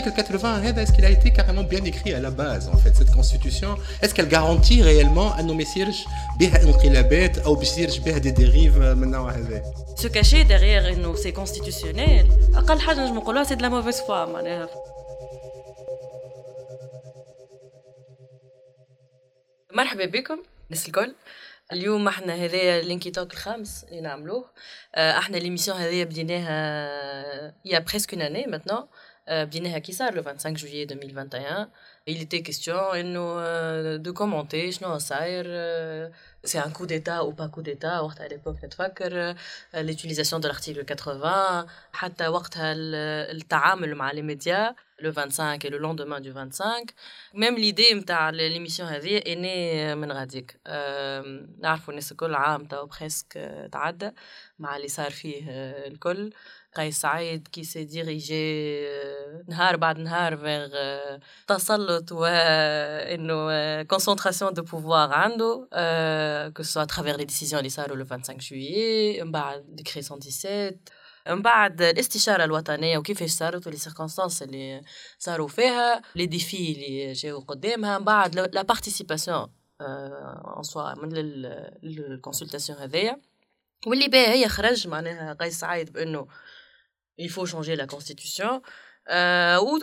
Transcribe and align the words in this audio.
l'article 0.00 0.16
80 0.16 0.62
est-ce 0.76 0.92
qu'il 0.92 1.04
a 1.04 1.10
été 1.10 1.30
carrément 1.30 1.62
bien 1.62 1.84
écrit 1.84 2.14
à 2.14 2.20
la 2.20 2.30
base 2.30 2.68
en 2.68 2.76
fait 2.76 2.96
cette 2.96 3.10
constitution? 3.12 3.76
Est-ce 4.02 4.14
qu'elle 4.14 4.28
garantit 4.28 4.82
réellement 4.82 5.38
انه 5.38 5.54
ما 5.54 5.62
يصيرش 5.62 6.04
بها 6.38 6.62
انقلابات 6.62 7.38
أو 7.38 7.54
بيصيرش 7.54 7.98
بها 7.98 8.18
des 8.18 8.32
dérives 8.32 8.78
من 8.78 9.04
النوع 9.04 9.30
هذا 9.30 9.62
Se 9.96 10.08
cacher 10.08 10.44
derrière 10.44 10.86
انه 10.86 11.14
c'est 11.16 11.32
constitutionnel 11.32 12.56
أقل 12.56 12.80
حاجة 12.80 13.04
نجم 13.04 13.14
نقولها 13.14 13.44
c'est 13.44 13.56
de 13.56 13.62
la 13.62 13.70
mauvaise 13.70 14.00
foi 14.06 14.10
معناها 14.10 14.68
مرحبا 19.72 20.06
بكم 20.06 20.42
الناس 20.70 20.86
الكل 20.86 21.14
اليوم 21.72 22.08
إحنا 22.08 22.34
هذايا 22.34 22.82
l'Inkytalk 22.82 23.32
الخامس 23.32 23.84
اللي 23.84 24.00
نعملوه 24.00 24.50
آه، 24.94 25.18
إحنا 25.18 25.36
l'émission 25.36 25.76
هذايا 25.76 26.04
بديناها 26.04 27.54
y 27.64 27.78
a 27.78 27.83
presque 27.83 28.14
une 28.14 28.22
année 28.22 28.46
maintenant 28.46 28.86
بديناها 29.30 29.78
كي 29.78 29.92
صار 29.92 30.14
le 30.14 30.22
25 30.22 30.54
juillet 30.54 30.82
2021 30.82 31.66
il 32.10 32.18
était 32.22 32.42
question 32.42 32.94
انه 32.94 33.96
de 33.96 34.14
commenter 34.14 34.72
شنو 34.72 34.98
صاير 34.98 35.44
c'est 36.44 36.58
un 36.58 36.72
coup 36.72 36.84
d'état 36.84 37.12
ou 37.12 37.30
pas 37.30 37.46
coup 37.46 37.60
d'état 37.60 38.00
وقتها 38.00 38.28
l'époque 38.28 38.64
نتفكر 38.64 39.34
l'utilisation 39.74 40.40
de 40.40 40.48
l'article 40.48 40.96
80 40.96 41.66
حتى 41.92 42.28
وقتها 42.28 42.72
التعامل 43.32 43.94
مع 43.94 44.10
les 44.12 44.22
médias 44.22 44.74
le 45.02 45.10
25 45.10 45.64
et 45.64 45.70
le 45.70 45.78
lendemain 45.78 46.20
du 46.20 46.30
25 46.30 46.90
même 47.34 47.56
l'idée 47.56 47.94
نتاع 47.94 48.32
l'émission 48.32 48.84
هذه 48.84 49.22
اني 49.26 49.94
من 49.94 50.12
غاديك. 50.12 50.60
نعرفوا 51.58 51.90
الناس 51.90 52.12
الكل 52.12 52.34
عام 52.34 52.64
توا 52.64 52.86
presque 52.86 53.68
تعدى 53.72 54.10
مع 54.58 54.76
اللي 54.76 54.88
صار 54.88 55.10
فيه 55.10 55.44
الكل. 55.86 56.32
قيس 56.76 57.00
سعيد 57.00 57.48
qui 57.48 57.64
s'est 57.64 57.84
dirigé 57.84 58.86
نهار 59.48 59.76
بعد 59.76 59.98
نهار 59.98 60.36
فيغ 60.36 60.68
تسلط 61.46 62.12
وانه 62.12 63.82
concentration 63.82 64.52
de 64.52 64.62
pouvoir 64.62 65.12
عنده 65.12 65.68
que 66.56 66.62
ce 66.62 66.84
soit 66.84 66.95
à 66.95 66.97
travers 66.97 67.16
les 67.16 67.24
décisions 67.24 67.58
اللي 67.58 67.70
صاروا 67.70 67.96
le 67.96 68.04
25 68.04 68.38
juillet 68.38 69.22
من 69.24 69.32
بعد 69.32 69.64
décret 69.68 70.02
117 70.10 70.76
من 71.28 71.42
بعد 71.42 71.82
الاستشارة 71.82 72.44
الوطنية 72.44 72.98
وكيفاش 72.98 73.30
صارت 73.30 73.66
و 73.66 73.69
les 73.69 73.76
circonstances 73.76 74.42
اللي 74.42 74.82
صاروا 75.18 75.48
فيها 75.48 76.02
les 76.14 76.26
défis 76.26 76.72
اللي 76.72 77.12
جاو 77.12 77.40
قدامها 77.40 77.98
من 77.98 78.04
بعد 78.04 78.34
la 78.34 78.62
participation 78.62 79.52
en 79.80 80.62
soi 80.62 80.94
من 80.94 81.12
ال 81.84 81.91
consultation 81.91 82.78
هذيا. 82.78 83.20
واللي 83.86 84.08
بها 84.08 84.32
هي 84.32 84.48
خرج 84.48 84.88
معناها 84.88 85.32
قيس 85.32 85.60
سعيد 85.60 85.92
بأنه 85.92 86.26
il 87.22 87.28
faut 87.28 87.46
changer 87.46 87.76
la 87.76 87.86
constitution 87.86 88.60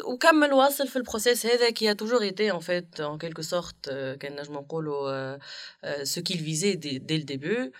وكمل 0.06 0.54
واصل 0.54 0.88
في 0.88 0.96
ال 0.96 1.01
processus 1.01 1.46
هذا 1.46 1.70
qui 1.70 1.88
a 1.88 1.96
toujours 1.96 2.24
été 2.24 2.52
en 2.52 2.62
fait 2.62 3.00
en 3.00 3.18
quelque 3.18 3.42
sorte 3.44 3.90
كان 4.20 4.36
نجم 4.36 4.54
نقولوا 4.54 5.38
ce 6.04 6.20
qu'il 6.20 6.42
visait 6.42 6.76
dès 6.76 7.18
le 7.18 7.24
début. 7.24 7.72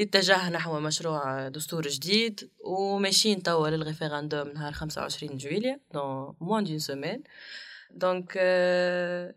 اتجه 0.00 0.50
نحو 0.50 0.80
مشروع 0.80 1.48
دستور 1.48 1.88
جديد 1.88 2.50
وماشيين 2.64 3.42
توا 3.42 3.68
لل 3.68 3.81
référendum 3.81 4.48
نهار 4.48 4.72
25 4.72 5.36
جويليا 5.36 5.80
dans 5.94 6.34
moins 6.40 6.64
d'une 6.64 6.78
semaine 6.78 7.22
donc 7.90 8.32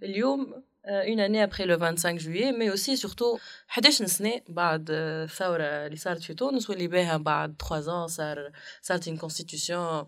اليوم 0.03 0.63
une 0.85 1.19
année 1.19 1.41
après 1.41 1.65
le 1.65 1.77
25 1.77 2.19
juillet 2.19 2.51
mais 2.53 2.69
aussi 2.71 2.97
surtout 2.97 3.39
11 3.77 4.05
سنة 4.05 4.41
بعد 4.49 4.87
الثورة 4.91 5.63
اللي 5.63 5.97
صارت 5.97 6.23
في 6.23 6.33
تونس 6.33 6.69
واللي 6.69 6.87
بها 6.87 7.17
بعد 7.17 7.55
3 7.59 8.05
ans 8.05 8.09
صار 8.09 8.51
صارت 8.81 9.09
une 9.09 9.17
constitution 9.17 10.05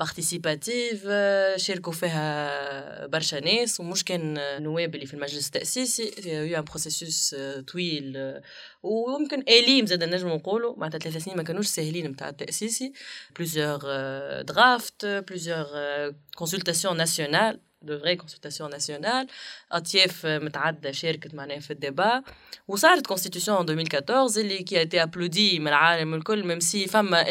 participative 0.00 1.02
شاركوا 1.56 1.92
فيها 1.92 3.06
برشا 3.06 3.36
ناس 3.36 3.80
ومش 3.80 4.04
كان 4.04 4.38
نواب 4.62 4.94
اللي 4.94 5.06
في 5.06 5.14
المجلس 5.14 5.46
التأسيسي. 5.46 6.12
y 6.26 6.58
a 6.58 6.59
eu 6.59 6.62
un 6.62 6.64
processus 6.64 7.36
طويل 7.72 8.34
ويمكن 8.82 9.40
آليم 9.48 9.86
زاد 9.86 10.04
نجم 10.04 10.28
نقولوا 10.28 10.76
معناتها 10.76 10.98
ثلاث 10.98 11.24
سنين 11.24 11.36
ما 11.36 11.42
كانوش 11.42 11.66
ساهلين 11.66 12.06
نتاع 12.06 12.28
التأسيسي. 12.28 12.92
plusieurs 13.36 13.80
drafts 14.42 15.06
plusieurs 15.06 15.66
consultations 16.36 16.96
nationales 16.96 17.60
de 17.82 17.98
vraies 17.98 18.16
consultations 18.16 18.70
nationales 18.70 19.26
اطياف 19.72 20.26
متعدده 20.26 20.92
شاركت 20.92 21.34
معناها 21.34 21.58
في 21.60 21.70
ال 21.70 21.79
débat 21.79 22.22
وصارت 22.68 23.06
constitution 23.06 23.70
2014 23.70 24.40
اللي 24.40 24.58
qui 24.58 24.82
était 24.82 25.02
applaudie 25.02 25.58
من 25.58 25.68
العالم 25.68 26.14
الكل 26.14 26.46
même 26.46 26.60
si 26.60 26.86
فما 26.86 27.30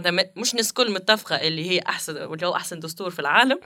معناتها 0.00 0.32
مش 0.36 0.52
الناس 0.52 0.68
الكل 0.68 0.92
متفقة 0.92 1.36
اللي 1.36 1.70
هي 1.70 1.80
احسن 1.80 2.22
ولا 2.22 2.46
هو 2.46 2.56
أحسن 2.56 2.80
دستور 2.80 3.10
في 3.10 3.18
العالم. 3.18 3.60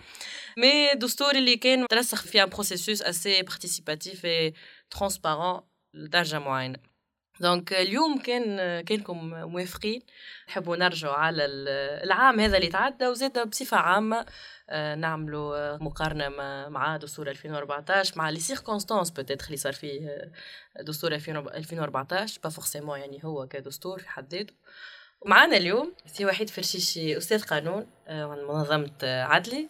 mais 0.59 0.95
دستور 0.95 1.35
اللي 1.35 1.57
كان 1.57 1.87
ترسخ 1.89 2.23
في 2.23 2.43
un 2.43 2.49
processus 2.49 3.03
assez 3.03 3.43
participatif 3.43 4.25
et 4.25 4.55
transparent 4.91 5.61
لدرجة 5.95 6.39
معينة. 6.39 6.79
donc 7.41 7.73
اليوم 7.73 8.19
كان 8.19 8.81
كانكم 8.81 9.31
موافقين. 9.31 10.03
نحبوا 10.49 10.77
نرجعوا 10.77 11.15
على 11.15 11.45
العام 12.05 12.41
هذا 12.41 12.57
اللي 12.57 12.69
تعدى 12.69 13.07
وزاد 13.07 13.49
بصفة 13.49 13.77
عامة 13.77 14.27
نعملوا 14.97 15.77
مقارنة 15.77 16.29
مع 16.69 16.97
دستور 16.97 17.31
2014 17.31 18.19
مع 18.19 18.31
les 18.31 18.41
circonstances 18.41 19.11
peut-être 19.11 19.47
اللي 19.47 19.57
صار 19.57 19.73
فيه 19.73 20.33
دستور 20.81 21.15
2014 21.15 22.41
pas 22.45 22.51
forcément 22.51 22.99
يعني 22.99 23.21
هو 23.25 23.47
كدستور 23.47 23.99
في 23.99 24.09
حد 24.09 24.35
ذاته. 24.35 24.55
معانا 25.27 25.57
اليوم 25.57 25.93
سي 26.07 26.27
وحيد 26.27 26.51
فرشيشي 26.51 27.17
أستاذ 27.17 27.43
قانون 27.43 27.87
من 28.09 28.45
منظمة 28.45 28.93
عدلي. 29.03 29.69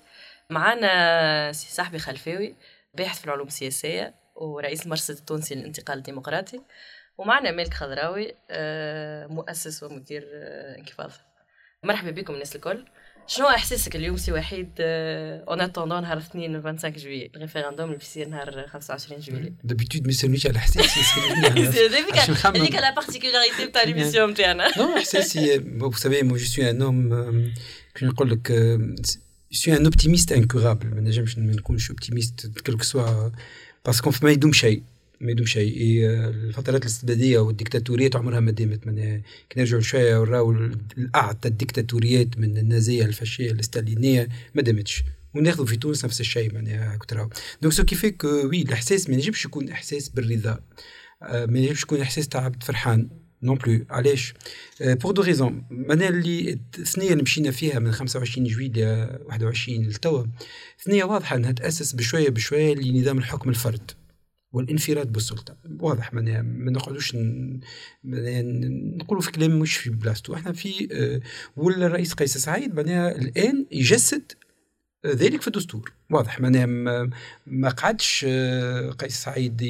معانا 0.50 1.52
سي 1.52 1.70
صحبي 1.70 1.98
خلفاوي 1.98 2.56
باحث 2.94 3.18
في 3.18 3.24
العلوم 3.24 3.46
السياسية 3.46 4.14
ورئيس 4.34 4.84
المرصد 4.84 5.16
التونسي 5.16 5.54
للانتقال 5.54 5.98
الديمقراطي. 5.98 6.60
ومعنا 7.18 7.50
مالك 7.50 7.74
خضراوي 7.74 8.34
مؤسس 9.34 9.82
ومدير 9.82 10.28
انكفاضة 10.78 11.10
مرحبا 11.84 12.10
بكم 12.10 12.34
الناس 12.34 12.56
الكل. 12.56 12.84
شنو 13.26 13.46
إحساسك 13.48 13.96
اليوم 13.96 14.16
سي 14.16 14.32
وحيد 14.32 14.68
en 14.80 15.60
attendant 15.60 16.02
نهار 16.02 16.18
اثنين 16.18 16.62
25 16.62 16.92
جويي 16.96 17.30
ال 17.36 17.41
référendum 17.41 17.86
اللي 17.86 17.98
بيصير 17.98 18.28
نهار 18.28 18.66
25 18.68 19.20
جويي 19.20 19.52
d'habitude 19.64 20.02
ما 20.04 20.10
يسالنيش 20.10 20.46
على 20.46 20.56
إحساسي 20.58 21.20
هذيك 22.44 22.74
la 22.74 22.94
particularité 22.94 23.66
تاع 23.66 23.82
l'émission 23.82 24.34
تاعنا 24.34 24.78
non 24.78 24.96
إحساسي 24.96 25.58
vous 25.58 25.92
savez 25.92 26.22
moi 26.22 26.36
je 26.36 26.44
suis 26.44 26.70
un 26.70 26.82
homme 26.82 27.52
كي 27.94 28.06
نقول 28.06 28.30
لك 28.30 28.48
suis 29.52 29.76
un 29.76 29.84
optimiste 29.84 30.32
incurable 30.32 30.86
ما 30.86 31.00
نجمش 31.00 31.38
ما 31.38 31.52
نكونش 31.52 31.90
optimiste 31.90 32.46
quel 32.66 32.75
que 32.75 32.82
soit 32.82 33.30
parce 33.86 34.02
que 34.02 34.12
ما 34.22 34.30
يدوم 34.30 34.52
شيء. 34.52 34.82
ما 35.20 35.30
يدوم 35.30 35.46
شيء. 35.46 35.76
الفترات 36.08 36.82
الاستبدادية 36.82 37.38
والديكتاتوريات 37.38 38.16
عمرها 38.16 38.40
ما 38.40 38.50
دامت. 38.50 38.86
من 38.86 39.20
نرجعوا 39.56 39.82
شوية 39.82 40.18
ونراو 40.18 40.52
لأعتى 40.98 41.48
الديكتاتوريات 41.48 42.38
من 42.38 42.58
النازية 42.58 43.04
الفاشية 43.04 43.50
الستالينيه 43.50 44.28
ما 44.54 44.62
دامتش. 44.62 45.02
وناخذوا 45.34 45.66
في 45.66 45.76
تونس 45.76 46.04
نفس 46.04 46.20
الشيء 46.20 46.54
معناها 46.54 46.98
تراو 47.08 47.30
donc 47.62 47.74
ce 47.74 47.84
qui 47.84 47.94
fait 47.94 48.11
que 48.11 48.24
oui 48.24 48.62
الإحساس 48.62 49.08
ما 49.08 49.14
ينجمش 49.14 49.44
يكون 49.44 49.68
إحساس 49.68 50.08
بالرضا. 50.08 50.60
ما 51.22 51.58
ينجمش 51.58 51.82
يكون 51.82 52.00
إحساس 52.00 52.28
تاع 52.28 52.44
عبد 52.44 52.62
فرحان. 52.62 53.08
non 53.42 53.58
plus 53.58 53.84
علاش؟ 53.90 54.34
pour 54.80 55.12
deux 55.12 55.22
raisons 55.22 55.64
معناها 55.70 56.08
اللي 56.08 56.58
الثنية 56.78 57.12
اللي 57.12 57.22
مشينا 57.22 57.50
فيها 57.50 57.78
من 57.78 57.92
25 57.92 58.46
جويلية 58.46 59.18
21 59.24 59.86
لتوا 59.88 60.24
ثنيه 60.84 61.04
واضحة 61.04 61.36
إنها 61.36 61.52
تأسس 61.52 61.92
بشوية 61.92 62.28
بشوية 62.28 62.74
لنظام 62.74 63.18
الحكم 63.18 63.50
الفرد. 63.50 63.90
والانفراد 64.52 65.12
بالسلطة. 65.12 65.56
واضح 65.80 66.14
ما 66.14 66.70
نقعدوش 66.70 67.16
نقولوا 68.04 69.22
في 69.22 69.32
كلام 69.32 69.58
مش 69.58 69.76
في 69.76 69.90
بلاصتو 69.90 70.34
إحنا 70.34 70.52
في 70.52 70.88
والرئيس 71.56 72.14
قيس 72.14 72.38
سعيد 72.38 72.74
معناها 72.74 73.18
الآن 73.18 73.66
يجسد 73.72 74.32
ذلك 75.06 75.40
في 75.40 75.48
الدستور. 75.48 75.92
واضح 76.10 76.40
معناها 76.40 76.66
ما 77.46 77.68
قعدش 77.68 78.24
قيس 78.98 79.22
سعيد 79.22 79.62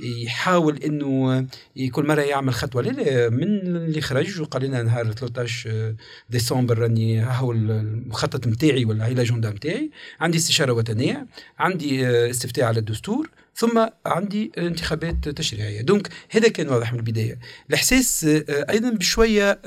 يحاول 0.00 0.76
إنه 0.78 1.46
كل 1.92 2.06
مرة 2.06 2.20
يعمل 2.20 2.54
خطوة. 2.54 2.82
لا 2.82 2.90
لا 2.90 3.28
من 3.28 3.44
اللي 3.66 4.00
خرج 4.00 4.40
وقال 4.40 4.62
لنا 4.64 4.82
نهار 4.82 5.12
13 5.12 5.94
ديسمبر 6.30 6.78
راني 6.78 7.24
هو 7.24 7.52
المخطط 7.52 8.46
نتاعي 8.46 8.84
ولا 8.84 9.06
هي 9.06 9.14
l'agenda 9.14 9.50
نتاعي 9.50 9.90
عندي 10.20 10.38
استشارة 10.38 10.72
وطنية 10.72 11.26
عندي 11.58 12.06
استفتاء 12.30 12.64
على 12.64 12.78
الدستور. 12.78 13.30
ثم 13.56 13.86
عندي 14.06 14.52
انتخابات 14.58 15.28
تشريعية. 15.28 15.80
donc 15.82 16.08
هذا 16.30 16.48
كان 16.48 16.68
واضح 16.68 16.92
من 16.92 16.98
البداية. 16.98 17.38
الإحساس 17.68 18.26
أيضا 18.48 18.90
بشوية 18.90 19.60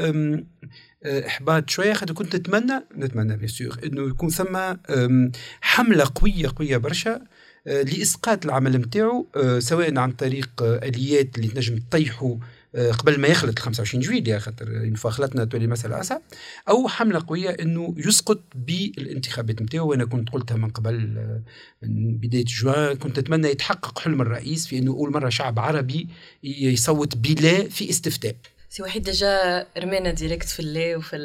إحباط 1.06 1.70
شوية 1.70 1.94
خاطر 1.94 2.14
كنت 2.14 2.36
نتمنى 2.36 2.84
نتمنى 2.98 3.38
bien 3.38 3.48
sûr 3.48 3.80
إنه 3.86 4.10
يكون 4.10 4.30
ثم 4.30 4.58
حملة 5.62 6.12
قوية 6.16 6.52
قوية 6.56 6.78
برشا 6.78 7.22
لإسقاط 7.66 8.46
العمل 8.46 8.78
نتاعو 8.78 9.28
سواء 9.60 9.98
عن 9.98 10.12
طريق 10.12 10.50
آليات 10.64 11.38
اللي 11.38 11.48
تنجم 11.48 11.78
تطيحوا 11.78 12.36
آه، 12.36 12.40
قبل 12.78 13.20
ما 13.20 13.28
يخلط 13.28 13.60
25 13.60 14.04
جويلية 14.04 14.38
خاطر 14.38 14.92
fois 14.96 15.10
خلطنا 15.10 15.46
تولي 15.46 15.68
مسألة 15.68 16.00
أصعب 16.00 16.22
أو 16.70 16.88
حملة 16.88 17.24
قوية 17.28 17.50
أنه 17.50 17.94
يسقط 17.98 18.40
بالانتخابات 18.56 19.62
نتاعو. 19.62 19.90
وأنا 19.90 20.06
كنت 20.06 20.30
قلتها 20.30 20.58
من 20.58 20.70
قبل 20.70 21.18
آه، 21.18 21.42
من 21.86 22.18
بداية 22.18 22.46
جوان. 22.46 22.96
كنت 22.96 23.18
أتمنى 23.18 23.48
يتحقق 23.48 24.00
حلم 24.00 24.22
الرئيس 24.22 24.68
في 24.68 24.78
أنه 24.78 24.92
أول 24.92 25.12
مرة 25.12 25.30
شعب 25.30 25.60
عربي 25.60 26.08
يصوت 26.44 27.18
بلا 27.18 27.70
في 27.70 27.90
استفتاء. 27.90 28.36
سي 28.70 28.84
وحيد 28.84 29.04
déjà 29.04 29.66
رمينا 29.78 30.12
direct 30.12 30.50
في 30.50 30.60
اللي 30.60 30.96
وفي 30.96 31.16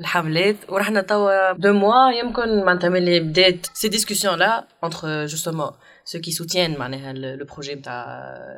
الحملات. 0.00 0.56
ورحنا 0.68 1.00
توا 1.00 1.52
deux 1.52 1.72
mois. 1.72 2.12
يمكن 2.12 2.64
معناتها 2.64 2.88
ملي 2.88 3.20
بدات 3.20 3.66
ces 3.74 3.88
discussions-là 3.88 4.68
entre 4.84 5.26
justement 5.26 5.70
ceux 6.04 6.20
qui 6.20 6.30
soutiennent 6.30 6.76
معناها 6.76 7.12
le 7.12 7.44
projet 7.44 7.74
نتاع 7.74 8.04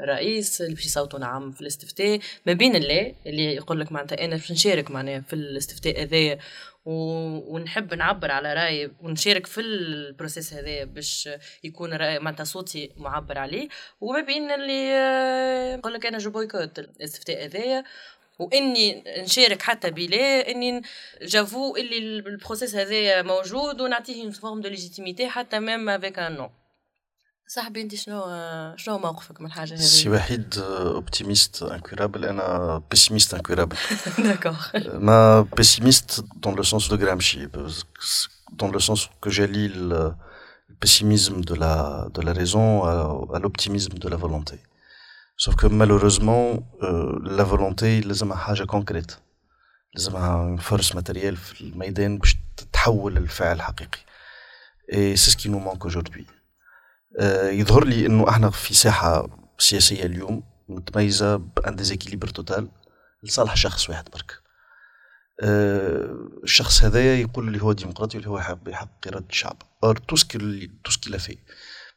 الرئيس 0.05 0.61
اللي 0.61 0.75
باش 0.75 0.87
يصوتوا 0.87 1.19
نعم 1.19 1.53
في 1.53 1.61
الاستفتاء. 1.61 2.19
ما 2.47 2.53
بين 2.53 2.77
اللي 2.77 3.15
اللي 3.27 3.55
يقول 3.55 3.81
لك 3.81 3.93
معناتها 3.93 4.25
أنا 4.25 4.37
باش 4.37 4.53
نشارك 4.53 4.91
معناها 4.91 5.21
في 5.21 5.33
الاستفتاء 5.33 6.03
هذايا. 6.03 6.39
ونحب 6.85 7.95
نعبر 7.95 8.31
على 8.31 8.55
رايي 8.55 8.91
ونشارك 9.03 9.47
في 9.47 9.61
ال 9.61 9.72
process 9.72 10.55
هذا 10.55 10.85
باش 10.85 11.29
يكون 11.65 11.95
رأي 11.95 12.19
معناتها 12.19 12.45
صوتي 12.45 12.91
معبر 12.97 13.39
عليه. 13.39 13.69
وما 14.01 14.21
بين 14.21 14.51
اللي 14.51 14.89
يقول 15.79 15.95
لك 15.95 16.07
أنا 16.07 16.19
je 16.19 16.31
boycotte 16.31 16.79
الاستفتاء 16.79 17.45
هذايا. 17.45 17.85
وإني 18.39 19.05
نشارك 19.19 19.63
حتى 19.63 19.91
بلا 19.91 20.51
إني 20.51 20.83
j'avoue 21.23 21.77
اللي 21.77 21.99
ال 21.99 22.08
process 22.08 22.75
هذايا 22.75 23.23
موجود 23.23 23.81
ونعطيه 23.81 24.31
forme 24.31 24.61
de 24.61 24.69
légitimité 24.69 25.29
حتى 25.29 25.61
même 25.61 25.89
avec 25.89 26.19
un 26.19 26.33
non 26.33 26.51
صحبي 27.55 27.83
انت 27.83 27.95
شنو 27.95 28.23
شنو 28.77 28.99
موقفك 28.99 29.41
من 29.41 29.47
الحاجة 29.47 29.75
هذه؟ 29.75 29.81
سي 29.81 30.09
وحيد 30.09 30.59
optimiste 30.59 31.63
incurable 31.63 32.25
أنا 32.25 32.83
pessimiste 32.91 33.35
incurable 33.35 33.77
d'accord 34.19 34.57
mais 34.99 35.41
pessimiste 35.41 36.25
dans 36.37 36.55
le 36.55 36.63
sens 36.63 36.89
de 36.89 36.97
Gramsci. 36.97 37.39
Dans 38.61 38.71
le 38.77 38.81
sens 38.81 39.11
que 39.23 39.31
j'allie 39.31 39.69
le 39.91 40.03
pessimisme 40.81 41.41
de 41.51 41.55
la 41.63 41.75
de 42.17 42.21
la 42.27 42.33
raison 42.41 42.67
à, 42.91 42.93
à 43.37 43.39
l'optimisme 43.43 43.97
de 44.05 44.09
la 44.13 44.17
volonté. 44.25 44.57
Sauf 45.43 45.55
que 45.61 45.67
malheureusement 45.67 46.47
euh, 46.83 47.19
la 47.39 47.45
volonté 47.45 48.07
لازمها 48.07 48.37
حاجة 48.37 48.65
concrète 48.65 49.13
لازمها 49.95 50.57
force 50.57 50.95
matérielle 50.95 51.37
في 51.37 51.61
الميدان 51.61 52.19
باش 52.19 52.37
تتحول 52.57 53.15
لفعل 53.15 53.63
حقيقي. 53.63 53.99
Et 54.89 55.17
c'est 55.17 55.31
ce 55.31 55.37
qui 55.37 55.49
nous 55.49 55.61
manque 55.61 55.85
aujourd'hui. 55.85 56.27
آه، 56.27 56.42
يظهر 57.51 57.85
لي 57.85 58.07
إنه 58.07 58.29
إحنا 58.29 58.51
في 58.51 58.75
ساحة 58.75 59.29
سياسية 59.59 60.05
اليوم 60.05 60.43
متميزة 60.69 61.37
ب 61.37 61.50
un 61.50 61.77
déséquilibre 61.77 62.29
total 62.29 62.69
لصالح 63.23 63.57
شخص 63.57 63.91
واحد 63.91 64.09
برك. 64.13 64.43
آه، 65.41 66.17
الشخص 66.45 66.85
هذايا 66.85 67.15
يقول 67.15 67.49
اللي 67.49 67.63
هو 67.63 67.73
ديمقراطي 67.73 68.17
واللي 68.17 68.31
هو 68.31 68.39
يحب 68.39 68.69
يحقق 68.69 69.09
اراده 69.09 69.27
الشعب. 69.31 69.63
or 69.85 69.97
tout 69.97 70.17
ce 70.17 70.25
qui 70.25 70.39
l'a 71.07 71.19
fait 71.19 71.39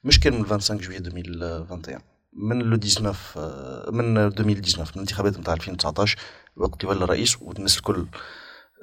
مش 0.04 0.20
كان 0.20 0.34
من 0.34 0.46
25 0.46 0.82
جويي 0.82 0.98
2021 0.98 2.02
من 2.34 2.60
le 2.60 2.78
19 2.78 3.92
من 3.92 4.18
2019 4.18 4.92
من 4.92 4.96
الانتخابات 4.96 5.40
نتاع 5.40 5.54
2019 5.54 6.18
وقت 6.56 6.84
يولى 6.84 7.06
رئيس 7.06 7.42
والناس 7.42 7.78
الكل 7.78 8.08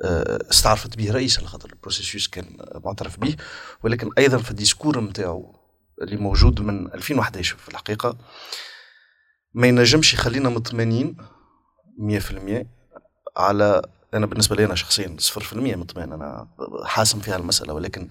آه، 0.05 0.39
استعرفت 0.51 0.97
به 0.97 1.13
رئيس 1.13 1.39
على 1.39 1.47
خاطر 1.47 1.71
ال 1.71 1.77
processus 1.77 2.29
كان 2.29 2.47
معترف 2.85 3.21
به. 3.21 3.37
ولكن 3.85 4.11
أيضا 4.19 4.39
في 4.39 4.51
ال 4.51 4.56
discours 4.56 5.01
نتاعو 5.01 5.62
اللي 6.03 6.17
موجود 6.17 6.61
من 6.61 6.95
2011 6.95 7.57
في 7.57 7.69
الحقيقة 7.69 8.17
ما 9.55 9.67
ينجمش 9.67 10.15
يخلينا 10.15 10.49
مطمئنين 10.49 11.17
100% 11.99 12.67
على 13.37 13.83
أنا 14.15 14.27
بالنسبة 14.27 14.57
لي 14.57 14.65
أنا 14.65 14.75
شخصيا 14.75 15.17
0% 15.21 15.55
مطمئن 15.55 16.13
أنا 16.13 16.49
حاسم 16.85 17.21
في 17.21 17.37
المسألة 17.37 17.75
ولكن 17.75 18.09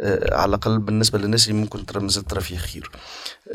آه 0.00 0.34
على 0.34 0.48
الأقل 0.48 0.78
بالنسبة 0.78 1.18
للناس 1.18 1.48
اللي 1.48 1.60
ممكن 1.60 1.86
ترى 1.86 2.00
مازال 2.02 2.24
ترى 2.24 2.40
فيه 2.40 2.56
خير. 2.56 2.90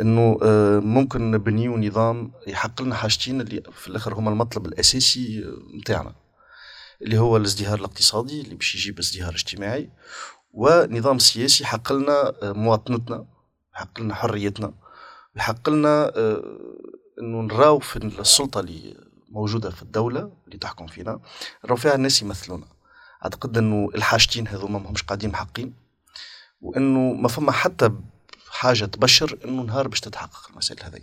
إنه 0.02 0.40
آه 0.44 0.80
ممكن 0.80 1.32
نبنيو 1.32 1.78
نظام 1.78 2.32
يحقق 2.48 2.82
لنا 2.82 2.96
حاجتين 2.96 3.42
اللي 3.42 3.64
في 3.72 3.88
الآخر 3.88 4.14
هما 4.14 4.30
المطلب 4.32 4.66
الأساسي 4.66 5.44
نتاعنا 5.80 6.16
اللي 7.02 7.18
هو 7.18 7.38
الازدهار 7.38 7.80
الاقتصادي 7.80 8.42
اللي 8.42 8.56
باش 8.56 8.76
يجيب 8.76 9.00
ازدهار 9.00 9.34
اجتماعي 9.34 9.90
ونظام 10.54 11.20
سياسي 11.20 11.64
يحقق 11.64 11.94
لنا 11.94 12.34
آه، 12.44 12.52
مواطنتنا 12.52 13.26
يحقق 13.76 14.00
لنا 14.00 14.16
حريتنا 14.16 14.74
يحقق 15.36 15.70
لنا 15.70 16.12
آه، 16.16 16.44
إنه 17.22 17.42
نراو 17.42 17.80
في 17.80 17.96
السلطة 17.96 18.60
اللي 18.60 18.98
موجودة 19.30 19.70
في 19.70 19.82
الدولة 19.82 20.32
اللي 20.48 20.58
تحكم 20.58 20.88
فينا 20.88 21.20
نراو 21.66 21.78
فيها 21.78 21.96
الناس 21.96 22.22
يمثلونا. 22.22 22.66
أعتقد 23.24 23.58
إنه 23.58 23.90
الحاجتين 23.96 24.48
هذوما 24.48 24.80
ما 24.80 24.90
همش 24.90 25.04
قاعدين 25.04 25.30
محقين 25.30 25.74
وإنه 26.62 27.14
ما 27.14 27.28
فما 27.28 27.52
حتى 27.52 27.92
حاجة 28.50 28.86
تبشر 28.86 29.38
إنه 29.46 29.64
نهار 29.64 29.88
باش 29.88 30.00
تتحقق 30.00 30.50
المسائل 30.50 30.84
هذه 30.84 31.02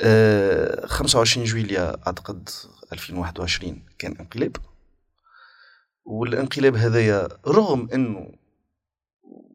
أه 0.00 0.86
25 0.86 1.46
جويليا 1.46 1.96
أعتقد 2.06 2.48
2021 2.92 3.82
كان 3.98 4.16
انقلاب 4.20 4.56
والانقلاب 6.04 6.76
هذايا 6.76 7.28
رغم 7.46 7.88
إنه 7.94 8.32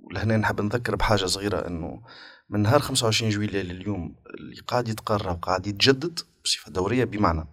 ولهنا 0.07 0.37
نحب 0.37 0.61
نذكر 0.61 0.95
بحاجة 0.95 1.25
صغيرة 1.25 1.67
أنه 1.67 2.01
من 2.49 2.59
نهار 2.59 2.79
25 2.79 3.31
جويلية 3.31 3.61
لليوم 3.61 4.15
اللي 4.39 4.61
قاعد 4.61 4.87
يتقرر 4.87 5.29
وقاعد 5.29 5.67
يتجدد 5.67 6.19
بصفة 6.45 6.71
دورية 6.71 7.03
بمعنى 7.03 7.47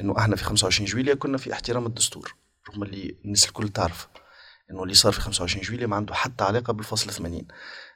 أنه 0.00 0.18
إحنا 0.18 0.36
في 0.36 0.44
25 0.44 0.86
جويلية 0.86 1.14
كنا 1.14 1.38
في 1.38 1.52
احترام 1.52 1.86
الدستور 1.86 2.34
رغم 2.70 2.82
اللي 2.82 3.16
الناس 3.24 3.46
الكل 3.46 3.68
تعرف 3.68 4.08
أنه 4.70 4.82
اللي 4.82 4.94
صار 4.94 5.12
في 5.12 5.20
25 5.20 5.62
جويلية 5.62 5.86
ما 5.86 5.96
عنده 5.96 6.14
حتى 6.14 6.44
علاقة 6.44 6.72
بالفصل 6.72 7.10
80 7.10 7.46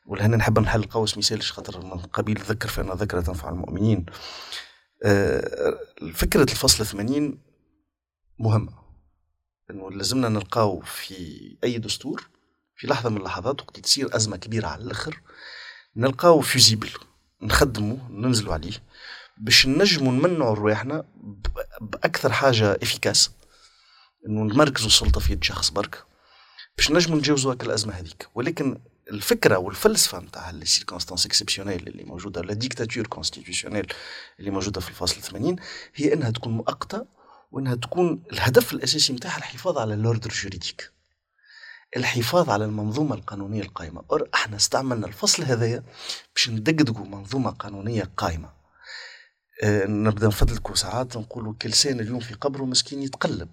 ولهنا 0.06 0.36
نحب 0.36 0.58
نحل 0.58 0.82
قوس 0.82 1.18
مثالش 1.18 1.52
خاطر 1.52 1.84
من 1.84 1.98
قبيل 1.98 2.38
ذكر 2.40 2.68
فإن 2.68 2.90
ذكر 2.90 3.20
تنفع 3.20 3.48
المؤمنين. 3.48 4.06
آه، 5.04 5.78
فكرة 6.14 6.42
الفصل 6.42 6.86
80 6.86 7.38
مهمة. 8.38 8.72
إنه 9.70 9.90
لازمنا 9.90 10.28
نلقاو 10.28 10.80
في 10.80 11.14
أي 11.64 11.78
دستور 11.78 12.31
في 12.82 12.88
لحظة 12.88 13.10
من 13.10 13.16
اللحظات 13.16 13.60
وقت 13.60 13.80
تصير 13.80 14.16
أزمة 14.16 14.36
كبيرة 14.36 14.66
على 14.66 14.82
الآخر 14.82 15.20
نلقاو 15.96 16.40
visible 16.40 16.90
نخدموا 17.42 17.96
ننزلوا 18.10 18.52
عليه 18.52 18.72
باش 19.38 19.66
نجموا 19.66 20.12
نمنعوا 20.12 20.54
رواحنا 20.54 21.04
بأكثر 21.80 22.32
حاجة 22.32 22.78
efficace 22.82 23.30
إنه 24.26 24.54
نمركزوا 24.54 24.86
السلطه 24.86 25.20
في 25.20 25.32
يد 25.32 25.44
شخص 25.44 25.70
برك 25.70 26.04
باش 26.76 26.90
نجموا 26.90 27.18
نتجاوزوا 27.18 27.52
الأزمة 27.52 27.92
هذيك. 27.92 28.28
ولكن 28.34 28.78
الفكرة 29.10 29.56
والفلسفة 29.56 30.20
نتاع 30.20 30.50
ال 30.50 30.56
circonstances 30.56 31.26
exceptionnelles 31.26 31.88
اللي 31.88 32.04
موجودة 32.04 32.40
la 32.42 32.54
dictature 32.54 33.06
constitutionnelle 33.06 33.92
اللي 34.40 34.50
موجودة 34.50 34.80
في 34.80 34.88
الفصل 34.90 35.20
80 35.20 35.56
هي 35.94 36.12
إنها 36.12 36.30
تكون 36.30 36.52
مؤقتة 36.52 37.06
وإنها 37.52 37.74
تكون 37.74 38.22
الهدف 38.32 38.72
الأساسي 38.72 39.12
نتاعها 39.12 39.38
الحفاظ 39.38 39.78
على 39.78 39.94
ال 39.94 40.00
ordre 40.00 40.30
juridique 40.30 40.91
الحفاظ 41.96 42.50
على 42.50 42.64
المنظومة 42.64 43.14
القانونية 43.14 43.62
القائمة. 43.62 44.02
إحنا 44.34 44.56
استعملنا 44.56 45.06
الفصل 45.06 45.42
هذايا 45.42 45.82
باش 46.34 46.48
ندقدقوا 46.50 47.06
منظومة 47.06 47.50
قانونية 47.50 48.10
قائمة. 48.16 48.50
آه 49.62 49.86
نبدأ 49.86 50.26
نتفدلكوا 50.26 50.74
ساعات 50.74 51.16
نقولوا 51.16 51.54
كلسن 51.62 52.00
اليوم 52.00 52.20
في 52.20 52.34
قبره 52.34 52.64
مسكين 52.64 53.02
يتقلب. 53.02 53.48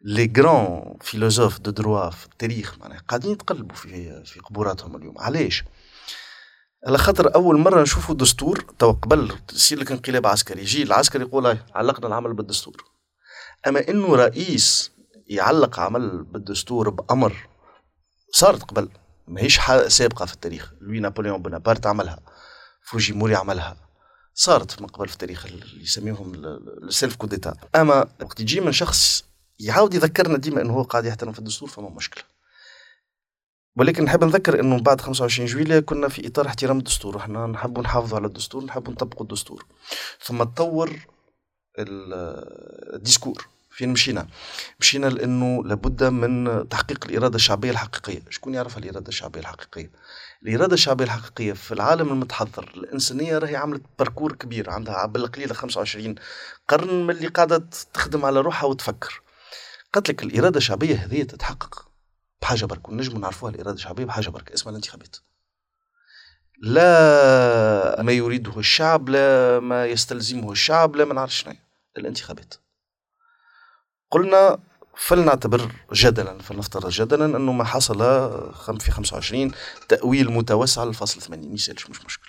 les 0.00 0.32
grands 0.36 0.96
philosophes 1.00 1.58
de 1.58 1.70
droit 1.70 2.10
في 2.10 2.26
التاريخ 2.26 2.78
معناها 2.78 3.02
قاعدين 3.08 3.32
يتقلبوا 3.32 3.76
في 3.76 4.22
في 4.24 4.40
قبوراتهم 4.40 4.96
اليوم. 4.96 5.18
علاش؟ 5.18 5.64
على 6.86 6.98
خاطر 6.98 7.34
أول 7.34 7.58
مرة 7.58 7.82
نشوفوا 7.82 8.14
دستور 8.14 8.60
تو 8.78 8.92
قبل 8.92 9.32
يصير 9.52 9.78
لك 9.78 9.92
انقلاب 9.92 10.26
عسكري 10.26 10.60
يجي 10.60 10.82
العسكري 10.82 11.22
يقول 11.22 11.58
علقنا 11.74 12.06
العمل 12.06 12.34
بالدستور. 12.34 12.84
أما 13.66 13.88
إنه 13.88 14.16
رئيس 14.16 14.90
يعلق 15.26 15.80
عمل 15.80 16.24
بالدستور 16.24 16.90
بأمر 16.90 17.48
صارت 18.32 18.62
قبل 18.62 18.88
ماهيش 19.28 19.60
سابقة 19.88 20.26
في 20.26 20.34
التاريخ. 20.34 20.72
لوي 20.80 21.00
نابليون 21.00 21.42
بونابرت 21.42 21.86
عملها 21.86 22.20
فوجيموري 22.82 23.34
عملها. 23.34 23.76
صارت 24.34 24.82
من 24.82 24.86
قبل 24.86 25.08
في 25.08 25.14
التاريخ 25.14 25.46
اللي 25.46 25.82
يسميهم 25.82 26.32
ال 26.82 26.89
self 26.89 27.16
coup 27.16 27.32
d'état 27.32 27.56
أما 27.74 28.08
وقت 28.22 28.40
يجي 28.40 28.60
من 28.60 28.72
شخص 28.72 29.24
يعاود 29.58 29.94
يذكرنا 29.94 30.38
ديما 30.38 30.60
إنه 30.60 30.72
هو 30.72 30.82
قاعد 30.82 31.04
يحترم 31.04 31.32
في 31.32 31.38
الدستور 31.38 31.68
فما 31.68 31.88
مشكلة. 31.88 32.24
ولكن 33.76 34.04
نحب 34.04 34.24
نذكر 34.24 34.60
إنه 34.60 34.80
بعد 34.80 35.00
25 35.00 35.48
جويلية 35.48 35.80
كنا 35.80 36.08
في 36.08 36.26
إطار 36.26 36.46
احترام 36.46 36.78
الدستور. 36.78 37.16
إحنا 37.16 37.46
نحب 37.46 37.78
نحافظوا 37.78 38.18
على 38.18 38.26
الدستور 38.26 38.64
نحب 38.64 38.90
نطبقوا 38.90 39.22
الدستور. 39.22 39.66
ثم 40.22 40.42
تطور 40.44 41.06
ال 41.78 41.95
discours. 41.95 43.46
فين 43.74 43.88
مشينا؟ 43.88 44.26
مشينا 44.80 45.06
لأنه 45.06 45.64
لابد 45.64 46.04
من 46.04 46.68
تحقيق 46.68 47.04
الإرادة 47.04 47.36
الشعبية 47.36 47.70
الحقيقية، 47.70 48.22
شكون 48.30 48.54
يعرف 48.54 48.78
الإرادة 48.78 49.08
الشعبية 49.08 49.40
الحقيقية؟ 49.40 49.90
الإرادة 50.42 50.74
الشعبية 50.74 51.04
الحقيقية 51.04 51.52
في 51.52 51.72
العالم 51.74 52.08
المتحضر 52.08 52.72
الإنسانية 52.76 53.38
راهي 53.38 53.56
عملت 53.56 53.82
parcours 53.98 54.32
كبير 54.32 54.70
عندها 54.70 55.06
بالقليلة 55.06 55.54
25 55.54 56.14
قرن 56.68 57.06
من 57.06 57.10
اللي 57.10 57.28
قاعدة 57.28 57.68
تخدم 57.94 58.24
على 58.24 58.40
روحها 58.40 58.66
وتفكر. 58.66 59.22
قالت 59.92 60.08
لك 60.08 60.22
الإرادة 60.22 60.58
الشعبية 60.58 60.94
هذه 60.96 61.22
تتحقق 61.22 61.88
بحاجة 62.42 62.64
برك 62.64 62.88
ونجموا 62.88 63.18
نعرفوها 63.18 63.52
الإرادة 63.52 63.76
الشعبية 63.76 64.04
بحاجة 64.04 64.28
برك 64.28 64.52
اسمها 64.52 64.70
الانتخابات. 64.70 65.16
لا 66.62 68.02
ما 68.02 68.12
يريده 68.12 68.58
الشعب 68.58 69.08
لا 69.08 69.60
ما 69.60 69.86
يستلزمه 69.86 70.52
الشعب 70.52 70.96
لا 70.96 71.04
ما 71.04 71.14
نعرف 71.14 71.34
شنو 71.34 71.54
الانتخابات 71.98 72.54
قلنا 74.14 74.58
فلنعتبر 74.96 75.72
جدلا 75.92 76.38
فلنفترض 76.38 76.88
جدلا 76.88 77.24
أنه 77.24 77.52
ما 77.52 77.64
حصل 77.64 77.98
في 78.80 78.90
25 78.90 79.52
تأويل 79.88 80.32
متوسع 80.32 80.84
للفصل 80.84 81.20
80 81.20 81.48
ما 81.48 81.54
يسالش 81.54 81.90
مش 81.90 82.04
مشكل. 82.04 82.28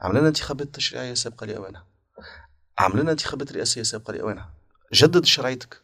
عملنا 0.00 0.28
انتخابات 0.28 0.74
تشريعية 0.74 1.14
سابقة 1.14 1.46
لأوانها. 1.46 1.86
عملنا 2.78 3.10
انتخابات 3.10 3.52
رئاسية 3.52 3.82
سابقة 3.82 4.12
لأوانها. 4.12 4.54
جدد 4.92 5.24
شرعيتك. 5.24 5.82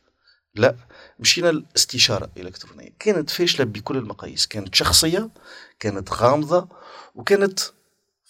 لا 0.55 0.77
مشينا 1.19 1.51
الاستشاره 1.51 2.31
الالكترونيه 2.37 2.91
كانت 2.99 3.31
فاشلة 3.31 3.65
بكل 3.65 3.97
المقاييس. 3.97 4.47
كانت 4.47 4.75
شخصية 4.75 5.31
كانت 5.81 6.13
غامضة 6.13 6.69
وكانت 7.15 7.61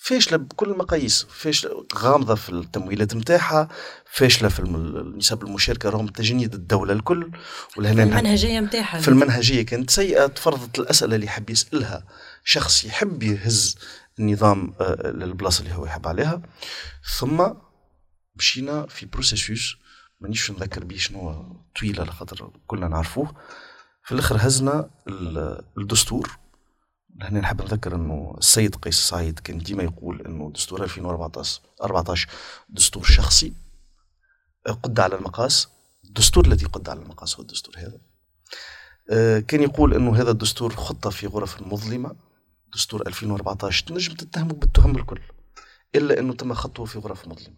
فاشلة 0.08 0.36
بكل 0.36 0.70
المقاييس 0.70 1.26
فاشلة 1.30 1.86
غامضة 1.94 2.34
في 2.34 2.48
التمويلات 2.48 3.14
نتاعها 3.16 3.68
فاشلة 4.12 4.48
في 4.48 4.62
نسب 5.16 5.42
المشاركة 5.42 5.88
رغم 5.88 6.06
تجنيد 6.06 6.54
الدولة 6.54 6.92
الكل 6.92 7.30
ولهنا 7.76 8.02
المنهجية 8.02 8.60
نتاعها 8.60 9.00
في 9.00 9.08
المنهجية 9.08 9.62
كانت 9.62 9.90
سيئة 9.90 10.26
تفرضت 10.26 10.78
الأسئلة 10.78 11.14
اللي 11.14 11.26
يحب 11.26 11.50
يسألها 11.50 12.04
شخص 12.44 12.84
يحب 12.84 13.22
يهز 13.22 13.76
النظام 14.18 14.74
آه، 14.80 15.10
للبلاصة 15.10 15.62
اللي 15.62 15.74
هو 15.74 15.86
يحب 15.86 16.08
عليها. 16.08 16.42
ثم 17.18 17.46
مشينا 18.36 18.86
في 18.86 19.06
بروسيسوس 19.06 19.76
مانيش 20.20 20.50
نذكر 20.50 20.84
بيه 20.84 20.98
شنو 20.98 21.56
طويل 21.80 22.00
على 22.00 22.12
خاطر 22.12 22.50
كلنا 22.66 22.88
نعرفوه. 22.88 23.34
في 24.04 24.12
الأخر 24.12 24.36
هزنا 24.40 24.90
الدستور. 25.78 26.38
هنا 27.20 27.40
نحب 27.40 27.62
نذكر 27.62 27.94
إنه 27.94 28.34
السيد 28.38 28.74
قيس 28.74 28.94
سعيد 29.08 29.38
كان 29.38 29.58
ديما 29.58 29.82
يقول 29.82 30.26
إنه 30.26 30.52
دستور 30.54 30.82
2014 30.82 31.60
14 31.82 32.28
دستور 32.68 33.04
شخصي 33.04 33.52
قد 34.82 35.00
على 35.00 35.14
المقاس 35.14 35.68
الدستور 36.04 36.46
الذي 36.46 36.66
قد 36.66 36.88
على 36.88 37.00
المقاس 37.00 37.36
هو 37.36 37.42
الدستور 37.42 37.74
هذا. 37.78 37.98
آه، 39.10 39.38
كان 39.38 39.62
يقول 39.62 39.94
إنه 39.94 40.16
هذا 40.16 40.30
الدستور 40.30 40.74
خطه 40.74 41.10
في 41.10 41.26
غرف 41.26 41.62
مظلمه 41.62 42.16
دستور 42.74 43.06
2014 43.06 43.86
تنجم 43.86 44.14
تتهمه 44.14 44.52
بالتهم 44.52 44.96
الكل 44.96 45.20
إلا 45.94 46.18
إنه 46.18 46.32
تم 46.34 46.54
خطه 46.54 46.84
في 46.84 46.98
غرف 46.98 47.28
مظلمة. 47.28 47.56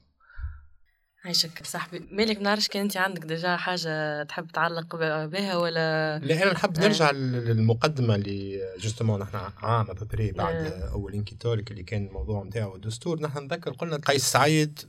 عايشك 1.24 1.66
صاحبي. 1.66 2.08
ما 2.10 2.38
نعرفش 2.42 2.68
كان 2.68 2.82
انت 2.82 2.96
عندك 2.96 3.24
déjà 3.24 3.56
حاجة 3.56 4.22
تحب 4.22 4.46
تعلق 4.46 4.96
بها 5.26 5.56
ولا؟ 5.56 6.18
لا 6.18 6.42
أنا 6.42 6.52
نحب 6.52 6.78
نرجع 6.78 7.08
آه. 7.08 7.12
للمقدمة 7.12 8.14
اللي 8.14 8.60
justement 8.78 9.20
نحن 9.20 9.36
عام 9.62 9.90
après 9.90 10.32
بعد 10.32 10.54
آه. 10.54 10.90
اول 10.92 11.14
Inkytalk 11.14 11.70
اللي 11.70 11.82
كان 11.82 12.06
الموضوع 12.06 12.44
نتاعو 12.44 12.76
الدستور 12.76 13.20
نحن 13.20 13.38
نذكر 13.38 13.72
قلنا 13.72 13.96
قيس 13.96 14.24
سعيد 14.24 14.80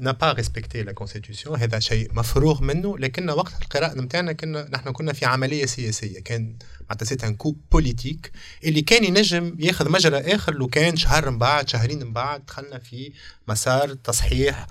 n'a 0.00 0.12
pas 0.12 0.32
respecté 0.32 0.82
la 0.82 0.92
constitution. 0.92 1.50
هذا 1.58 1.78
شيء 1.78 2.14
مفروغ 2.14 2.62
منه. 2.62 2.98
لكن 2.98 3.30
وقت 3.30 3.62
القراءة 3.62 4.00
نتاعنا 4.00 4.32
كنا 4.32 4.68
نحن 4.70 4.92
كنا 4.92 5.12
في 5.12 5.24
عملية 5.24 5.66
سياسية. 5.66 6.20
كان 6.20 6.56
معناتها 6.80 7.06
c'est 7.06 7.24
un 7.24 7.34
coup 7.34 7.60
politique 7.72 8.32
اللي 8.64 8.82
كان 8.82 9.04
ينجم 9.04 9.56
ياخذ 9.58 9.90
مجرى 9.90 10.34
آخر 10.34 10.54
لو 10.54 10.68
كان 10.68 10.96
شهر 10.96 11.30
من 11.30 11.38
بعد 11.38 11.68
شهرين 11.68 12.04
من 12.04 12.12
بعد 12.12 12.46
دخلنا 12.46 12.78
في 12.78 13.12
مسار 13.48 13.94
تصحيح 13.94 14.66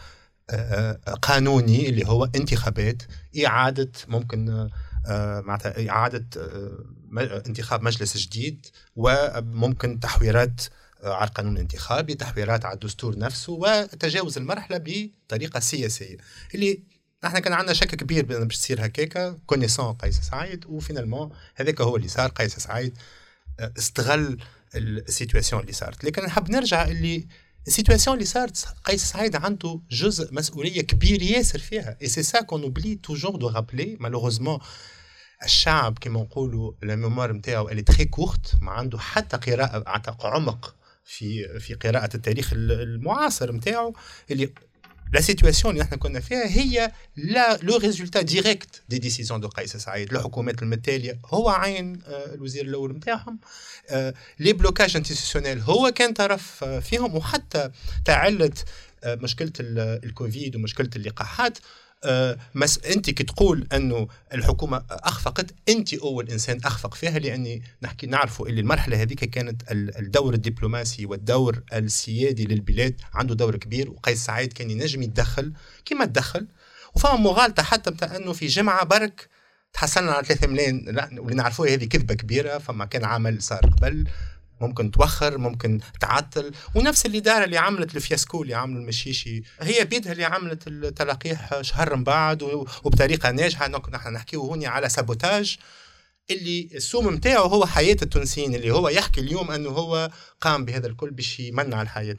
قانوني 1.21 1.89
اللي 1.89 2.07
هو 2.07 2.29
انتخابات 2.35 3.03
إعادة 3.45 3.91
ممكن 4.07 4.69
آه، 5.05 5.41
معناتها 5.41 5.89
إعادة 5.89 6.25
آه، 6.37 7.43
انتخاب 7.47 7.83
مجلس 7.83 8.17
جديد 8.17 8.65
وممكن 8.95 9.99
تحويرات 9.99 10.61
آه، 11.03 11.13
على 11.13 11.27
القانون 11.27 11.53
الانتخابي 11.55 12.15
تحويرات 12.15 12.65
على 12.65 12.73
الدستور 12.73 13.17
نفسه 13.17 13.53
وتجاوز 13.53 14.37
المرحلة 14.37 14.77
بطريقة 14.77 15.59
سياسية. 15.59 16.17
اللي 16.55 16.83
نحن 17.23 17.39
كان 17.39 17.53
عندنا 17.53 17.73
شك 17.73 17.95
كبير 17.95 18.25
باش 18.25 18.57
تصير 18.57 18.85
هكاكا 18.85 19.37
connaissant 19.45 19.93
قيس 19.93 20.19
سعيد 20.19 20.65
و 20.65 20.71
finalement 20.71 21.29
هذاك 21.55 21.81
هو 21.81 21.95
اللي 21.95 22.07
صار 22.07 22.29
قيس 22.29 22.59
سعيد 22.59 22.97
استغل 23.59 24.37
ال 24.75 24.84
situation 24.84 25.61
اللي 25.61 25.73
صارت. 25.73 26.03
لكن 26.03 26.23
نحب 26.23 26.51
نرجع 26.51 26.87
اللي 26.87 27.27
ال 27.67 27.72
situation 27.72 28.15
اللي 28.15 28.25
صارت 28.25 28.65
قيس 28.83 29.03
سعيد 29.05 29.35
عنده 29.35 29.79
جزء 29.91 30.33
مسؤوليه 30.33 30.81
كبير 30.81 31.21
ياسر 31.21 31.59
فيها 31.59 31.97
et 32.01 32.07
c'est 32.07 32.23
ça 32.23 32.41
qu'on 32.41 32.63
oublie 32.63 32.95
toujours 32.95 33.35
de 33.35 33.47
rappeler 33.47 33.97
malheureusement 33.99 34.59
الشعب 35.43 35.97
كما 35.99 36.21
نقولوا 36.21 36.71
ال 36.83 36.89
mémoire 36.89 37.33
نتاعو 37.33 37.69
اللي 37.69 37.81
très 37.81 38.05
courte 38.05 38.55
ما 38.61 38.71
عنده 38.71 38.99
حتى 38.99 39.37
قراءه 39.37 40.15
عمق 40.23 40.75
في 41.05 41.59
في 41.59 41.73
قراءه 41.73 42.09
التاريخ 42.15 42.49
المعاصر 42.53 43.51
نتاعو 43.51 43.95
اللي 44.31 44.53
la 45.13 45.21
situation 45.21 45.73
اللي 45.73 45.83
إحنا 45.83 45.97
كنا 45.97 46.19
فيها 46.19 46.47
هي 46.47 46.91
la 47.15 47.57
le 47.57 47.77
résultat 47.77 48.21
direct 48.21 48.81
des 48.89 48.97
décisions 48.99 49.39
de 49.39 49.47
قيس 49.47 49.77
سعيد 49.77 50.13
الحكومات 50.13 50.61
المتاليه 50.61 51.19
هو 51.25 51.49
عين 51.49 51.99
آه، 52.07 52.33
الوزير 52.33 52.65
الأول 52.65 52.91
نتاعهم 52.95 53.39
les 54.39 54.53
blocages 54.53 54.97
institutionnels 54.97 55.59
هو 55.59 55.91
كان 55.95 56.13
طرف 56.13 56.63
آه، 56.63 56.79
فيهم. 56.79 57.15
وحتى 57.15 57.69
تعلت 58.05 58.65
آه، 59.03 59.15
مشكلة 59.15 59.51
الكوفيد 59.59 60.55
ومشكلة 60.55 60.89
اللقاحات. 60.95 61.57
mais 62.55 62.79
انت 62.79 63.09
كي 63.09 63.23
تقول 63.23 63.67
أنه 63.73 64.07
الحكومة 64.33 64.83
أخفقت 64.89 65.53
انت 65.69 65.93
أول 65.93 66.29
إنسان 66.29 66.59
أخفق 66.65 66.93
فيها 66.93 67.19
لأني 67.19 67.63
نحكي 67.81 68.07
نعرفوا 68.07 68.47
اللي 68.47 68.61
المرحلة 68.61 69.01
هذيك 69.01 69.23
كانت 69.25 69.61
الدور 69.71 70.33
الدبلوماسي 70.33 71.05
والدور 71.05 71.63
السيادي 71.73 72.45
للبلاد 72.45 73.01
عنده 73.13 73.35
دور 73.35 73.55
كبير 73.55 73.89
وقيس 73.91 74.25
سعيد 74.25 74.53
كان 74.53 74.71
ينجم 74.71 75.01
يتدخل 75.01 75.53
كما 75.85 76.05
تدخل 76.05 76.47
وفما 76.95 77.15
مغالطة 77.15 77.63
حتى 77.63 77.91
بتاع 77.91 78.15
أنه 78.15 78.33
في 78.33 78.45
جمعة 78.45 78.85
برك 78.85 79.29
تحصلنا 79.73 80.11
على 80.11 80.25
3 80.25 80.47
ملايين 80.47 80.85
واللي 81.19 81.35
نعرفوها 81.35 81.73
هذه 81.73 81.85
كذبة 81.85 82.13
كبيرة 82.13 82.57
فما 82.57 82.85
كان 82.85 83.05
عمل 83.05 83.41
صار 83.41 83.59
قبل. 83.59 84.07
ممكن 84.67 84.91
توخر 84.91 85.37
ممكن 85.37 85.79
تعطل. 85.99 86.51
ونفس 86.75 87.05
الإدارة 87.05 87.43
اللي 87.43 87.57
عملت 87.57 87.95
ال 87.95 88.02
fiasco 88.02 88.43
اللي 88.43 88.53
عملوا 88.53 88.81
المشيشي. 88.81 89.43
هي 89.61 89.85
بيدها 89.85 90.11
اللي 90.11 90.23
عملت 90.23 90.67
التلقيح 90.67 91.61
شهر 91.61 91.95
من 91.95 92.03
بعد 92.03 92.43
وبطريقة 92.43 93.31
ناجحة. 93.31 93.67
نحن 93.67 94.13
نحكيو 94.13 94.41
هوني 94.41 94.67
على 94.67 94.89
sabotage. 94.89 95.57
اللي 96.31 96.69
السوم 96.75 97.13
نتاعو 97.13 97.45
هو 97.45 97.65
حياة 97.65 97.97
التونسيين 98.01 98.55
اللي 98.55 98.71
هو 98.71 98.89
يحكي 98.89 99.21
اليوم 99.21 99.51
إنه 99.51 99.69
هو 99.69 100.09
قام 100.41 100.65
بهذا 100.65 100.87
الكل 100.87 101.11
باش 101.11 101.39
يمنع 101.39 101.81
الحياة. 101.81 102.17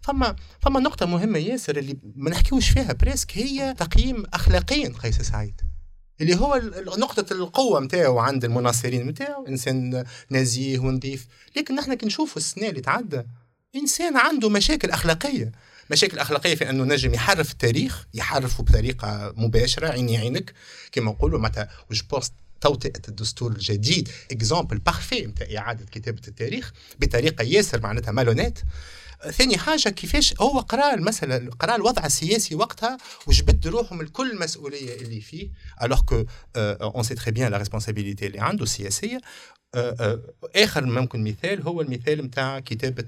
فما 0.00 0.36
فما 0.60 0.80
نقطة 0.80 1.06
مهمة 1.06 1.38
ياسر 1.38 1.76
اللي 1.76 1.96
ما 2.16 2.30
نحكيوش 2.30 2.68
فيها 2.70 2.92
presque 2.92 3.38
هي 3.38 3.74
تقييم 3.78 4.24
اخلاقيا 4.34 4.92
قيس 5.02 5.22
سعيد. 5.22 5.73
اللي 6.20 6.36
هو 6.36 6.60
نقطة 6.98 7.32
القوة 7.32 7.80
متاعه 7.80 8.20
عند 8.20 8.44
المناصرين 8.44 9.06
متاعه 9.06 9.44
إنسان 9.48 10.04
نزيه 10.30 10.78
ونظيف 10.78 11.26
لكن 11.56 11.74
نحن 11.74 11.94
كي 11.94 12.06
نشوفوا 12.06 12.36
السنة 12.36 12.68
اللي 12.68 12.80
تعدى 12.80 13.22
إنسان 13.76 14.16
عنده 14.16 14.48
مشاكل 14.48 14.90
أخلاقية. 14.90 15.52
مشاكل 15.90 16.18
أخلاقية 16.18 16.54
في 16.54 16.70
أنه 16.70 16.84
نجم 16.84 17.14
يحرف 17.14 17.52
التاريخ 17.52 18.06
يحرفه 18.14 18.62
بطريقة 18.64 19.34
مباشرة 19.36 19.88
عيني 19.88 20.16
عينك. 20.18 20.52
كما 20.92 21.10
نقولوا 21.10 21.40
متى 21.40 21.66
وج 21.90 22.02
بوست 22.10 22.32
توطئة 22.64 23.02
الدستور 23.08 23.52
الجديد. 23.52 24.08
exemple 24.30 24.78
parfait 24.78 25.26
نتاع 25.26 25.46
إعادة 25.58 25.84
كتابة 25.92 26.20
التاريخ 26.28 26.72
بطريقة 27.00 27.42
ياسر 27.42 27.80
معناتها 27.80 28.12
malhonnête 28.12 28.58
ثاني 29.30 29.58
حاجة 29.58 29.88
كيفاش 29.88 30.34
هو 30.40 30.60
قرأ 30.60 30.94
المسألة 30.94 31.50
قرأ 31.50 31.76
الوضع 31.76 32.06
السياسي 32.06 32.54
وقتها 32.54 32.98
وجبد 33.26 33.66
روحه 33.66 33.96
من 33.96 34.06
كل 34.06 34.30
المسؤوليه 34.30 34.94
اللي 34.94 35.20
فيه 35.20 35.48
alors 35.82 36.00
qu'on 36.00 37.02
sait 37.02 37.14
très 37.14 37.30
bien 37.30 37.50
la 37.50 37.58
responsabilité 37.58 38.26
اللي 38.26 38.40
عنده 38.40 38.62
السياسية. 38.62 39.20
آه، 39.74 39.96
آه، 40.00 40.20
آخر 40.56 40.84
ممكن 40.84 41.24
مثال 41.24 41.62
هو 41.62 41.80
المثال 41.80 42.24
نتاع 42.24 42.60
كتابة 42.60 43.04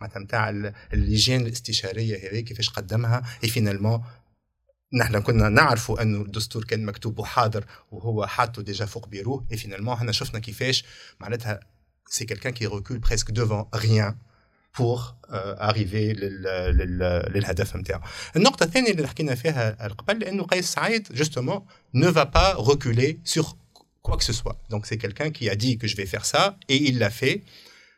معناتها 0.00 0.20
نتاع 0.20 0.72
اللجان 0.92 1.40
الاستشارية 1.40 2.30
هذه 2.30 2.40
كيفاش 2.40 2.70
قدمها 2.70 3.22
et 3.44 3.48
finalement 3.48 4.02
نحن 4.92 5.18
كنا 5.20 5.48
نعرفوا 5.48 6.02
انه 6.02 6.20
الدستور 6.20 6.64
كان 6.64 6.84
مكتوب 6.84 7.18
وحاضر 7.18 7.64
وهو 7.90 8.26
حاطه 8.26 8.62
déjà 8.62 8.86
فوق 8.86 9.08
بيروه. 9.08 9.46
et 9.52 9.56
finalement 9.56 9.94
إحنا 9.94 10.12
شفنا 10.12 10.40
كيفاش 10.40 10.84
معناتها 11.20 11.60
c'est 12.08 12.24
quelqu'un 12.24 12.52
qui 12.52 12.66
recule 12.66 12.98
presque 12.98 13.30
devant 13.30 13.64
rien 13.74 14.16
pour 14.78 15.14
arriver 15.30 16.12
للهدف 17.34 17.76
نتاعو. 17.76 18.00
النقطة 18.36 18.64
الثانية 18.64 18.90
اللي 18.90 19.08
حكينا 19.08 19.34
فيها 19.34 19.88
قبل 19.88 20.24
إنه 20.24 20.42
قيس 20.42 20.72
سعيد 20.72 21.12
justement 21.12 21.62
ne 21.96 22.06
va 22.06 22.26
pas 22.26 22.54
reculer 22.54 23.18
sur 23.24 23.56
quoi 24.02 24.16
que 24.16 24.24
ce 24.24 24.32
soit. 24.32 24.56
Donc 24.70 24.86
c'est 24.86 24.98
quelqu'un 24.98 25.30
qui 25.30 25.50
a 25.50 25.56
dit 25.56 25.78
que 25.78 25.86
je 25.86 25.96
vais 25.96 26.06
faire 26.06 26.24
ça 26.24 26.56
et 26.68 26.76
il 26.76 26.98
l'a 26.98 27.10
fait 27.10 27.42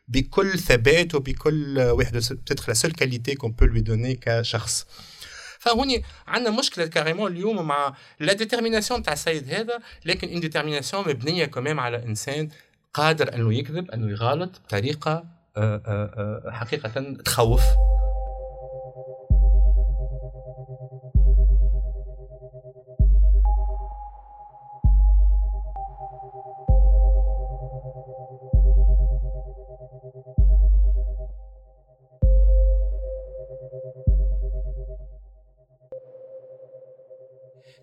بكل 0.07 0.59
ثبات 0.59 1.15
وبكل 1.15 1.79
واحد 1.79 2.17
peut-être 2.17 2.71
la 2.71 2.75
seule 2.75 2.93
qualité 2.93 3.35
qu'on 3.35 3.51
peut 3.51 3.65
lui 3.65 3.83
donner 3.83 4.19
فهوني 5.59 6.03
عندنا 6.27 6.57
مشكلة 6.57 6.85
carrément 6.85 7.31
اليوم 7.31 7.67
مع 7.67 7.93
la 8.19 8.33
détermination 8.33 9.03
تاع 9.03 9.13
السيد 9.13 9.53
هذا 9.53 9.79
لكن 10.05 10.29
une 10.29 10.39
détermination 10.39 11.09
مبنية 11.09 11.45
كمان 11.45 11.79
على 11.79 12.03
إنسان 12.03 12.49
قادر 12.93 13.33
أنه 13.35 13.53
يكذب 13.53 13.91
أنه 13.91 14.11
يغالط 14.11 14.61
بطريقة 14.65 15.25
آه، 15.57 15.81
آه، 15.85 16.43
آه، 16.47 16.51
حقيقة 16.51 17.13
تخوف. 17.25 17.61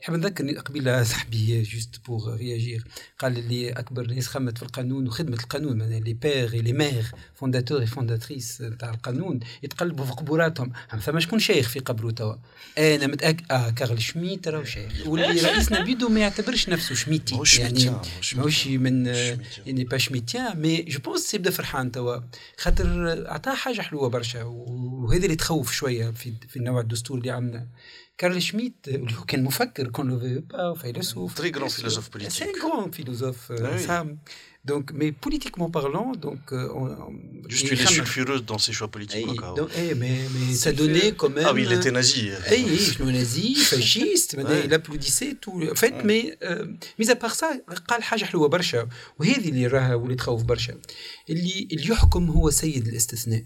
نحب 0.07 0.17
نذكر 0.17 0.59
قبيلة 0.59 1.03
صاحبي 1.03 1.63
juste 1.63 2.01
pour 2.07 2.37
réagir 2.37 2.85
قال 3.19 3.49
لي 3.49 3.71
أكبر 3.71 4.07
ناس 4.07 4.27
خمت 4.27 4.59
في 4.59 4.63
القانون 4.63 5.07
وخدمه 5.07 5.37
القانون 5.37 5.79
معناها 5.79 6.01
les 6.01 6.15
pères 6.15 6.51
les 6.51 6.73
mères 6.73 7.11
fondateurs 7.35 7.81
et 7.81 7.87
fondatrices 7.87 8.63
تاع 8.79 8.91
القانون 8.91 9.41
يتقلبوا 9.63 10.05
في 10.05 10.13
قبوراتهم. 10.13 10.73
ثم 11.05 11.21
شكون 11.21 11.39
شيخ 11.39 11.69
في 11.69 11.79
قبره 11.79 12.11
توا؟ 12.11 12.35
أنا 12.79 13.07
متأكد 13.07 13.53
آه 13.53 13.71
كارل 13.71 14.03
شميت 14.03 14.49
راهو 14.49 14.65
شيخ. 14.65 14.93
واللي 15.07 15.41
رئيسنا 15.41 15.85
بيدو 15.85 16.09
ما 16.09 16.21
يعتبرش 16.21 16.69
نفسه 16.69 16.95
شميتي. 16.95 17.41
يعني 17.59 17.91
ماهوش 18.35 18.67
من 18.67 19.07
يعني 19.67 19.85
pas 19.85 19.99
schmittien 19.99 20.61
mais 20.61 20.83
je 20.83 20.99
pense 20.99 21.35
يبدا 21.35 21.51
فرحان 21.51 21.93
توا. 21.93 22.17
خاطر 22.59 23.25
عطاه 23.29 23.55
حاجة 23.55 23.81
حلوة 23.81 24.09
برشا 24.09 24.43
وهذا 24.43 25.25
اللي 25.25 25.37
تخوف 25.37 25.73
شوية 25.73 26.11
في 26.11 26.33
في 26.49 26.57
النوع 26.57 26.81
الدستور 26.81 27.19
اللي 27.19 27.31
عندنا. 27.31 27.67
كارل 28.18 28.42
شميت 28.42 28.76
اللي 28.88 29.18
هو 29.18 29.24
كان 29.24 29.44
مفكر 29.44 29.88
كون 29.88 30.10
لو 30.54 30.76
فيلسوف 30.76 31.34
تري 31.34 31.52
غران 31.52 31.70
فيلوزوف 31.70 32.10
بوليتيك 32.10 32.34
سي 32.34 32.52
غران 32.64 32.92
فيلوزوف 32.92 33.54
سام 33.88 34.18
Donc, 34.64 34.92
mais 34.94 35.12
politiquement 35.12 35.72
parlant, 35.72 36.12
donc. 36.12 36.44
Euh, 36.52 36.70
on, 36.76 36.88
Juste 37.50 37.72
une 37.72 37.78
sulfureuse 37.78 38.46
dans 38.46 38.60
ses 38.60 38.74
choix 38.74 38.90
politiques. 38.90 39.26
Eh, 39.34 39.60
donc, 39.60 39.70
eh, 39.76 39.96
mais, 39.96 40.18
mais 40.34 40.54
ça 40.54 40.72
donnait 40.72 41.14
quand 41.14 41.30
même. 41.30 41.46
Ah 41.48 41.54
oui, 41.54 41.64
il 41.66 41.74
était 41.74 41.92
nazi. 41.92 42.30
Eh, 42.52 42.64
oui, 43.00 43.14
nazi, 43.14 43.56
fasciste, 43.56 44.38
il 44.66 44.74
applaudissait 44.74 45.34
tout. 45.42 45.60
En 45.72 45.76
fait, 45.76 45.96
mais, 46.04 46.38
euh, 46.44 46.68
mis 47.00 47.10
à 47.10 47.16
part 47.16 47.36
ça, 47.36 47.48
قال 47.88 48.04
حاجة 48.04 48.26
حلوة 48.26 48.48
برشا 48.48 48.88
وهذه 49.20 49.50
اللي 49.50 49.68
راها 49.68 49.96
واللي 49.96 50.16
تخوف 50.16 50.44
برشا 50.44 50.78
اللي 51.30 51.68
اللي 51.72 51.90
يحكم 51.90 52.30
هو 52.30 52.50
سيد 52.50 52.88
الاستثناء. 52.88 53.44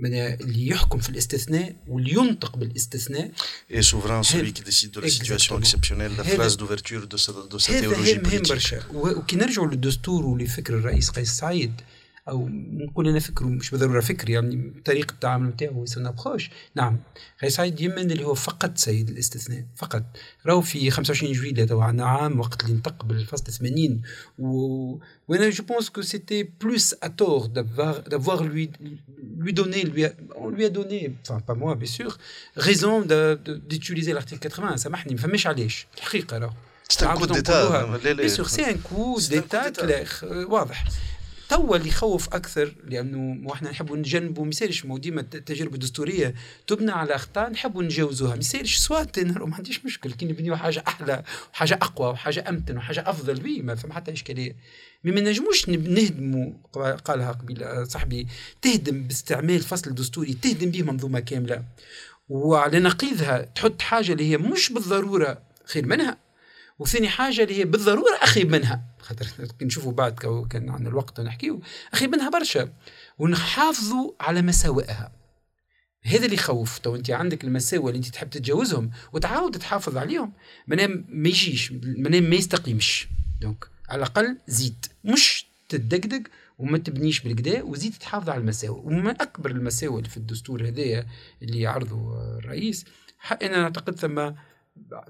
من 0.00 0.14
اللي 0.14 0.68
يحكم 0.68 0.98
في 0.98 1.08
الاستثناء 1.08 1.74
واللي 1.88 2.12
ينطق 2.12 2.56
بالاستثناء. 2.56 3.30
اي 3.74 3.82
سوفران 3.82 4.22
سولي 4.22 4.50
كي 4.50 4.62
ديسيد 4.62 4.92
دو 4.92 5.08
سيتواسيون 5.08 5.60
اكسبسيونيل 5.60 6.16
لا 6.16 6.22
فراز 6.22 6.54
دوفرتور 6.54 7.04
دو 7.04 7.16
de 7.50 7.58
sa 7.58 7.80
théologie 7.80 8.12
هذا 8.12 8.22
مهم 8.22 8.42
برشا. 8.42 8.82
وكي 8.94 9.36
نرجعوا 9.36 9.66
للدستور 9.66 10.26
ولفكر 10.26 10.74
الرئيس 10.74 11.10
قيس 11.10 11.30
سعيد 11.30 11.72
أو 12.28 12.48
نقول 12.50 13.08
أنا 13.08 13.18
فكره 13.18 13.46
مش 13.46 13.70
بالضروره 13.70 14.00
فكر 14.00 14.30
يعني 14.30 14.72
طريقة 14.84 15.12
التعامل 15.12 15.48
نتاعو 15.48 15.86
son 15.86 16.06
approche 16.06 16.50
نعم. 16.74 16.98
غير 17.42 17.50
سعيد 17.50 17.80
يمن 17.80 18.10
اللي 18.10 18.24
هو 18.24 18.34
فقط 18.34 18.78
سيد 18.78 19.08
الاستثناء 19.10 19.64
فقط. 19.76 20.02
راهو 20.46 20.60
في 20.60 20.90
25 20.90 21.32
جويلية 21.32 21.64
تو 21.64 21.80
عندنا 21.80 22.06
عام 22.06 22.40
وقت 22.40 22.62
اللي 22.64 22.74
انتق 22.74 23.04
بالفصل 23.04 23.52
80 23.52 24.02
و 24.38 24.98
وأنا 25.28 25.50
je 25.50 25.64
pense 25.64 25.90
que 25.90 26.02
c'était 26.02 26.42
plus 26.42 26.94
à 27.02 27.08
tort 27.08 27.46
d'avoir 27.46 28.44
lui 28.44 28.70
lui 29.40 29.52
donner 29.52 29.82
lui 29.84 30.04
a, 30.04 30.10
on 30.36 30.48
lui 30.50 30.64
a 30.64 30.70
donné 30.70 31.00
enfin 31.22 31.40
pas 31.40 31.54
moi 31.54 31.74
bien 31.74 31.86
sûr 31.98 32.18
raison 32.56 33.02
d'utiliser 33.68 34.12
l'article 34.12 34.48
80 34.48 34.76
سامحني 34.76 35.14
ما 35.14 35.20
فماش 35.20 35.46
علاش 35.46 35.86
الحقيقة 35.96 36.38
راه 36.38 36.54
c'est 36.88 37.06
un 37.06 37.18
coup 37.18 37.32
d'état 37.32 37.96
bien 37.96 38.28
sûr 38.28 38.46
c'est 38.46 38.70
un 38.70 38.78
coup 38.78 39.22
d'état 39.28 39.68
clair 39.68 40.08
واضح 40.48 40.84
توا 41.50 41.76
اللي 41.76 41.88
يخوف 41.88 42.34
أكثر 42.34 42.74
لأنه 42.84 43.52
إحنا 43.52 43.70
نحبوا 43.70 43.96
نجنبوا 43.96 44.44
ما 44.44 44.50
يصيرش 44.50 44.86
ديما 44.86 45.20
التجربه 45.20 45.74
الدستوريه 45.74 46.34
تبنى 46.66 46.92
على 46.92 47.14
أخطاء 47.14 47.50
نحبوا 47.50 47.82
نجاوزوها. 47.82 48.32
ما 48.32 48.38
يصيرش 48.38 48.76
soit 48.76 49.18
ما 49.18 49.54
عنديش 49.56 49.84
مشكل. 49.84 50.12
كي 50.12 50.26
نبنيو 50.26 50.56
حاجة 50.56 50.84
أحلى 50.88 51.22
وحاجة 51.52 51.74
أقوى 51.74 52.08
وحاجة 52.08 52.48
أمتن 52.48 52.76
وحاجة 52.76 53.10
أفضل 53.10 53.40
بي 53.40 53.62
ما 53.62 53.74
فما 53.74 53.94
حتى 53.94 54.12
إشكالية. 54.12 54.56
ما 55.04 55.20
نجموش 55.20 55.68
نهدموا 55.68 56.52
قالها 57.04 57.32
قبيل 57.32 57.86
صاحبي 57.86 58.26
تهدم 58.62 59.02
باستعمال 59.02 59.60
فصل 59.60 59.94
دستوري 59.94 60.34
تهدم 60.42 60.70
به 60.70 60.82
منظومة 60.82 61.20
كاملة. 61.20 61.64
وعلى 62.28 62.80
نقيضها 62.80 63.42
تحط 63.42 63.82
حاجة 63.82 64.12
اللي 64.12 64.30
هي 64.30 64.38
مش 64.38 64.72
بالضرورة 64.72 65.42
خير 65.64 65.86
منها. 65.86 66.29
وثاني 66.80 67.08
حاجة 67.08 67.42
اللي 67.42 67.58
هي 67.58 67.64
بالضرورة 67.64 68.16
اخيب 68.22 68.50
منها. 68.50 68.84
خاطر 68.98 69.26
نشوفوا 69.62 69.92
بعد 69.92 70.14
كان 70.50 70.70
عندنا 70.70 70.88
الوقت 70.88 71.20
نحكيو 71.20 71.62
اخيب 71.92 72.10
منها 72.10 72.30
برشا. 72.30 72.72
ونحافظوا 73.18 74.12
على 74.20 74.42
مساوئها. 74.42 75.12
هذا 76.02 76.24
اللي 76.24 76.34
يخوف. 76.34 76.78
تو 76.78 76.96
أنت 76.96 77.10
عندك 77.10 77.44
المساوئ 77.44 77.88
اللي 77.88 77.98
أنت 77.98 78.06
تحب 78.06 78.30
تتجاوزهم 78.30 78.90
وتعاود 79.12 79.58
تحافظ 79.58 79.96
عليهم 79.96 80.32
منام 80.66 81.04
ما 81.08 81.28
يجيش 81.28 81.72
منام 81.72 82.22
ما 82.22 82.36
يستقيمش. 82.36 83.08
donc 83.40 83.64
على 83.88 83.98
الأقل 83.98 84.38
زيد. 84.48 84.86
مش 85.04 85.46
تدقدق 85.68 86.22
وما 86.58 86.78
تبنيش 86.78 87.20
بالكدا 87.20 87.62
وزيد 87.62 87.94
تحافظ 88.00 88.28
على 88.28 88.40
المساوئ. 88.40 88.80
ومن 88.80 89.10
أكبر 89.20 89.50
المساوئ 89.50 90.02
في 90.02 90.16
الدستور 90.16 90.68
هذايا 90.68 91.06
اللي 91.42 91.60
يعرضه 91.60 92.22
الرئيس 92.38 92.84
أنا 93.42 93.62
أعتقد 93.62 93.98
ثم 93.98 94.32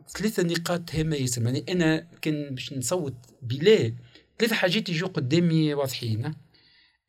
ثلاثة 0.08 0.42
نقاط 0.42 0.94
هامة 0.94 1.16
ياسر. 1.16 1.42
يعني 1.42 1.64
أنا 1.68 2.06
كان 2.22 2.54
باش 2.54 2.72
نصوت 2.72 3.14
بلا 3.42 3.92
ثلاثة 4.38 4.54
حاجات 4.54 4.88
يجوا 4.88 5.08
قدامي 5.08 5.74
واضحين. 5.74 6.34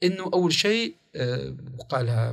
إنه 0.04 0.24
أول 0.24 0.54
شيء 0.54 0.95
آه 1.15 1.56
وقالها 1.78 2.32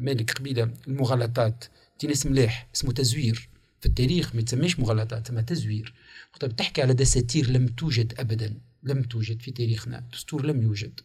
مالك 0.00 0.32
قبيلة 0.32 0.70
المغالطات. 0.88 1.64
تي 1.98 2.06
ناس 2.06 2.26
ملاح 2.26 2.68
اسمه 2.74 2.92
تزوير. 2.92 3.48
في 3.80 3.86
التاريخ 3.86 4.34
ما 4.34 4.42
تسميش 4.42 4.80
مغالطات 4.80 5.26
تسمى 5.26 5.42
تزوير. 5.42 5.94
طيب 6.40 6.56
تحكي 6.56 6.82
على 6.82 6.94
دساتير 6.94 7.50
لم 7.50 7.66
توجد 7.66 8.14
ابدا 8.18 8.54
لم 8.82 9.02
توجد 9.02 9.42
في 9.42 9.50
تاريخنا. 9.50 10.04
دستور 10.12 10.46
لم 10.46 10.62
يوجد. 10.62 11.00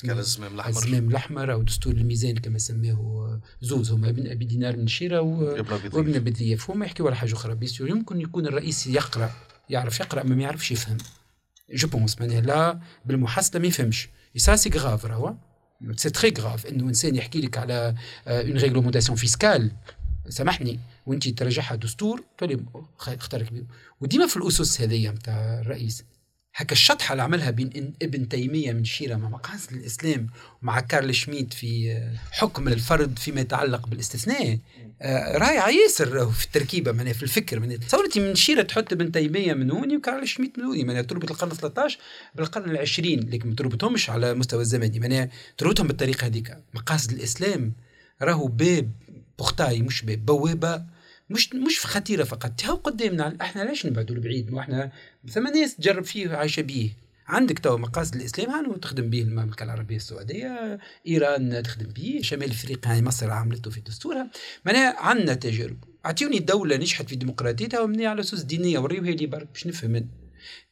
كان 0.00 0.18
الزمام 0.18 0.54
الاحمر 0.54 0.76
الزمام 0.76 1.08
الاحمر 1.08 1.52
أو 1.52 1.62
دستور 1.62 1.92
الميزان 1.92 2.36
كما 2.36 2.58
سماه 2.58 3.40
زوز 3.60 3.90
هما 3.90 4.08
ابن 4.08 4.30
ابي 4.30 4.44
دينار 4.44 4.76
من 4.76 4.86
شيره 4.86 5.20
وابن 5.20 6.14
ابي 6.14 6.30
ضياف 6.30 6.70
هما 6.70 6.86
يحكيوا 6.86 7.08
على 7.08 7.16
حاجة 7.16 7.32
أخرى 7.32 7.54
bien 7.54 7.75
sûr 7.75 7.90
يمكن 7.90 8.20
يكون 8.20 8.46
الرئيس 8.46 8.86
يقرا 8.86 9.30
يعرف 9.70 10.00
يقرا 10.00 10.22
ما 10.22 10.42
يعرفش 10.42 10.70
يفهم 10.70 10.98
je 11.70 11.88
pense 11.88 12.20
معناها 12.20 12.40
لا 12.40 12.80
بالمحاسبه 13.04 13.58
ما 13.58 13.66
يفهمش 13.66 14.08
ça 14.36 14.56
c'est 14.56 14.70
grave 14.70 15.06
راهو 15.06 15.34
c'est 15.96 16.10
très 16.10 16.34
grave 16.38 16.66
انه 16.66 16.84
انسان 16.84 17.16
يحكي 17.16 17.40
لك 17.40 17.58
على 17.58 17.94
une 18.26 18.58
réglementation 18.58 19.18
fiscale 19.18 19.70
سامحني 20.28 20.80
وانت 21.06 21.28
ترجعها 21.28 21.74
دستور 21.74 22.24
تولي 22.38 22.64
اختار 23.00 23.42
كبير 23.42 23.64
وديما 24.00 24.26
في 24.26 24.36
الاسس 24.36 24.80
هذيا 24.80 25.10
نتاع 25.10 25.60
الرئيس 25.60 26.04
هكا 26.54 26.72
الشطحة 26.72 27.12
اللي 27.12 27.22
عملها 27.22 27.50
بين 27.50 27.94
ابن 28.02 28.28
تيمية 28.28 28.72
من 28.72 28.84
شيرة 28.84 29.16
مع 29.16 29.28
مقاصد 29.28 29.72
الإسلام 29.72 30.26
ومع 30.62 30.80
كارل 30.80 31.14
شميد 31.14 31.52
في 31.52 31.98
حكم 32.30 32.68
الفرد 32.68 33.18
فيما 33.18 33.40
يتعلق 33.40 33.86
بالاستثناء 33.86 34.58
آه، 35.02 35.38
رائعة 35.38 35.68
ياسر 35.68 36.30
في 36.30 36.44
التركيبة 36.44 36.92
من 36.92 37.12
في 37.12 37.22
الفكر 37.22 37.60
من 37.60 37.80
تصورتي 37.80 38.20
من 38.20 38.34
شيرة 38.34 38.62
تحط 38.62 38.92
ابن 38.92 39.12
تيمية 39.12 39.54
من 39.54 39.70
هوني 39.70 39.96
وكارل 39.96 40.28
شميد 40.28 40.52
من 40.58 40.64
هوني 40.64 40.84
من 40.84 41.06
تربط 41.06 41.30
القرن 41.30 41.50
13 41.50 41.98
بالقرن 42.34 42.70
العشرين 42.70 43.30
لكن 43.30 43.48
ما 43.48 43.54
تربطهمش 43.54 44.10
على 44.10 44.34
مستوى 44.34 44.60
الزمني 44.60 45.00
من 45.00 45.28
تربطهم 45.58 45.86
بالطريقة 45.86 46.26
هذيك 46.26 46.56
مقاصد 46.74 47.12
الإسلام 47.12 47.72
راهو 48.22 48.46
باب 48.46 48.90
بختاي 49.38 49.82
مش 49.82 50.02
باب 50.02 50.26
بوابة 50.26 50.82
مش 51.32 51.54
مش 51.54 51.78
في 51.78 51.86
خطيرة 51.86 52.24
فقط 52.24 52.64
هاو 52.64 52.74
قدامنا 52.74 53.36
إحنا 53.40 53.62
علاش 53.62 53.86
نبعدوا 53.86 54.16
لبعيد؟ 54.16 54.52
ما 54.52 54.60
إحنا 54.60 54.92
ثم 55.28 55.48
ناس 55.48 55.76
تجرب 55.76 56.04
فيه 56.04 56.28
عايشة 56.28 56.62
بيه. 56.62 56.90
عندك 57.26 57.58
تو 57.58 57.76
مقاصد 57.76 58.14
الإسلام 58.14 58.50
هانو 58.50 58.76
تخدم 58.76 59.10
به 59.10 59.22
المملكة 59.22 59.62
العربية 59.62 59.96
السعودية 59.96 60.78
إيران 61.08 61.62
تخدم 61.62 61.86
به 61.86 62.20
شمال 62.22 62.50
إفريقيا 62.50 63.00
مصر 63.00 63.30
عملته 63.30 63.70
في 63.70 63.80
دستورها. 63.80 64.30
معناها 64.64 64.96
عندنا 65.00 65.34
تجارب. 65.34 65.76
اعطيوني 66.06 66.38
دولة 66.38 66.76
نجحت 66.76 67.08
في 67.08 67.16
ديمقراطيتها 67.16 67.80
ومبنيه 67.80 68.08
على 68.08 68.20
اسس 68.20 68.42
دينية 68.42 68.78
وريوها 68.78 69.10
لي 69.10 69.26
برك 69.26 69.48
باش 69.52 69.66
نفهم 69.66 70.08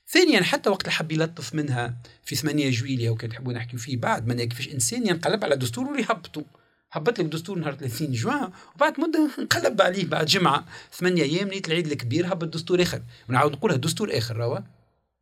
ثانيا 0.09 0.42
حتى 0.42 0.70
وقت 0.70 0.83
اللي 0.83 0.92
حب 0.92 1.12
يلطف 1.12 1.55
منها 1.55 2.03
في 2.25 2.37
8 2.37 2.70
جويليا 2.70 3.11
وكان 3.11 3.31
تحبوا 3.31 3.53
نحكي 3.53 3.77
فيه 3.77 3.96
بعد 3.96 4.27
من 4.27 4.44
كيفاش 4.44 4.68
إنسان 4.68 5.07
ينقلب 5.07 5.44
على 5.44 5.57
دستور 5.57 5.85
ويهبطوا. 5.85 6.42
حبت 6.90 7.20
لك 7.20 7.26
دستور 7.26 7.59
نهار 7.59 7.74
30 7.74 8.12
جوان 8.12 8.50
وبعد 8.74 9.00
مدة 9.00 9.31
انقلب 9.38 9.83
عليه 9.83 10.07
بعد 10.07 10.26
جمعة 10.26 10.64
ثمانية 10.92 11.22
أيام 11.22 11.48
نيت 11.48 11.68
العيد 11.68 11.87
الكبير 11.87 12.33
هبط 12.33 12.55
دستور 12.55 12.83
آخر. 12.83 13.03
ونعاود 13.29 13.53
نقولها 13.53 13.76
دستور 13.76 14.18
آخر 14.18 14.37
راهو 14.37 14.62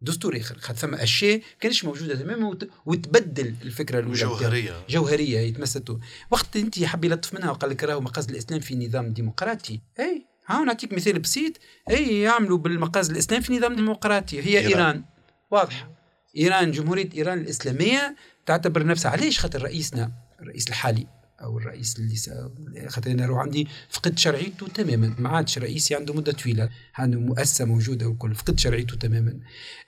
دستور 0.01 0.37
آخر 0.37 0.59
خاطر 0.59 0.79
ثم 0.79 0.95
أشياء 0.95 1.41
كانش 1.61 1.85
موجودة 1.85 2.15
تماما 2.15 2.47
وت... 2.47 2.71
وتبدل 2.87 3.55
الفكرة 3.63 3.99
الأولى 3.99 4.17
جوهرية. 4.17 4.73
جوهرية 4.89 5.39
يتمسته 5.39 6.01
وقت 6.31 6.57
أنت 6.57 6.85
حب 6.85 7.05
يلطف 7.05 7.35
منها 7.35 7.51
وقال 7.51 7.71
لك 7.71 7.85
راهو 7.85 8.01
مقاصد 8.01 8.31
الإسلام 8.31 8.61
في 8.61 8.87
نظام 8.87 9.13
ديمقراطي. 9.13 9.81
إي 10.01 10.27
ها 10.47 10.65
نعطيك 10.65 10.93
مثال 10.93 11.19
بسيط. 11.19 11.53
إي 11.91 12.21
يعملوا 12.21 12.59
بالمقاصد 12.59 13.11
الإسلام 13.11 13.41
في 13.41 13.59
نظام 13.59 13.77
ديمقراطي. 13.77 14.41
هي 14.43 14.59
إيران, 14.59 14.67
إيران. 14.69 15.05
واضحة. 15.51 15.91
إيران 16.37 16.71
جمهورية 16.71 17.11
إيران 17.15 17.39
الإسلامية 17.39 18.17
تعتبر 18.47 18.87
نفسها. 18.87 19.11
علاش؟ 19.11 19.39
خاطر 19.39 19.63
رئيسنا 19.63 20.13
الرئيس 20.41 20.69
الحالي. 20.69 21.18
أو 21.43 21.59
الرئيس 21.59 21.99
اللي 21.99 22.89
خاطر 22.89 23.11
أنا 23.11 23.27
روح 23.27 23.39
عندي 23.39 23.69
فقدت 23.89 24.19
شرعيته 24.19 24.69
تماما. 24.69 25.15
ما 25.19 25.29
عادش 25.29 25.59
رئيسي 25.59 25.95
عنده 25.95 26.15
مدة 26.15 26.33
طويلة. 26.33 26.69
عنده 26.95 27.21
مؤسسة 27.21 27.65
موجودة 27.65 28.09
وكل 28.09 28.35
فقدت 28.35 28.59
شرعيته 28.59 28.97
تماما. 28.97 29.41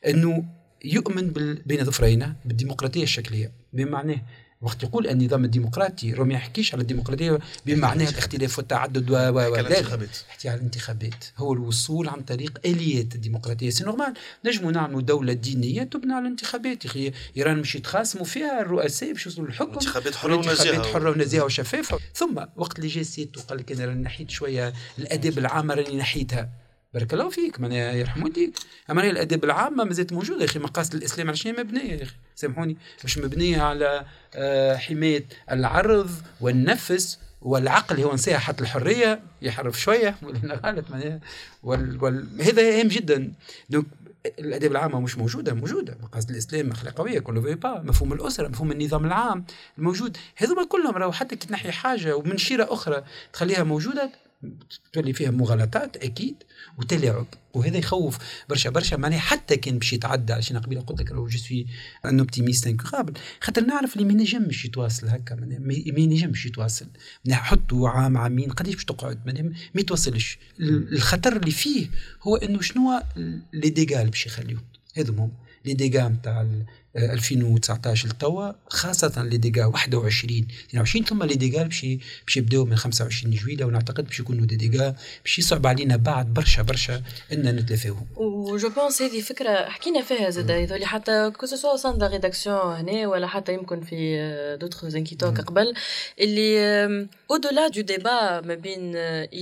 إنه 0.06 0.44
يؤمن 0.84 1.30
بين 1.66 1.84
ظفرينا 1.84 2.36
بالديمقراطية 2.44 3.02
الشكلية. 3.02 3.52
بمعناه 3.72 4.22
وقت 4.62 4.82
يقول 4.82 5.06
النظام 5.06 5.44
الديمقراطي 5.44 6.12
راه 6.12 6.24
ما 6.24 6.34
يحكيش 6.34 6.74
على 6.74 6.80
الديمقراطية 6.82 7.38
بمعنى 7.66 8.08
الاختلاف 8.08 8.58
والتعدد 8.58 9.10
و 9.10 9.14
و 9.14 9.40
يحكي 10.30 10.48
على 10.48 10.58
الانتخابات. 10.58 11.24
هو 11.38 11.52
الوصول 11.52 12.08
عن 12.08 12.22
طريق 12.22 12.58
آليات 12.64 13.14
الديمقراطية. 13.14 13.70
c'est 13.70 13.84
normal. 13.84 14.14
نجموا 14.46 14.72
نعملوا 14.72 15.00
دولة 15.00 15.32
دينية 15.32 15.82
تبنى 15.82 16.12
على 16.12 16.22
الانتخابات. 16.22 16.96
يا 16.96 17.12
إيران 17.36 17.58
مش 17.58 17.74
يتخاصموا 17.74 18.24
فيها 18.24 18.60
الرؤساء 18.60 19.12
باش 19.12 19.26
يوصلوا 19.26 19.46
للحكم. 19.46 19.72
انتخابات 19.72 20.14
حرة 20.14 20.36
ونزيهه 20.36 20.92
حرة 20.92 21.10
ونزيهه 21.10 21.44
وشفافة. 21.44 21.98
ثم 22.14 22.44
وقت 22.56 22.78
اللي 22.78 22.88
جا 22.88 23.02
سيتو 23.02 23.40
قال 23.40 23.58
لك 23.58 23.72
أنا 23.72 23.94
نحيت 23.94 24.30
شوية 24.30 24.72
الاداب 24.98 25.38
العامه 25.38 25.74
راني 25.74 25.96
نحيتها 25.96 26.48
بارك 26.94 27.12
الله 27.12 27.28
فيك 27.28 27.60
من 27.60 27.72
يرحم 27.72 28.22
والديك 28.22 28.58
أما 28.90 29.10
الاداب 29.10 29.44
العامه 29.44 29.84
ما 29.84 29.92
زالت 29.92 30.12
موجوده 30.12 30.40
يا 30.40 30.44
أخي 30.46 30.58
مقاصد 30.58 30.94
الإسلام 30.94 31.28
على 31.28 31.36
شنو 31.36 31.58
مبنيه 31.58 31.92
يا 31.92 32.02
أخي؟ 32.02 32.14
سامحوني 32.34 32.76
مش 33.04 33.18
مبنيه 33.18 33.62
على 33.62 34.04
آه، 34.34 34.76
حماية 34.76 35.24
العرض 35.50 36.10
والنفس 36.40 37.18
والعقل. 37.42 38.00
هو 38.00 38.12
مساحة 38.12 38.54
الحرية 38.60 39.20
يحرف 39.42 39.80
شوية 39.80 40.16
غلط 40.64 40.90
معناها. 40.90 41.20
وال... 41.62 42.04
وال... 42.04 42.42
هذا 42.42 42.80
هام 42.80 42.88
جدا. 42.88 43.32
donc 43.70 43.86
الاداب 44.38 44.70
العامه 44.72 45.00
مش 45.00 45.18
موجودة 45.18 45.54
موجودة. 45.54 45.98
مقاصد 46.02 46.30
الإسلام 46.30 46.70
اخلاقويه 46.70 47.18
كله 47.18 47.40
في 47.40 47.54
با 47.54 47.82
مفهوم 47.82 48.12
الأسرة 48.12 48.48
مفهوم 48.48 48.72
النظام 48.72 49.04
العام 49.04 49.44
الموجود 49.78 50.16
هذوما 50.36 50.64
كلهم 50.64 50.94
راهو 50.94 51.12
حتى 51.12 51.36
كي 51.36 51.46
تنحي 51.46 51.72
حاجة 51.72 52.16
ومن 52.16 52.38
شيرة 52.38 52.66
أخرى 52.70 53.04
تخليها 53.32 53.62
موجودة 53.62 54.10
تولي 54.92 55.12
فيها 55.12 55.30
مغالطات 55.30 55.96
أكيد 55.96 56.34
وتلاعب 56.78 57.26
وهذا 57.54 57.78
يخوف 57.78 58.18
برشا 58.48 58.70
برشا 58.70 58.96
معناها 58.96 59.18
حتى 59.18 59.56
كان 59.56 59.78
باش 59.78 59.92
يتعدى 59.92 60.32
عشان 60.32 60.58
قبيلة 60.58 60.80
قلت 60.80 61.00
لك 61.00 61.12
je 61.12 61.28
suis 61.28 61.66
un 62.04 62.18
optimiste 62.18 62.66
incurable 62.66 63.12
خاطر 63.40 63.64
نعرف 63.64 63.96
اللي 63.96 64.04
ما 64.04 64.20
ينجمش 64.20 64.64
يتواصل 64.64 65.08
هكا 65.08 65.34
ما 65.34 65.98
ينجمش 65.98 66.46
يتواصل. 66.46 66.86
حطوا 67.30 67.88
عام 67.88 68.16
عامين 68.16 68.50
قداش 68.50 68.74
باش 68.74 68.84
تقعد 68.84 69.26
ما 69.74 69.80
يتواصلش. 69.80 70.38
الخطر 70.60 71.36
اللي 71.36 71.50
فيه 71.50 71.86
هو 72.22 72.36
إنه 72.36 72.60
شنو 72.60 73.02
les 73.52 73.70
dégâts 73.70 74.10
باش 74.10 74.26
يخليهم. 74.26 74.62
هذا 74.96 75.10
هم 75.10 75.32
les 75.64 75.74
dégâts 75.74 76.08
نتاع 76.08 76.46
2019 76.96 78.08
لتوا 78.08 78.52
خاصة 78.68 79.22
les 79.22 79.36
dégâts 79.36 79.64
21 79.64 80.46
22 80.68 81.04
ثم 81.04 81.22
les 81.22 81.34
dégâts 81.34 81.62
باش 81.62 81.86
باش 82.26 82.36
يبداو 82.36 82.64
من 82.64 82.76
25 82.76 83.34
جويلة 83.34 83.66
ونعتقد 83.66 84.04
باش 84.04 84.20
يكونوا 84.20 84.46
دي 84.46 84.56
ديغا 84.56 84.94
باش 85.24 85.38
يصعب 85.38 85.66
علينا 85.66 85.96
بعد 85.96 86.34
برشا 86.34 86.62
برشا 86.62 87.02
ان 87.32 87.56
نتلافاوهم. 87.56 88.06
و 88.16 88.33
je 88.33 88.68
pense 88.68 89.02
هذه 89.02 89.20
فكرة 89.20 89.68
حكينا 89.68 90.02
فيها 90.02 90.30
زاد 90.30 90.50
هذول 90.50 90.84
حتى 90.84 91.30
que 91.30 91.46
ce 91.46 91.76
soit 91.76 91.87
dans 91.87 91.98
la 91.98 92.06
rédaction 92.06 92.76
هنا 92.76 93.06
ولا 93.06 93.26
حتى 93.26 93.54
يمكن 93.54 93.80
في 93.80 94.58
d'autres 94.60 94.88
inquiétudes 94.88 95.40
قبل 95.40 95.74
اللي 96.20 96.86
أو 97.30 97.36
دولا 97.36 97.68
دو 97.68 97.80
ديبا 97.80 98.40
ما 98.40 98.54
بين 98.54 98.94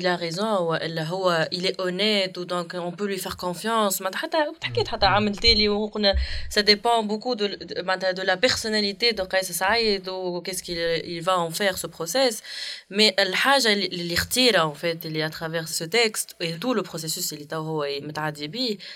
a 0.09 0.21
raison 0.21 0.61
والا 0.61 1.05
هو 1.05 1.49
est 1.55 1.81
honnête 1.81 2.39
ودونك 2.39 2.77
on 2.77 2.93
peut 2.97 3.07
lui 3.07 3.19
faire 3.19 3.37
confiance 3.37 4.03
حتى 4.15 4.37
حكيت 4.63 4.89
حتى 4.89 5.07
عامل 5.07 5.37
تالي 5.37 5.69
وقلنا 5.69 6.15
ça 6.55 6.63
dépend 6.63 7.03
beaucoup 7.09 7.38
de, 7.39 7.47
ben, 7.83 7.97
de, 7.97 8.09
de 8.21 8.23
la 8.23 8.37
personnalité 8.37 9.13
de 9.13 9.23
Kais 9.23 9.45
Saïd 9.61 10.09
ou 10.09 10.41
qu'est-ce 10.43 10.63
qu'il 10.63 10.79
il 11.15 11.23
va 11.23 11.39
en 11.39 11.51
faire 11.51 11.79
ce 11.79 11.87
process. 11.87 12.43
Mais 12.91 13.15
l'haja, 13.19 13.73
il 13.73 14.15
retire 14.19 14.67
en 14.67 14.75
fait, 14.75 14.99
il 15.05 15.17
est 15.17 15.23
à 15.23 15.31
travers 15.31 15.67
ce 15.69 15.85
texte 15.85 16.37
et 16.41 16.59
tout 16.59 16.75
le 16.75 16.83
processus, 16.83 17.27
il 17.33 17.43
est 17.43 17.53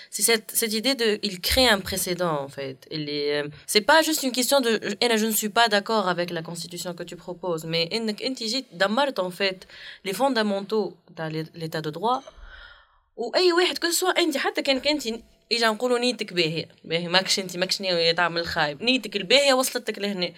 c'est 0.09 0.23
cette, 0.61 0.73
idée 0.73 0.95
de, 0.95 1.19
il 1.23 1.39
crée 1.41 1.67
un 1.67 1.79
précédent 1.79 2.37
en 2.41 2.47
fait. 2.47 2.77
Euh, 2.91 3.47
c'est 3.65 3.81
pas 3.81 4.01
juste 4.01 4.23
une 4.23 4.31
question 4.31 4.59
de, 4.61 4.79
et 5.01 5.17
je 5.17 5.25
ne 5.25 5.31
suis 5.31 5.49
pas 5.49 5.67
d'accord 5.67 6.07
avec 6.07 6.29
la 6.29 6.41
constitution 6.41 6.93
que 6.93 7.03
tu 7.03 7.15
proposes, 7.15 7.65
mais 7.65 7.89
en 9.19 9.31
fait 9.31 9.67
les 10.03 10.13
fondamentaux 10.13 10.95
de 11.17 11.45
l'état 11.55 11.81
de 11.81 11.89
droit. 11.89 12.23
Eh 13.17 13.51
que 13.79 13.91
ce 13.91 13.97
soit 13.99 14.13
اجا 15.57 15.69
نقولوا 15.69 15.99
نيتك 15.99 16.33
باهية. 16.33 16.67
باهي 16.83 17.07
ماكش 17.07 17.39
انت 17.39 17.57
ماكش 17.57 17.81
ناوي 17.81 18.13
تعمل 18.13 18.45
خايب 18.45 18.83
نيتك 18.83 19.15
الباهية 19.15 19.53
وصلتك 19.53 19.99
لهنا. 19.99 20.33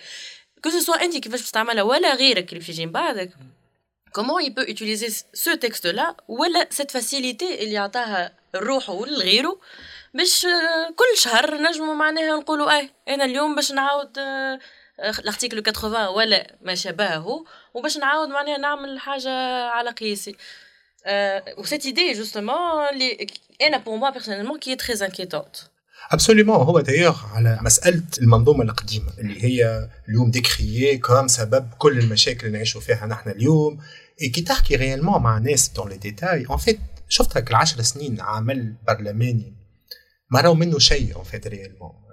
كو 0.63 0.69
سوا 0.69 1.04
انت 1.04 1.17
كيفاش 1.17 1.41
باش 1.41 1.51
تعملها 1.51 1.84
ولا 1.84 2.15
غيرك 2.15 2.49
اللي 2.49 2.60
باش 2.60 2.69
يجي 2.69 2.86
من 2.86 2.91
بعدك 2.91 3.30
il 4.17 4.54
peut 4.54 4.67
utiliser 4.73 5.10
ce 5.43 5.51
texte 5.65 5.88
là 5.95 6.15
ولا 6.28 6.69
cette 6.73 6.91
facilité 6.91 7.43
اللي 7.43 7.78
عطاها 7.78 8.32
لروحه 8.54 8.93
ولغيره 8.93 9.60
باش 10.13 10.47
كل 10.95 11.17
شهر 11.17 11.62
نجموا 11.62 11.93
معناها 11.93 12.38
نقولوا 12.38 12.78
اي 12.78 12.89
أنا 13.08 13.25
اليوم 13.25 13.56
باش 13.56 13.71
نعاود 13.71 14.17
ال 15.00 15.09
article 15.09 15.74
80 15.73 16.08
ولا 16.08 16.56
ما 16.62 16.75
شابهه. 16.75 17.45
وباش 17.73 17.97
نعاود 17.97 18.30
معناها 18.30 18.58
نعمل 18.58 18.99
حاجة 18.99 19.30
على 19.65 19.89
قياسي. 19.89 20.36
و 21.58 21.63
cette 21.63 21.86
idée 21.86 22.13
justement 22.15 22.89
أنا 23.62 23.84
pour 23.86 23.98
moi 23.98 24.12
personnellement 24.12 24.58
qui 24.60 24.72
est 24.72 24.80
très 24.80 25.02
inquiétante. 25.02 25.70
absolument 26.12 26.56
هو 26.56 26.80
دايوغ 26.80 27.18
على 27.34 27.60
مساله 27.62 28.04
المنظومه 28.22 28.63
القديمه 28.63 29.12
اللي 29.20 29.44
هي 29.44 29.89
اليوم 30.10 30.32
décriée 30.32 30.98
comme 30.98 31.28
سبب 31.28 31.70
كل 31.78 32.00
المشاكل 32.00 32.48
اللي 32.48 32.58
نعيشوا 32.58 32.82
فيها 32.82 33.06
نحن 33.06 33.30
اليوم 33.30 33.80
كي 34.34 34.41
تحكي 34.41 34.76
réellement 34.76 35.22
مع 35.22 35.38
ناس 35.38 35.70
dans 35.70 35.89
les 35.89 35.98
détails 35.98 36.46
en 36.50 36.58
fait 36.58 36.80
شفت 37.10 37.38
هك 37.38 37.50
العشر 37.50 37.82
سنين 37.82 38.22
عمل 38.22 38.76
برلماني 38.88 39.54
ما 40.30 40.42
راهو 40.42 40.56
منه 40.56 40.80
شيء 40.80 41.16
en 41.15 41.24
fait 41.24 41.48
réellement 41.48 42.06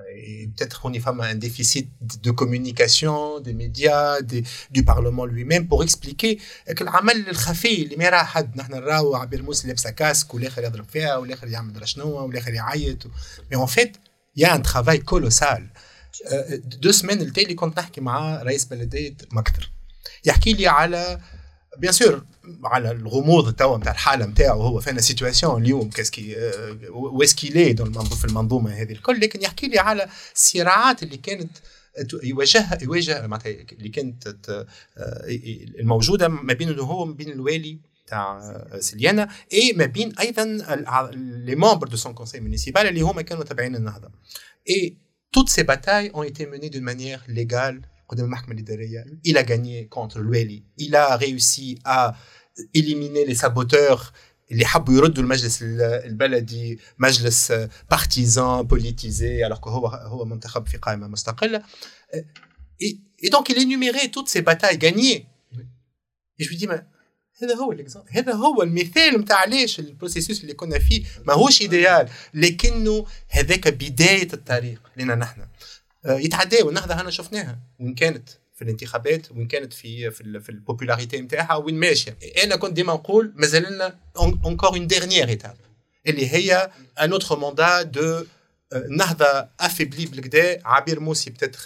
peut-être 0.57 0.81
qu'on 0.81 0.92
y 0.92 0.98
a 0.98 1.11
un 1.11 1.35
déficit 1.35 1.88
de 2.22 2.31
communication 2.31 3.40
des 3.40 3.55
médias 3.55 4.20
des, 4.20 4.42
du 4.70 4.85
parlement 4.85 5.27
lui-même 5.27 5.66
pour 5.68 5.83
expliquer 5.83 6.38
que 6.77 6.83
العمل 6.83 7.29
الخفي 7.29 7.83
اللي 7.83 7.96
ما 7.96 8.05
يراه 8.05 8.22
حد 8.25 8.57
نحن 8.57 8.72
نراو 8.72 9.14
عبير 9.14 9.42
موسي 9.42 9.68
لابسه 9.68 9.90
casque 9.90 10.35
والاخر 10.35 10.64
يضرب 10.64 10.85
فيها 10.88 11.16
والاخر 11.16 11.48
يعمل 11.48 11.88
شنو 11.88 12.09
والاخر 12.09 12.55
يعيط 12.55 13.07
mais 13.50 13.57
en 13.57 13.66
fait 13.66 13.96
y 14.37 14.55
a 14.55 14.57
un 14.57 14.62
travail 14.62 14.98
colossal 14.98 15.70
دو 16.64 16.92
سمان 16.92 17.20
التالي 17.20 17.55
كنت 17.55 17.79
نحكي 17.79 18.01
مع 18.01 18.42
رئيس 18.42 18.64
بلديه 18.64 19.16
مكتر 19.33 19.70
يحكي 20.25 20.53
لي 20.53 20.66
على 20.66 21.20
bien 21.78 21.92
sûr 21.92 22.24
على 22.64 22.90
الغموض 22.90 23.54
توا 23.54 23.78
نتاع 23.78 23.92
الحالة 23.92 24.26
نتاعو 24.26 24.62
هو 24.62 24.80
dans 24.81 25.00
une 25.00 25.16
situation 25.16 25.62
اليوم 25.62 25.90
qu'est-ce 25.90 26.25
qui 26.25 26.37
واسكيلي 26.90 27.76
في 28.20 28.24
المنظومة 28.24 28.70
هذه 28.70 28.92
الكل 28.92 29.20
لكن 29.20 29.42
يحكي 29.42 29.68
لي 29.68 29.78
على 29.78 30.08
الصراعات 30.35 31.02
اللي 31.02 31.16
كانت 31.16 31.50
يواجهها 32.22 32.78
يواجه 32.82 33.26
معناتها 33.26 33.50
اللي 33.72 33.88
كانت 33.88 34.66
الموجودة 35.80 36.28
ما 36.28 36.52
بين 36.52 36.78
هو 36.78 37.04
ما 37.04 37.14
بين 37.14 37.30
الوالي 37.30 37.78
تاع 38.06 38.40
سليانا 38.80 39.28
اي 39.52 39.72
ما 39.72 39.87
بين 39.87 40.18
أيضا 40.18 40.44
les 41.14 41.55
membres 41.55 41.88
de 41.88 41.96
son 41.96 42.14
conseil 42.14 42.40
municipal 42.40 42.87
اللي 42.87 43.00
هما 43.00 43.22
كانوا 43.22 43.44
تابعين 43.44 43.76
النهضة. 43.76 44.11
اي 44.68 44.96
toutes 45.37 45.48
ces 45.48 45.64
batailles 45.64 46.11
ont 46.12 46.22
été 46.22 46.46
menées 46.46 46.70
d'une 46.74 46.85
manière 46.92 47.22
légale 47.28 47.80
il 49.25 49.37
a 49.37 49.42
gagné 49.42 49.88
contre 49.88 50.18
الوالي. 50.20 50.64
Il 50.79 50.94
a 50.96 51.16
réussi 51.16 51.79
à 51.85 52.14
éliminer 52.75 53.25
les 53.25 53.35
saboteurs 53.35 54.12
اللي 54.53 54.64
حبوا 54.64 54.94
يردوا 54.94 55.22
المجلس 55.22 55.59
البلدي 55.62 56.79
مجلس 56.98 57.53
partisan 57.90 58.62
politisé 58.62 59.48
alors 59.48 59.61
que 59.61 59.68
هو 59.68 59.87
هو 59.87 60.25
منتخب 60.25 60.66
في 60.68 60.77
قائمه 60.77 61.09
مستقله 61.09 61.62
et 63.25 63.31
donc 63.31 63.48
il 63.48 63.59
énumérait 63.59 64.09
toutes 64.09 64.29
ces 64.29 64.42
batailles 64.42 64.79
gagnées. 64.79 65.27
Et 66.38 66.44
je 66.44 66.48
lui 66.48 66.57
dis 66.57 66.66
mais 66.66 66.83
هذا 67.42 67.55
هو 67.55 67.72
ال 67.72 67.77
exemple 67.77 68.09
هذا 68.11 68.33
هو 68.35 68.62
المثال 68.62 69.20
نتاع 69.20 69.37
علاش 69.37 69.79
ال 69.81 69.87
processus 69.87 70.42
اللي 70.42 70.55
كنا 70.55 70.79
فيه 70.79 71.05
ماهوش 71.27 71.62
idéal 71.62 72.09
لكنه 72.35 73.07
هذاك 73.29 73.68
بدايه 73.68 74.29
الطريق 74.33 74.81
لنا 74.96 75.14
نحن 75.14 75.46
يتعداو 76.04 76.68
النهضه 76.68 76.94
هنا 76.94 77.10
شفناها. 77.10 77.58
وين 77.80 77.94
كانت 77.94 78.28
في 78.28 78.62
في 78.62 78.68
الانتخابات 78.68 79.32
وين 79.32 79.48
كانت 79.48 79.72
في 79.72 80.10
في, 80.10 80.20
ال 80.20 80.40
في 80.40 80.48
ال 80.48 80.55
popularité 80.55 81.20
نتاعها 81.20 81.54
وين 81.54 81.74
ماشية. 81.74 82.18
أنا 82.44 82.56
كنت 82.56 82.72
ديما 82.72 82.92
نقول 82.92 83.32
مازال 83.36 83.72
لنا 83.72 83.98
encore 84.16 84.68
une 84.68 84.87
dernière 84.87 85.28
étape 85.28 85.57
اللي 86.06 86.32
هي 86.32 86.70
un 87.00 87.12
autre 87.12 87.38
mandat 87.38 87.83
de 87.83 88.24
نهضة 88.90 89.48
affaiblie 89.61 90.07
بالكدا. 90.06 90.60
عبير 90.64 91.00
موسي 91.00 91.30
peut-être 91.31 91.59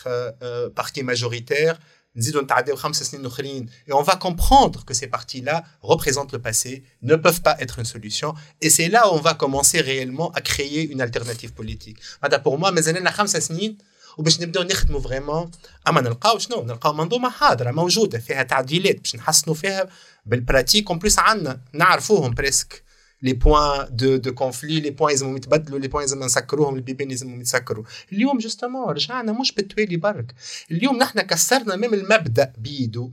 parti 0.77 1.03
majoritaire 1.03 1.79
نزيدو 2.17 2.41
نتعداو 2.41 2.77
خمس 2.77 3.03
سنين 3.03 3.27
أخرين. 3.27 3.71
Et 3.89 3.93
on 3.93 4.03
va 4.03 4.17
comprendre 4.17 4.85
que 4.85 4.95
ces 4.95 5.07
partis 5.07 5.43
là 5.43 5.65
représentent 5.83 6.33
le 6.33 6.39
passé 6.39 6.83
ne 7.03 7.17
peuvent 7.17 7.43
pas 7.43 7.57
être 7.61 7.79
une 7.79 7.85
solution. 7.85 8.35
Et 8.63 8.71
c'est 8.71 8.89
là 8.89 9.01
où 9.07 9.11
on 9.19 9.21
va 9.21 9.35
commencer 9.35 9.81
réellement 9.81 10.31
à 10.33 10.41
créer 10.41 10.83
une 10.93 11.01
alternative 11.03 11.53
politique. 11.53 11.99
هذا 12.25 12.43
pour 12.43 12.59
moi 12.59 12.71
مازال 12.71 12.95
لنا 12.95 13.11
خمس 13.11 13.37
سنين 13.37 13.79
وباش 14.19 14.41
نبداو 14.41 14.63
نخدموا 14.63 15.01
vraiment. 15.01 15.51
أما 15.89 16.01
نلقاو 16.01 16.39
شنو؟ 16.39 16.63
نلقاو 16.63 16.93
منظومة 16.93 17.31
حاضرة 17.31 17.71
موجودة 17.71 18.19
فيها 18.19 18.43
تعديلات 18.43 19.01
باش 19.01 19.17
نحسنوا 19.17 19.55
فيها 19.55 19.89
بالبراتيك. 20.27 20.91
اون 20.91 20.99
بليس 20.99 21.19
عندنا 21.19 21.61
نعرفوهم 21.73 22.35
بريسك 22.35 22.87
لي 23.23 23.33
بوان 23.33 23.87
دو 23.91 24.17
دو 24.17 24.35
كونفلي 24.35 24.81
لي 24.81 24.91
بوان 24.91 25.11
لازم 25.11 25.37
يتبدلوا 25.37 25.79
لي 25.79 25.89
بوان 25.89 26.03
لازم 26.03 26.23
نسكروهم 26.23 26.77
البيبان 26.77 27.09
لازم 27.09 27.41
يتسكروا 27.41 27.85
اليوم 28.13 28.39
جوستومون 28.39 28.89
رجعنا 28.89 29.33
مش 29.33 29.53
بالتوالي 29.53 29.97
برك. 29.97 30.35
اليوم 30.71 30.97
نحن 30.97 31.21
كسرنا 31.21 31.77
ميم 31.77 31.95
المبدأ 31.95 32.53
بيدو. 32.59 33.13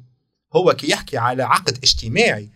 هو 0.55 0.73
كي 0.73 0.89
يحكي 0.91 1.17
على 1.17 1.43
عقد 1.43 1.77
اجتماعي. 1.83 2.49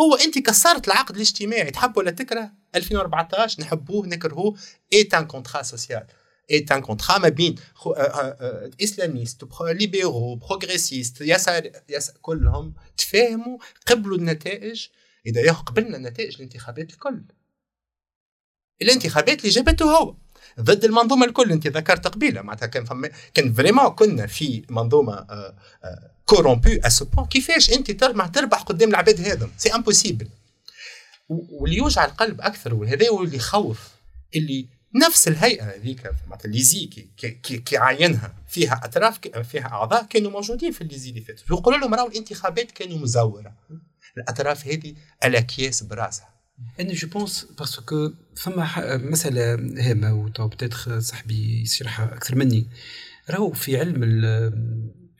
هو 0.00 0.14
أنت 0.14 0.38
كسرت 0.38 0.88
العقد 0.88 1.14
الاجتماعي 1.14 1.70
تحب 1.70 1.96
ولا 1.96 2.10
تكره؟ 2.10 2.52
2014 2.74 3.62
نحبوه 3.62 4.06
نكرهوه. 4.06 4.56
Et 4.92 5.14
un 5.14 5.26
contrat 5.26 5.62
social 5.62 6.06
est 6.50 6.72
un 6.72 6.80
contrat 6.80 7.18
ما 7.18 7.28
بين 7.28 7.54
islamistes 8.82 9.44
libéraux 9.60 10.34
progressistes 10.34 11.20
يسار 11.20 11.70
كلهم 12.22 12.74
تفاهموا 12.96 13.58
قبلوا 13.86 14.16
النتائج 14.16 14.86
اذا 15.26 15.52
قبلنا 15.52 15.98
نتائج 15.98 16.34
الانتخابات 16.34 16.90
الكل 16.90 17.22
الانتخابات 18.82 19.40
اللي 19.40 19.48
جابته 19.50 19.96
هو 19.96 20.14
ضد 20.60 20.84
المنظومة 20.84 21.26
الكل 21.26 21.52
انت 21.52 21.66
ذكرت 21.66 22.08
قبيلة. 22.08 22.42
معناتها 22.42 22.66
كان 22.66 22.84
فما 22.84 23.10
كان 23.34 23.52
vraiment 23.52 23.88
كنا 23.88 24.26
في 24.26 24.62
منظومة 24.68 25.26
corrompue 26.26 26.80
à 26.84 26.88
ce 26.88 27.04
point 27.04 27.26
كيفاش 27.26 27.72
انت 27.72 27.90
تربح 27.90 28.26
تربح 28.26 28.62
قدام 28.62 28.88
العباد 28.88 29.20
هذا 29.20 29.50
c'est 29.56 29.74
impossible 29.74 30.28
واللي 31.28 31.76
يوجع 31.76 32.04
القلب 32.04 32.40
أكثر 32.40 32.74
وهذا 32.74 33.08
هو 33.08 33.22
اللي 33.22 33.36
يخوف 33.36 33.88
اللي 34.36 34.66
نفس 34.94 35.28
الهيئة 35.28 35.64
هذيك 35.64 36.10
معناتها 36.26 36.46
الليزي 36.46 36.86
كي, 36.86 37.10
كي, 37.42 37.58
كي 37.58 37.76
عينها 37.76 38.34
فيها 38.48 38.80
أطراف 38.84 39.18
فيها 39.42 39.66
أعضاء 39.66 40.06
كانوا 40.06 40.30
موجودين 40.30 40.72
في 40.72 40.80
الليزي 40.80 41.10
اللي 41.10 41.20
فاتوا. 41.20 41.56
يقولوا 41.56 41.78
لهم 41.78 41.94
راهو 41.94 42.08
الانتخابات 42.08 42.70
كانوا 42.70 42.98
مزورة. 42.98 43.56
الأطراف 44.16 44.66
هذه 44.66 44.94
الاكياس 45.24 45.82
براسها. 45.82 46.28
أنا 46.80 46.92
جو 46.92 47.08
بونس 47.08 47.46
باسكو 47.58 48.12
فما 48.36 48.96
مسألة 48.96 49.54
هامة 49.54 50.14
وتو 50.14 50.48
بتاتخ 50.48 50.98
صاحبي 50.98 51.62
يشرحها 51.62 52.14
أكثر 52.14 52.34
مني. 52.34 52.66
راهو 53.30 53.52
في 53.52 53.76
علم 53.76 54.04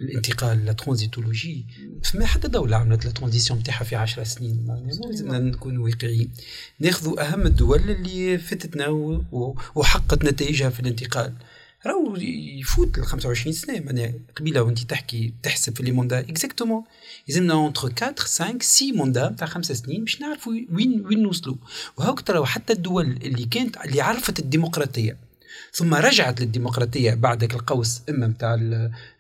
الانتقال 0.01 0.65
لا 0.65 0.73
ترانزيتولوجي 0.73 1.67
فما 2.05 2.27
حتى 2.27 2.49
دولة 2.49 2.77
عملت 2.77 3.05
la 3.05 3.11
transition 3.11 3.59
نتاعها 3.59 3.85
في 3.85 3.97
10 3.97 4.25
سنين 4.25 4.67
لازمنا 5.07 5.39
نكون 5.39 5.79
واقعيين. 5.79 6.31
ناخذوا 6.81 7.29
أهم 7.29 7.47
الدول 7.47 7.91
اللي 7.91 8.39
فاتتنا 8.39 8.89
وحققت 9.75 10.25
نتائجها 10.25 10.71
في 10.71 10.81
الانتقال. 10.81 11.35
راهو 11.87 12.17
يفوت 12.61 12.99
ال 12.99 13.07
25 13.07 13.53
سنة 13.53 13.81
معناها 13.81 14.13
قبيلة 14.37 14.63
وانت 14.63 14.79
تحكي 14.79 15.35
تحسب 15.43 15.77
في 15.77 15.83
les 15.83 15.93
mandats. 15.93 16.21
exactement 16.21 16.85
يلزمنا 17.29 17.55
entre 17.55 17.83
4 17.83 18.15
5 18.19 18.59
6 18.61 18.93
mandats 18.93 19.35
تاع 19.39 19.47
خمس 19.47 19.73
سنين 19.73 20.05
باش 20.05 20.21
نعرفوا 20.21 20.53
وين 20.73 21.07
وين 21.07 21.23
نوصلوا. 21.23 21.57
وهاك 21.97 22.21
ترى 22.21 22.47
حتى 22.47 22.73
الدول 22.73 23.07
اللي 23.07 23.45
كانت 23.45 23.77
اللي 23.77 24.01
عرفت 24.01 24.39
الديمقراطية. 24.39 25.30
ثم 25.73 25.95
رجعت 25.95 26.41
للديمقراطية 26.41 27.15
بعد 27.15 27.43
القوس 27.45 28.01
إما 28.11 28.27
نتاع 28.27 28.59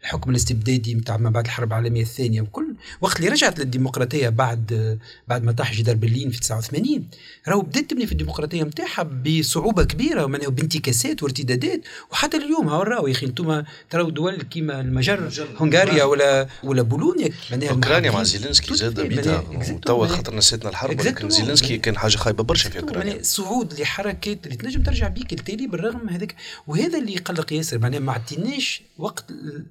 الحكم 0.02 0.30
الاستبدادي 0.30 0.94
نتاع 0.94 1.16
ما 1.16 1.30
بعد 1.30 1.44
الحرب 1.44 1.68
العالمية 1.68 2.02
الثانية 2.02 2.40
وكل 2.40 2.74
وقت 3.00 3.16
اللي 3.16 3.28
رجعت 3.28 3.58
للديمقراطية 3.58 4.28
بعد 4.28 4.98
بعد 5.28 5.42
ما 5.44 5.52
طاح 5.52 5.74
جدار 5.74 5.96
برلين 5.96 6.30
في 6.30 6.40
89 6.40 7.04
راهو 7.48 7.60
بدات 7.62 7.90
تبني 7.90 8.06
في 8.06 8.12
الديمقراطية 8.12 8.62
نتاعها 8.62 9.02
بصعوبة 9.02 9.84
كبيرة 9.84 10.26
بانتكاسات 10.26 11.22
وارتدادات 11.22 11.80
وحتى 12.10 12.36
اليوم 12.36 12.68
هاو 12.68 12.82
راهو 12.82 13.06
يا 13.06 13.12
أخي 13.12 13.26
أنتم 13.26 13.62
تراو 13.90 14.10
دول 14.10 14.42
كيما 14.42 14.80
المجر 14.80 15.30
هنغاريا 15.60 16.04
ولا 16.04 16.48
ولا 16.64 16.82
بولونيا 16.82 17.30
اوكرانيا 17.70 18.10
مع 18.10 18.22
زيلينسكي 18.22 18.74
زاد 18.74 19.00
بيتا 19.00 19.44
توا 19.86 20.06
خاطر 20.06 20.36
نسيتنا 20.36 20.70
الحرب 20.70 21.00
لكن 21.00 21.30
زيلينسكي 21.30 21.78
كان 21.78 21.96
حاجة 21.98 22.16
خايبة 22.16 22.44
برشا 22.44 22.70
في 22.70 22.80
أوكرانيا. 22.80 23.22
صعود 23.22 23.80
لحركات 23.80 24.46
اللي 24.46 24.56
تنجم 24.56 24.82
ترجع 24.82 25.08
بيك 25.08 25.32
التالي 25.32 25.66
بالرغم 25.66 26.08
هذاك 26.08 26.34
وهذا 26.66 26.98
اللي 26.98 27.12
يقلق 27.12 27.52
ياسر 27.52 27.78
معناها 27.78 28.00
ما 28.00 28.12
عطيناش 28.12 28.82
وقت 28.98 29.24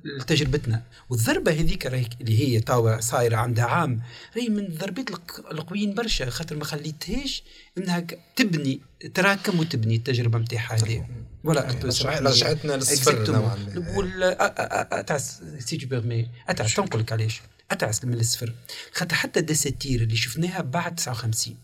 لتجربتنا. 0.04 0.84
والضربة 1.10 1.52
هذيك 1.52 1.88
اللي 1.88 2.40
هي 2.40 2.60
توا 2.60 3.00
صايرة 3.02 3.38
عندها 3.38 3.66
عام 3.66 4.02
راهي 4.38 4.50
من 4.50 4.66
الضربات 4.66 5.10
القويين 5.52 5.94
برشا 5.94 6.30
خاطر 6.30 6.56
ما 6.56 6.66
خليتهاش 6.66 7.44
إنها 7.78 8.00
تبني 8.36 8.82
تراكم 9.14 9.60
وتبني 9.60 9.96
التجربة 9.96 10.40
نتاعها 10.40 10.76
هذه. 10.76 11.08
ولا 11.44 11.78
رجعتنا 12.04 12.74
للصفر 12.74 13.32
نوعا. 13.32 13.56
ما 13.56 15.00
اتعس 15.00 15.42
سي 15.60 15.78
جو 15.78 15.88
بيرمي 15.88 16.30
أتعس 16.48 16.74
تنقل 16.76 17.00
لك 17.00 17.12
علاش. 17.12 17.42
أتعس 17.72 18.06
من 18.06 18.14
الصفر. 18.14 18.54
خاطر 18.94 19.16
حتى 19.16 19.40
الدساتير 19.40 20.02
اللي 20.02 20.16
شفناها 20.16 20.62
بعد 20.62 20.96
59 20.96 21.58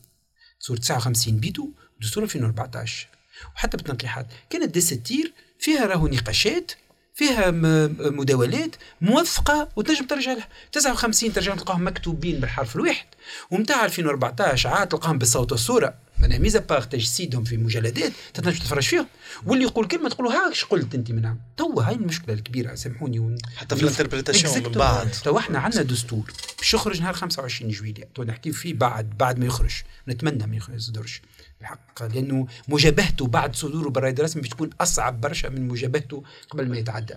صورة 0.60 0.78
59 0.78 1.38
بيتو 1.38 1.70
دستور 2.02 2.24
2014 2.24 3.08
وحتى 3.56 3.78
بالتنقيحات. 3.78 4.28
كانت 4.50 4.76
دساتير 4.76 5.34
فيها 5.60 5.86
راهو 5.86 6.08
نقاشات 6.08 6.72
فيها 7.14 7.52
مداولات 8.00 8.76
موثقة 9.02 9.70
وتنجم 9.76 10.06
ترجع 10.06 10.34
لها. 10.34 10.48
59 10.72 11.34
ترجع 11.34 11.56
تلقاهم 11.56 11.88
مكتوبين 11.88 12.40
بالحرف 12.40 12.76
الواحد 12.76 13.06
ومتاع 13.52 13.86
2014 13.86 14.70
عاد 14.70 14.88
تلقاهم 14.88 15.18
بالصوت 15.18 15.52
والصورة. 15.52 16.05
معناها 16.20 16.38
ميزا 16.38 16.60
بار 16.60 16.82
تجسيدهم 16.82 17.44
في 17.44 17.58
مجلدات 17.58 18.14
تنجم 18.34 18.52
تتفرج 18.52 18.84
فيهم 18.84 19.08
واللي 19.46 19.64
يقول 19.64 19.88
كلمة 19.88 20.10
تقول 20.10 20.28
ها 20.28 20.50
إيش 20.50 20.66
قلت 20.66 20.96
أنت 20.96 21.12
منها؟ 21.12 21.38
توا 21.58 21.84
هاي 21.84 21.96
المشكلة 21.96 22.34
الكبيرة 22.34 22.76
سامحوني. 22.76 23.20
ون... 23.20 23.38
حتى 23.56 23.76
في 23.76 23.84
الانتربريتاسيون 23.84 24.64
من 24.64 24.72
بعد. 24.72 25.12
تو 25.12 25.38
إحنا 25.38 25.60
عندنا 25.60 25.82
دستور. 25.82 26.32
باش 26.58 26.74
يخرج 26.74 27.02
نهار 27.02 27.14
25 27.14 27.72
جويلية. 27.72 28.10
تو 28.16 28.24
نحكي 28.24 28.52
فيه 28.52 28.74
بعد 28.74 29.18
بعد 29.18 29.40
ما 29.40 29.46
يخرج. 29.46 29.74
نتمنى 30.08 30.48
ما 30.48 30.76
يصدرش. 30.76 31.22
الحق 31.62 32.04
لأنه 32.04 32.48
مجابهته 32.68 33.28
بعد 33.28 33.56
صدوره 33.56 33.90
بالراي 33.90 34.12
الرسمي 34.12 34.42
بتكون 34.42 34.70
أصعب 34.82 35.22
برشا 35.22 35.48
من 35.48 35.68
مجابهته 35.68 36.24
قبل 36.50 36.70
ما 36.70 36.78
يتعدى. 36.78 37.16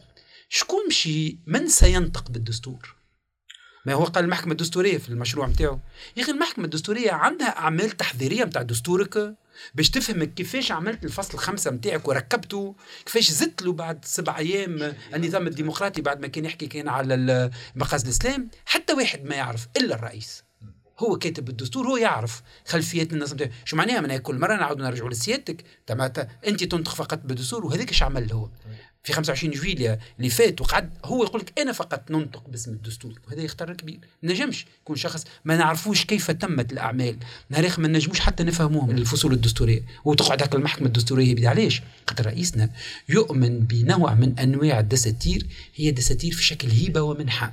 شكون 0.49 0.87
مشي 0.89 1.39
من 1.47 1.69
سينطق 1.69 2.31
بالدستور؟ 2.31 2.98
ما 3.89 3.95
هو 3.95 4.05
قال 4.05 4.25
المحكمة 4.25 4.53
الدستورية 4.53 4.99
في 4.99 5.09
المشروع 5.09 5.47
نتاعو 5.47 5.79
يا 6.17 6.23
أخي 6.23 6.33
المحكمة 6.33 6.65
الدستورية 6.65 7.11
عندها 7.11 7.59
أعمال 7.59 7.91
تحضيريه 7.91 8.45
نتاع 8.45 8.63
دستورك 8.63 9.35
باش 9.75 9.91
تفهمك 9.91 10.35
كيفاش 10.35 10.73
عملت 10.73 11.05
الفصل 11.05 11.35
الخمسة 11.35 11.71
نتاعك 11.71 12.09
وركبته 12.09 12.75
كيفاش 13.07 13.31
زدت 13.31 13.63
له 13.63 13.73
بعد 13.73 14.05
سبع 14.05 14.39
أيام 14.39 14.95
النظام 15.15 15.47
الديمقراطي 15.47 16.03
بعد 16.03 16.21
ما 16.21 16.27
كان 16.27 16.45
يحكي 16.45 16.67
كان 16.67 16.89
على 16.89 17.51
مقاصد 17.75 18.05
الإسلام. 18.05 18.51
حتى 18.67 18.93
واحد 18.93 19.25
ما 19.25 19.35
يعرف 19.35 19.69
إلا 19.77 19.95
الرئيس. 19.95 20.45
هو 20.99 21.19
كاتب 21.19 21.49
الدستور 21.49 21.87
هو 21.87 21.97
يعرف 21.97 22.43
خلفيات 22.67 23.13
النظام 23.13 23.51
شو 23.65 23.77
معناها؟ 23.77 24.01
من 24.01 24.17
كل 24.17 24.39
مرة 24.39 24.57
نعاود 24.57 24.79
نرجعوا 24.79 25.11
لسيادتك. 25.11 25.65
أنت 26.47 26.65
تنطق 26.65 26.95
فقط 26.95 27.21
بالدستور 27.25 27.67
وهذاك 27.67 27.89
إيش 27.89 28.03
عمل 28.03 28.33
هو؟ 28.33 28.49
في 29.05 29.13
25 29.13 29.53
جويليا 29.55 29.99
اللي 30.19 30.31
فات 30.31 30.61
وقعد 30.61 30.91
هو 31.05 31.25
يقول 31.25 31.41
لك 31.41 31.59
أنا 31.59 31.73
فقط 31.73 32.11
ننطق 32.11 32.49
باسم 32.49 32.71
الدستور 32.71 33.21
وهذا 33.29 33.43
يختار 33.43 33.75
كبير 33.75 33.99
نجمش 34.23 34.67
يكون 34.83 34.97
شخص 34.97 35.25
ما 35.45 35.57
نعرفوش 35.57 36.05
كيف 36.05 36.31
تمت 36.31 36.73
الأعمال 36.73 37.17
نهار 37.51 37.73
ما 37.79 37.89
نجموش 37.89 38.21
حتى 38.21 38.45
نفهموهم 38.45 38.91
الفصول 38.91 39.33
الدستورية. 39.33 39.83
وتقعد 40.05 40.43
هكا 40.43 40.59
المحكمة 40.59 40.87
الدستورية 40.87 41.35
بدا 41.35 41.49
علاش؟ 41.49 41.83
خاطر 42.09 42.27
رئيسنا 42.27 42.71
يؤمن 43.09 43.61
بنوع 43.61 44.15
من 44.15 44.39
أنواع 44.39 44.81
الدساتير 44.81 45.47
هي 45.75 45.91
دساتير 45.91 46.33
في 46.33 46.45
شكل 46.45 46.69
هيبه 46.71 47.01
ومنحة. 47.03 47.53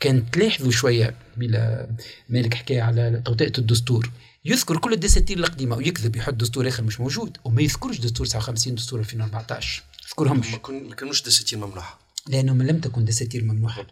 كان 0.00 0.30
تلاحظوا 0.30 0.70
شوية 0.70 1.14
بلا 1.36 1.88
مالك 2.28 2.54
حكاية 2.54 2.82
على 2.82 3.22
توطئة 3.24 3.52
الدستور. 3.58 4.10
يذكر 4.44 4.76
كل 4.78 4.92
الدساتير 4.92 5.38
القديمة 5.38 5.76
ويكذب 5.76 6.16
يحط 6.16 6.34
دستور 6.34 6.68
آخر 6.68 6.82
مش 6.82 7.00
موجود 7.00 7.36
وما 7.44 7.62
يذكرش 7.62 7.98
دستور 7.98 8.26
59 8.26 8.74
دستور 8.74 9.00
2014 9.00 9.82
يذكرهمش 10.06 10.46
ما 10.68 10.94
كانوش 10.94 11.22
دساتير 11.22 11.58
ممنوحة. 11.58 11.98
لأنه 12.28 12.52
لم 12.52 12.80
تكن 12.80 13.04
دساتير 13.04 13.44
ممنوحة. 13.44 13.86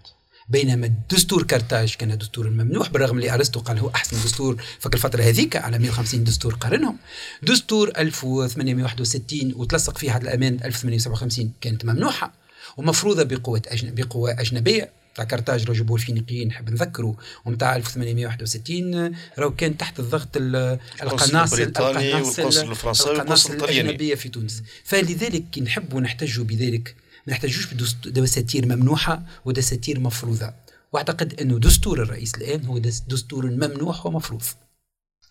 بينما 0.49 0.87
دستور 1.11 1.43
كارتاج 1.43 1.95
كان 1.95 2.19
دستور 2.19 2.51
ممنوح 2.51 2.89
بالرغم 2.89 3.17
اللي 3.19 3.35
أرسطو 3.35 3.61
قال 3.61 3.79
هو 3.79 3.89
أحسن 3.89 4.17
دستور 4.17 4.63
فك 4.79 4.95
الفترة 4.95 5.23
هذيك 5.23 5.57
على 5.57 5.79
150 5.79 6.25
دستور 6.25 6.55
قارنهم. 6.55 6.97
دستور 7.43 7.93
1861 7.99 9.53
وتلصق 9.57 9.99
فيه 9.99 10.13
عهد 10.13 10.23
الأمان 10.23 10.59
1857 10.65 11.53
كانت 11.61 11.85
ممنوحة 11.85 12.33
ومفروضة 12.77 13.23
بقوة 13.23 13.63
أجن... 13.67 13.95
بقوى 13.95 14.33
أجنبية. 14.33 14.93
تاع 15.21 15.29
كارتاج 15.29 15.65
راهو 15.65 15.75
جابوه 15.75 15.97
الفينيقيين 15.97 16.49
نحب 16.49 16.71
نذكروا 16.71 17.15
ومتاع 17.45 17.77
1861 17.77 19.15
راهو 19.39 19.55
كان 19.55 19.77
تحت 19.77 20.01
الضغط 20.01 20.29
القناص 20.37 21.53
القناص 21.53 23.07
القناص 23.07 23.51
الأجنبية 23.51 24.15
في 24.15 24.29
تونس. 24.29 24.63
فلذلك 24.85 25.51
كي 25.51 25.61
نحبوا 25.61 26.01
نحتجوا 26.01 26.45
بذلك 26.45 26.97
ما 27.27 27.33
نحتاجوش 27.33 27.75
بدساتير 28.05 28.67
ممنوحة 28.67 29.23
ودساتير 29.45 30.01
مفروضة. 30.01 30.55
واعتقد 30.93 31.41
أنه 31.41 31.59
دستور 31.59 32.03
الرئيس 32.03 32.35
الآن 32.35 32.65
هو 32.65 32.79
دستور 33.09 33.47
ممنوح 33.47 34.07
ومفروض. 34.07 34.43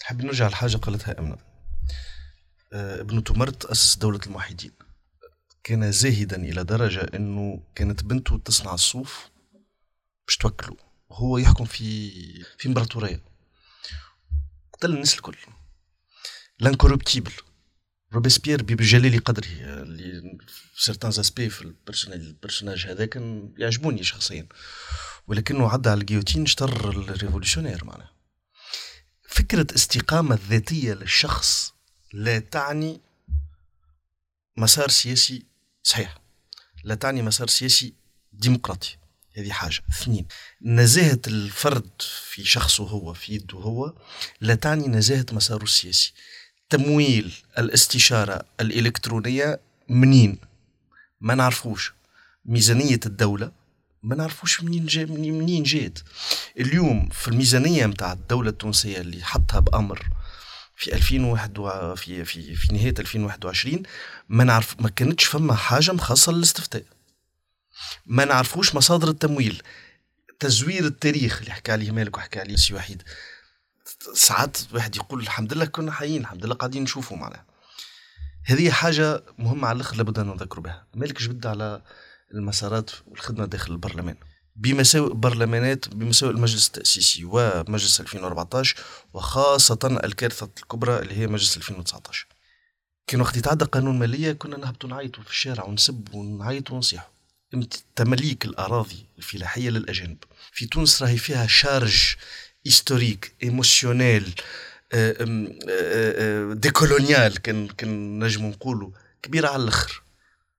نحب 0.01 0.25
نرجع 0.25 0.47
لحاجة 0.47 0.77
قالتها 0.77 1.19
أمنة. 1.19 1.37
آه، 2.73 3.01
ابن 3.01 3.23
تمرت 3.23 3.65
أسس 3.65 3.95
دولة 3.95 4.19
الموحدين. 4.25 4.71
كان 5.63 5.91
زاهدا 5.91 6.35
إلى 6.35 6.63
درجة 6.63 7.09
أنه 7.15 7.59
كانت 7.75 8.03
بنته 8.03 8.37
تصنع 8.45 8.73
الصوف 8.73 9.29
باش 10.29 10.37
توكلوا. 10.37 10.77
هو 11.11 11.37
يحكم 11.37 11.65
في 11.65 12.11
في 12.57 12.67
امبراطوريه 12.67 13.21
قتل 14.73 14.93
الناس 14.93 15.15
الكل. 15.15 15.37
لانكوربتيبل 16.59 17.31
روبيسبير 18.13 18.63
بجلال 18.63 19.23
قدره. 19.23 19.47
اللي 19.47 20.37
في 20.47 20.83
سيرتان 20.83 21.09
اسبي 21.09 21.49
في 21.49 21.61
البرسوناج 21.61 22.85
هذا 22.87 23.05
كان 23.05 23.53
يعجبوني 23.57 24.03
شخصيا. 24.03 24.47
ولكنه 25.27 25.69
عدى 25.69 25.89
على 25.89 26.01
الجيوتين 26.01 26.43
اشتر 26.43 26.89
الريفولوشنير 26.89 27.85
معناها. 27.85 28.11
فكرة 29.29 29.75
استقامة 29.75 30.39
ذاتية 30.49 30.93
للشخص 30.93 31.73
لا 32.13 32.39
تعني 32.39 33.01
مسار 34.57 34.89
سياسي 34.89 35.45
صحيح. 35.83 36.17
لا 36.83 36.95
تعني 36.95 37.21
مسار 37.21 37.47
سياسي 37.47 37.93
ديمقراطي. 38.33 38.97
هذه 39.37 39.51
حاجة. 39.51 39.79
اثنين 39.91 40.25
نزاهة 40.61 41.19
الفرد 41.27 41.89
في 42.31 42.43
شخصه 42.43 42.83
هو 42.83 43.13
في 43.13 43.33
يده 43.33 43.57
هو 43.57 43.93
لا 44.41 44.55
تعني 44.55 44.87
نزاهة 44.87 45.25
مساره 45.31 45.63
السياسي. 45.63 46.13
تمويل 46.69 47.33
الاستشارة 47.57 48.41
الإلكترونية 48.59 49.59
منين؟ 49.89 50.37
ما 51.21 51.35
نعرفوش. 51.35 51.93
ميزانية 52.45 52.99
الدولة 53.05 53.51
ما 54.03 54.15
نعرفوش 54.15 54.63
منين 54.63 54.85
جا 54.85 55.05
منين 55.05 55.63
جات. 55.63 55.99
اليوم 56.59 57.09
في 57.09 57.27
الميزانية 57.27 57.85
متاع 57.85 58.11
الدولة 58.11 58.49
التونسية 58.49 58.97
اللي 58.97 59.23
حطها 59.23 59.59
بأمر 59.59 60.09
في 60.75 60.93
2001 60.95 61.95
في 61.95 62.25
في 62.25 62.55
في 62.55 62.73
نهاية 62.73 62.93
2021 62.99 63.83
ما 64.29 64.43
نعرف 64.43 64.75
ما 64.81 64.89
كانتش 64.89 65.25
فما 65.25 65.53
حاجة 65.55 65.91
مخصصة 65.91 66.31
للاستفتاء. 66.31 66.83
ما 68.05 68.25
نعرفوش 68.25 68.75
مصادر 68.75 69.07
التمويل. 69.07 69.63
تزوير 70.39 70.85
التاريخ 70.85 71.39
اللي 71.39 71.51
حكى 71.51 71.71
عليه 71.71 71.91
مالك 71.91 72.17
وحكى 72.17 72.39
عليه 72.39 72.55
سي 72.55 72.73
وحيد. 72.73 73.03
ساعات 74.13 74.57
واحد 74.73 74.95
يقول 74.95 75.19
الحمد 75.19 75.53
لله 75.53 75.65
كنا 75.65 75.91
حيين 75.91 76.21
الحمد 76.21 76.45
لله 76.45 76.55
قاعدين 76.55 76.83
نشوفوا 76.83 77.17
معناها. 77.17 77.45
هذه 78.45 78.71
حاجة 78.71 79.23
مهمة 79.37 79.67
على 79.67 79.75
الآخر 79.75 79.95
لابد 79.95 80.19
أن 80.19 80.27
نذكر 80.27 80.59
بها. 80.59 80.87
مالك 80.93 81.21
جبد 81.21 81.45
على 81.45 81.81
المسارات 82.33 82.91
والخدمة 83.07 83.45
داخل 83.45 83.71
البرلمان؟ 83.71 84.15
بمساوئ 84.55 85.13
برلمانات 85.13 85.89
بمساوئ 85.89 86.31
المجلس 86.33 86.67
التأسيسي 86.67 87.25
ومجلس 87.25 88.01
2014 88.01 88.77
وخاصة 89.13 89.99
الكارثة 90.03 90.49
الكبرى 90.57 90.99
اللي 90.99 91.17
هي 91.17 91.27
مجلس 91.27 91.57
2019 91.57 92.27
كان 93.07 93.21
وقت 93.21 93.37
يتعدى 93.37 93.65
قانون 93.65 93.99
مالية 93.99 94.31
كنا 94.31 94.57
نهبطوا 94.57 94.89
نعيطوا 94.89 95.23
في 95.23 95.29
الشارع 95.29 95.63
ونسب 95.63 96.13
ونعيطوا 96.13 96.75
ونصيحوا. 96.75 97.09
تمليك 97.95 98.45
الأراضي 98.45 99.05
الفلاحية 99.17 99.69
للأجانب. 99.69 100.17
في 100.51 100.65
تونس 100.65 101.03
راهي 101.03 101.17
فيها 101.17 101.47
charge 101.47 102.15
historique 102.65 103.35
émotionnelle 103.43 104.33
décoloniale 106.53 107.41
كان 107.41 107.67
كان 107.67 108.23
نجم 108.23 108.45
نقولوا 108.45 108.91
كبيرة 109.21 109.47
على 109.47 109.63
الآخر. 109.63 110.01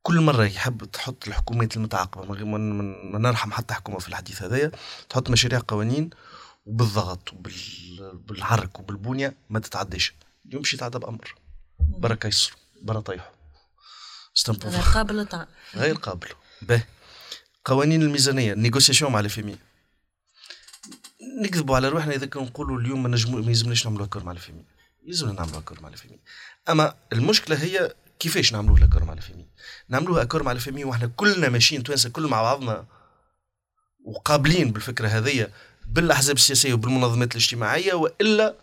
كل 0.02 0.20
مرة 0.20 0.44
يحب 0.44 0.84
تحط 0.84 1.28
الحكومات 1.28 1.76
المتعاقبة 1.76 2.34
من 2.34 2.52
من, 2.52 2.78
من, 2.78 3.12
من 3.12 3.22
نرحم 3.22 3.52
حتى 3.52 3.74
حكومة 3.74 3.98
في 3.98 4.08
الحديث 4.08 4.42
هذايا 4.42 4.70
تحط 5.08 5.30
مشاريع 5.30 5.62
قوانين 5.68 6.10
وبالضغط 6.66 7.32
وبالحرك 7.32 8.78
وبالبنية 8.78 9.34
ما 9.50 9.58
تتعداش. 9.58 10.14
اليوم 10.46 10.62
مشي 10.62 10.76
يتعدى 10.76 10.98
بأمر 10.98 11.34
بركة 11.78 12.26
يسروا 12.26 12.58
برا 12.82 13.00
طيحوا 13.00 13.32
غير 14.70 14.82
قابل 14.82 15.20
غير 15.74 15.94
قابل. 15.94 16.28
به. 16.62 16.82
قوانين 17.64 18.02
الميزانية 18.02 18.52
ال 18.52 18.57
négociation 18.57 19.12
مع 19.12 19.20
ال 19.20 19.29
FMI 19.29 19.56
نكذبوا 21.42 21.76
على 21.76 21.88
روحنا 21.88 22.14
إذا 22.14 22.26
كان 22.26 22.42
نقولوا 22.42 22.80
اليوم 22.80 23.02
ما 23.02 23.08
نجمو 23.08 23.38
ما 23.38 23.48
يلزمناش 23.48 23.86
نعملوا 23.86 24.06
accord 24.06 24.24
مع 24.24 24.32
ال 24.32 24.40
FMI 24.40 24.64
يلزمنا 25.06 25.32
نعملوا 25.32 25.58
accord 25.58 25.82
مع 25.82 25.88
ال 25.88 25.96
FMI 25.96 26.18
أما 26.68 26.94
المشكلة 27.12 27.62
هي 27.62 27.94
كيفاش 28.18 28.52
نعملوه 28.52 28.78
ال 28.78 28.82
accord 28.82 29.04
مع 29.04 29.12
ال 29.12 29.21
FMI 29.21 29.46
نعملوه 29.88 30.22
accord 30.22 30.42
مع 30.42 30.52
ال 30.52 30.60
FMI 30.60 30.84
وإحنا 30.84 31.10
كلنا 31.16 31.48
ماشيين 31.48 31.82
توانسة 31.82 32.10
كل 32.10 32.26
مع 32.26 32.42
بعضنا 32.42 32.86
وقابلين 34.04 34.72
بالفكرة 34.72 35.08
هذية 35.08 35.50
بالأحزاب 35.86 36.36
السياسية 36.36 36.74
وبالمنظمات 36.74 37.32
الاجتماعية 37.32 37.94
وإلا 37.94 38.54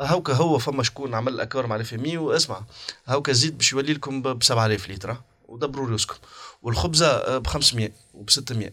هاوكا 0.00 0.32
هو 0.32 0.58
فما 0.58 0.82
شكون 0.82 1.14
عمل 1.14 1.40
accord 1.40 1.66
مع 1.66 1.76
ال 1.76 1.86
FMI 1.86 2.16
واسمع 2.18 2.62
هاوكا 3.06 3.32
زيد 3.32 3.58
باش 3.58 3.72
يولي 3.72 3.92
لكم 3.92 4.22
ب 4.22 4.42
7000 4.42 4.90
لتر. 4.90 5.16
ودبروا 5.48 5.90
راسكم 5.90 6.16
والخبزة 6.62 7.38
ب 7.38 7.46
500 7.46 7.90
وب 8.14 8.30
600 8.30 8.72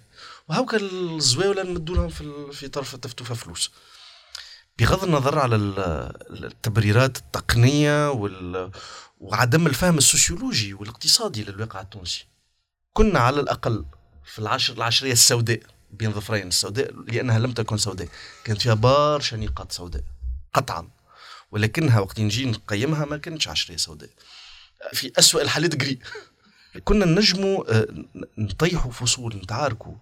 وهاوكا 0.50 0.78
الزواوله 0.78 1.64
نمدوا 1.64 1.96
لهم 1.96 2.10
في 2.10 2.52
في 2.52 2.68
طرف 2.68 2.96
تفتوفه 2.96 3.36
فلوس. 3.36 3.72
بغض 4.80 5.04
النظر 5.04 5.40
على 5.40 5.56
التبريرات 6.30 7.18
التقنية 7.18 8.12
وال 8.12 8.72
وعدم 9.20 9.68
الفهم 9.68 9.98
السوسيولوجي 9.98 10.74
والاقتصادي 10.74 11.44
للواقع 11.44 11.82
التونسي. 11.82 12.26
كنا 12.94 13.20
على 13.20 13.40
الأقل 13.40 13.86
في 14.26 14.40
العشر 14.40 14.74
العشرية 14.74 15.12
السوداء 15.12 15.60
بين 15.92 16.12
ظفرين. 16.12 16.48
السوداء 16.48 16.94
لأنها 17.08 17.40
لم 17.40 17.52
تكن 17.52 17.78
سوداء. 17.78 18.08
كانت 18.44 18.62
فيها 18.62 18.74
برشا 18.74 19.36
نقاط 19.36 19.72
سوداء 19.72 20.04
قطعا. 20.54 20.90
ولكنها 21.52 22.00
وقت 22.00 22.20
نجي 22.20 22.46
نقيمها 22.46 23.06
ما 23.06 23.18
كانتش 23.18 23.48
عشرية 23.48 23.78
سوداء. 23.78 24.10
في 24.94 25.12
أسوأ 25.20 25.42
الحالات 25.42 25.76
جري 25.76 26.00
كنا 26.84 27.06
نجموا 27.06 27.80
آه، 27.80 27.88
نطيحوا 28.38 28.92
فصول 28.92 29.36
نتعاركوا 29.36 29.96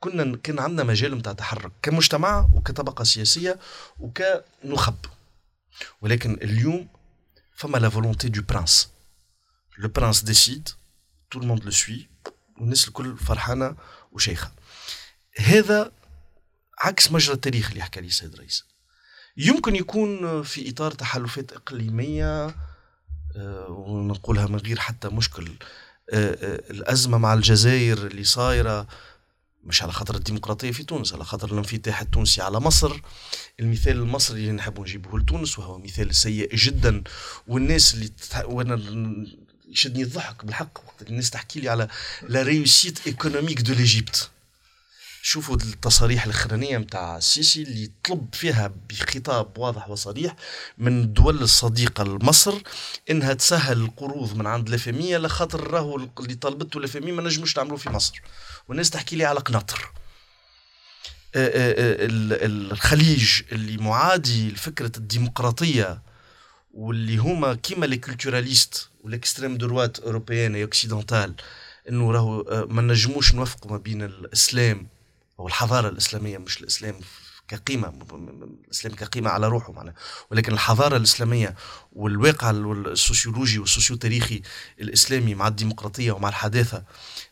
كنا 0.00 0.36
كان 0.36 0.58
عندنا 0.58 0.84
مجال 0.84 1.18
نتاع 1.18 1.32
تحرك 1.32 1.72
كمجتمع 1.82 2.48
وكطبقه 2.54 3.04
سياسية 3.04 3.58
وكنخب 3.98 4.96
ولكن 6.00 6.38
اليوم 6.42 6.88
فما 7.56 7.78
la 7.78 7.88
volonté 7.88 8.28
du 8.28 8.42
prince 8.42 8.90
le 9.78 9.88
prince 9.88 10.22
décide 10.22 10.68
tout 11.30 11.38
le 11.38 11.45
monde 11.45 11.64
le 11.64 11.70
suit 11.70 12.08
والناس 12.58 12.88
الكل 12.88 13.16
فرحانة 13.16 13.76
وشيخة. 14.12 14.52
هذا 15.38 15.92
عكس 16.78 17.12
مجرى 17.12 17.34
التاريخ 17.34 17.70
اللي 17.70 17.82
حكى 17.82 18.00
لي 18.00 18.06
السيد 18.06 18.32
الرئيس 18.32 18.64
يمكن 19.36 19.76
يكون 19.76 20.42
في 20.42 20.70
إطار 20.70 20.90
تحالفات 20.90 21.52
إقليمية 21.52 22.46
آه، 23.36 23.66
ونقولها 23.68 24.46
من 24.46 24.56
غير 24.56 24.78
حتى 24.78 25.08
مشكل. 25.08 25.52
الأزمة 26.12 27.18
مع 27.18 27.34
الجزائر 27.34 28.06
اللي 28.06 28.24
صايرة 28.24 28.86
مش 29.64 29.82
على 29.82 29.92
خاطر 29.92 30.14
الديمقراطية 30.14 30.70
في 30.70 30.82
تونس 30.82 31.14
على 31.14 31.24
خاطر 31.24 31.52
الانفتاح 31.52 32.00
التونسي 32.00 32.42
على 32.42 32.60
مصر. 32.60 33.00
المثال 33.60 33.96
المصري 33.96 34.40
اللي 34.40 34.52
نحب 34.52 34.80
نجيبه 34.80 35.18
لتونس 35.18 35.58
وهو 35.58 35.78
مثال 35.78 36.14
سيء 36.14 36.56
جدا. 36.56 37.02
والناس 37.48 37.94
اللي 37.94 38.08
تح... 38.30 38.44
وأنا 38.44 38.80
يشدني 39.68 40.02
الضحك 40.02 40.44
بالحق 40.44 40.78
وقت 40.86 41.10
الناس 41.10 41.30
تحكي 41.30 41.60
لي 41.60 41.68
على 41.68 41.88
la 42.28 42.42
réussite 42.42 43.06
économique 43.06 43.60
de 43.60 43.74
l'Égypte 43.74 44.30
شوفوا 45.22 45.56
التصاريح 45.56 46.24
الأخرانية 46.24 46.78
نتاع 46.78 47.16
السيسي 47.16 47.62
اللي 47.62 47.90
طلب 48.04 48.34
فيها 48.34 48.72
بخطاب 48.88 49.58
واضح 49.58 49.90
وصريح 49.90 50.36
من 50.78 51.00
الدول 51.02 51.42
الصديقة 51.42 52.04
لمصر 52.04 52.54
إنها 53.10 53.34
تسهل 53.34 53.80
القروض 53.80 54.36
من 54.36 54.46
عند 54.46 54.68
ال 54.68 54.81
FMI 54.81 55.18
لخاطر 55.18 55.70
راهو 55.70 55.96
اللي 55.96 56.34
طلبته 56.34 56.80
ال 56.80 56.88
FMI 56.88 57.12
ما 57.12 57.22
نجموش 57.22 57.56
نعملوه 57.56 57.76
في 57.76 57.90
مصر. 57.90 58.22
والناس 58.68 58.90
تحكي 58.90 59.16
لي 59.16 59.24
على 59.24 59.40
قناطر. 59.40 59.92
الخليج 62.44 63.42
اللي 63.52 63.76
معادي 63.76 64.50
لفكرة 64.50 64.92
الديمقراطية 64.96 66.02
واللي 66.74 67.16
هما 67.16 67.54
كيما 67.54 67.86
les 67.86 67.96
culturalistes 67.96 68.88
وال 69.04 69.16
extrême 69.16 69.56
droite 69.58 69.98
européenne 69.98 70.60
occidentale 70.62 71.34
إنه 71.88 72.12
راهو 72.12 72.66
ما 72.70 72.82
نجموش 72.82 73.34
نوفقوا 73.34 73.70
ما 73.70 73.76
بين 73.76 74.02
الإسلام 74.02 74.88
أو 75.40 75.46
الحضارة 75.46 75.88
الإسلامية 75.88 76.38
مش 76.38 76.60
الإسلام 76.60 77.00
كقيمة 77.48 77.92
الإسلام 78.64 78.94
كقيمة 78.94 79.30
على 79.30 79.48
روحه 79.48 79.72
معناها. 79.72 79.94
ولكن 80.30 80.52
الحضارة 80.52 80.96
الإسلامية 80.96 81.54
والواقع 81.92 82.50
السوسيولوجي 82.50 83.58
وال 83.58 83.69
socio 83.69 83.96
تاريخي 83.96 84.42
الإسلامي 84.80 85.34
مع 85.34 85.48
الديمقراطية 85.48 86.12
ومع 86.12 86.28
الحداثة 86.28 86.84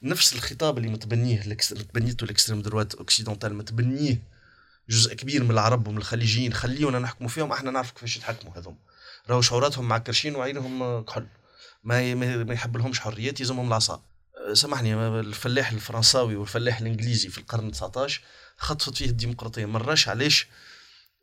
نفس 0.03 0.33
الخطاب 0.33 0.79
اللي 0.79 0.89
متبنيه 0.89 1.43
متبنيته 1.73 2.25
ال 2.25 2.29
extrême 2.29 2.63
droite 2.63 2.95
occidentale 2.95 3.55
متبنيه 3.55 4.23
جزء 4.89 5.15
كبير 5.15 5.45
من 5.45 5.51
العرب 5.51 5.89
ومن 5.89 5.99
الخليجيين 5.99 6.53
خليونا 6.53 6.99
نحكموا 6.99 7.29
فيهم 7.29 7.53
إحنا 7.53 7.71
نعرف 7.71 7.91
كيفاش 7.91 8.17
يتحكموا 8.17 8.53
هذوم. 8.57 8.79
راهو 9.31 9.41
شعوراتهم 9.41 9.89
مع 9.89 9.99
كرشين 9.99 10.37
وعينهم 10.37 11.03
كحل 11.03 11.27
ما 11.85 12.15
ما 12.15 12.55
يحب 12.55 12.77
لهمش 12.77 13.01
حريات 13.01 13.41
يلزمهم 13.41 13.69
العصا. 13.69 14.03
سامحني 14.53 14.95
الفلاح 15.21 15.73
الفرنساوي 15.73 16.37
والفلاح 16.37 16.79
الإنجليزي 16.81 17.29
في 17.29 17.39
القرن 17.39 17.71
19 17.71 18.21
خطفت 18.57 18.97
فيه 18.97 19.07
الديمقراطية 19.07 19.67
مراش 19.67 20.09
علاش؟ 20.09 20.47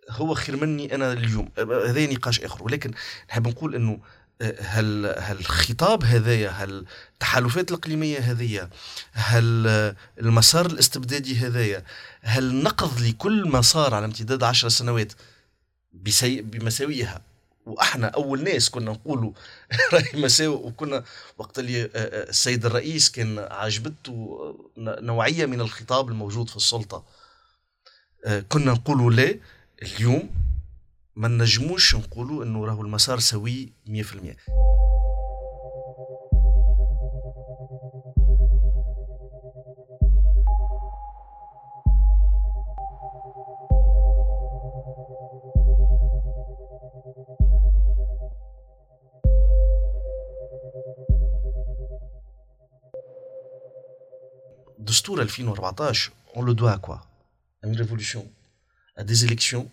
هو 0.10 0.34
خير 0.34 0.56
مني 0.56 0.96
أنا 0.96 1.14
اليوم. 1.14 1.52
هذا 1.58 2.06
نقاش 2.06 2.42
آخر. 2.42 2.64
ولكن 2.64 2.94
نحب 3.30 3.48
نقول 3.48 3.76
إنه 3.76 4.00
هل 4.60 5.06
هالخطاب 5.06 6.04
هذايا 6.04 6.50
هل 6.50 6.86
التحالفات 7.14 7.72
الإقليمية 7.72 8.20
هذيا 8.20 8.70
هل 9.14 9.68
المسار 10.22 10.66
الاستبدادي 10.66 11.38
هذايا 11.38 11.84
هل 12.22 12.64
نقض 12.64 13.02
لكل 13.02 13.48
مسار 13.48 13.94
على 13.94 14.06
امتداد 14.06 14.44
عشر 14.44 14.70
سنوات 14.70 15.14
بمساوئها 15.94 17.22
وأحنا 17.66 18.08
أول 18.08 18.44
ناس 18.44 18.70
كنا 18.70 18.92
نقولوا 18.92 19.32
راهي 19.94 20.22
مساوئ 20.22 20.68
وكنا 20.68 21.04
وقت 21.38 21.60
اللي 21.60 21.84
آه، 21.84 21.90
آه، 21.96 22.30
السيد 22.30 22.66
الرئيس 22.66 23.10
كان 23.10 23.40
عجبته 23.40 24.40
نوعية 24.78 25.46
من 25.46 25.62
الخطاب 25.62 26.10
الموجود 26.10 26.50
في 26.50 26.56
السلطة. 26.56 27.04
آه، 28.26 28.40
كنا 28.50 28.72
نقولوا 28.74 29.12
لا 29.12 29.40
اليوم 29.82 30.30
ما 31.16 31.28
نجموش 31.28 31.96
نقولوا 31.96 32.44
إنه 32.44 32.66
راهو 32.66 32.82
المسار 32.82 33.20
سوي 33.20 33.74
100% 33.88 34.36
دستور 54.95 55.25
2014 55.25 56.11
on 56.35 56.43
le 56.43 56.55
doit 56.55 56.73
à 56.73 56.79
quoi 56.79 57.07
À 57.63 57.67
une 57.67 57.77
révolution, 57.77 58.23
à 58.97 59.03
des 59.05 59.25
élections. 59.25 59.71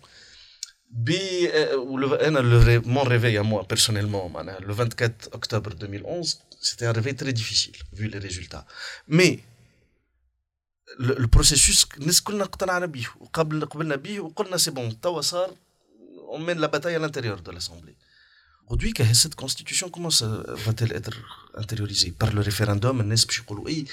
mon 2.96 3.04
réveil 3.14 3.36
à 3.36 3.42
moi 3.42 3.60
personnellement, 3.72 4.24
le 4.68 4.72
24 4.72 5.30
octobre 5.32 5.74
2011, 5.74 6.40
c'était 6.60 6.86
un 6.86 6.92
réveil 6.92 7.14
très 7.14 7.32
difficile 7.32 7.76
vu 7.92 8.08
les 8.08 8.18
résultats. 8.18 8.66
Mais 9.06 9.40
le, 10.98 11.14
le 11.14 11.28
processus, 11.28 11.86
الناس 11.98 12.20
كلنا 12.22 12.44
اقتنعنا 12.44 12.86
به 12.86 13.06
وقبل 13.20 13.64
قبلنا 13.64 13.96
به 13.96 14.20
وقلنا 14.20 14.56
سي 14.56 14.70
بون 14.70 15.00
توا 15.00 15.20
صار 15.20 15.54
on 16.30 16.38
mène 16.38 16.58
la 16.58 16.68
bataille 16.68 16.94
à 16.94 16.98
l'intérieur 16.98 17.40
de 17.40 17.50
l'Assemblée. 17.50 17.96
Aujourd'hui, 18.66 18.92
cette 19.14 19.34
constitution, 19.34 19.88
comment 19.88 20.14
va-t-elle 20.66 20.92
être 20.92 21.14
intériorisée 21.54 22.10
Par 22.12 22.32
le 22.32 22.40
référendum, 22.42 23.00
الناس 23.00 23.24
باش 23.24 23.38
يقولوا 23.38 23.68
اي 23.68 23.84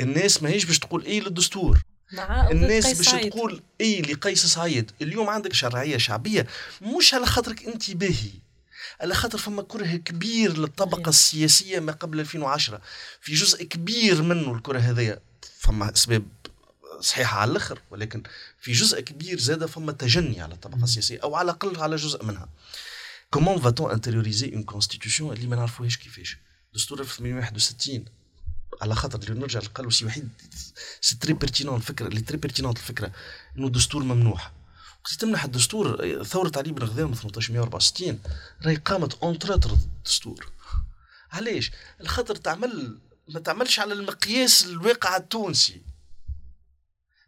الناس 0.00 0.42
ماهيش 0.42 0.64
باش 0.64 0.78
تقول 0.78 1.04
اي 1.04 1.20
للدستور. 1.20 1.80
الناس 2.50 2.84
باش 2.98 3.06
تقول 3.30 3.62
اي 3.80 4.00
لقيس 4.02 4.46
سعيد. 4.46 4.90
اليوم 5.02 5.28
عندك 5.28 5.52
شرعية 5.52 5.96
شعبية 5.96 6.46
مش 6.82 7.14
على 7.14 7.26
خاطرك 7.26 7.64
أنت 7.64 7.90
باهي 7.90 8.30
على 9.00 9.14
خاطر 9.14 9.38
فما 9.38 9.62
كره 9.62 9.96
كبير 9.96 10.58
للطبقة 10.58 11.08
السياسية 11.08 11.80
ما 11.80 11.92
قبل 11.92 12.20
2010 12.20 12.80
في 13.20 13.34
جزء 13.34 13.64
كبير 13.64 14.22
منه 14.22 14.52
الكرة 14.54 14.78
هذايا 14.78 15.20
فما 15.58 15.92
أسباب 15.92 16.22
صحيحة 17.00 17.38
على 17.38 17.50
الآخر 17.50 17.78
ولكن 17.90 18.22
في 18.60 18.72
جزء 18.72 19.00
كبير 19.00 19.38
زاد 19.38 19.66
فما 19.66 19.92
تجني 19.92 20.40
على 20.40 20.54
الطبقة 20.54 20.84
السياسية 20.84 21.20
أو 21.22 21.34
على 21.34 21.44
الأقل 21.44 21.80
على 21.80 21.96
جزء 21.96 22.24
منها. 22.24 22.48
comment 23.30 23.60
va-t-on 23.60 23.90
intérioriser 23.90 24.54
une 24.54 24.62
constitution 24.62 25.32
اللي 25.32 25.46
ما 25.46 25.56
نعرفوهاش 25.56 25.96
كيفاش. 25.96 26.36
دستور 26.74 27.00
1861 27.00 28.04
على 28.80 28.94
خاطر 28.94 29.32
نرجع 29.32 29.60
لقال 29.60 29.92
سي 29.92 30.04
وحيد 30.04 30.28
c'est 31.00 31.16
très 31.16 31.32
pertinent 31.32 31.76
الفكرة 31.76 32.06
اللي 32.06 32.20
très 32.20 32.36
pertinent 32.36 32.72
الفكرة 32.72 33.12
إنه 33.58 33.66
الدستور 33.66 34.02
ممنوح. 34.02 34.52
وقت 35.00 35.12
تمنح 35.14 35.44
الدستور 35.44 36.22
ثورة 36.24 36.52
علي 36.56 36.72
بن 36.72 36.82
غذام 36.82 37.12
1864 37.12 38.20
راهي 38.62 38.76
قامت 38.76 39.14
entre 39.14 39.39
autres 39.39 39.70
الدستور. 39.70 40.52
علاش؟ 41.32 41.70
الخاطر 42.00 42.36
تعمل 42.36 42.98
ما 43.28 43.40
تعملش 43.40 43.78
على 43.78 43.94
المقياس 43.94 44.64
الواقع 44.64 45.16
التونسي. 45.16 45.82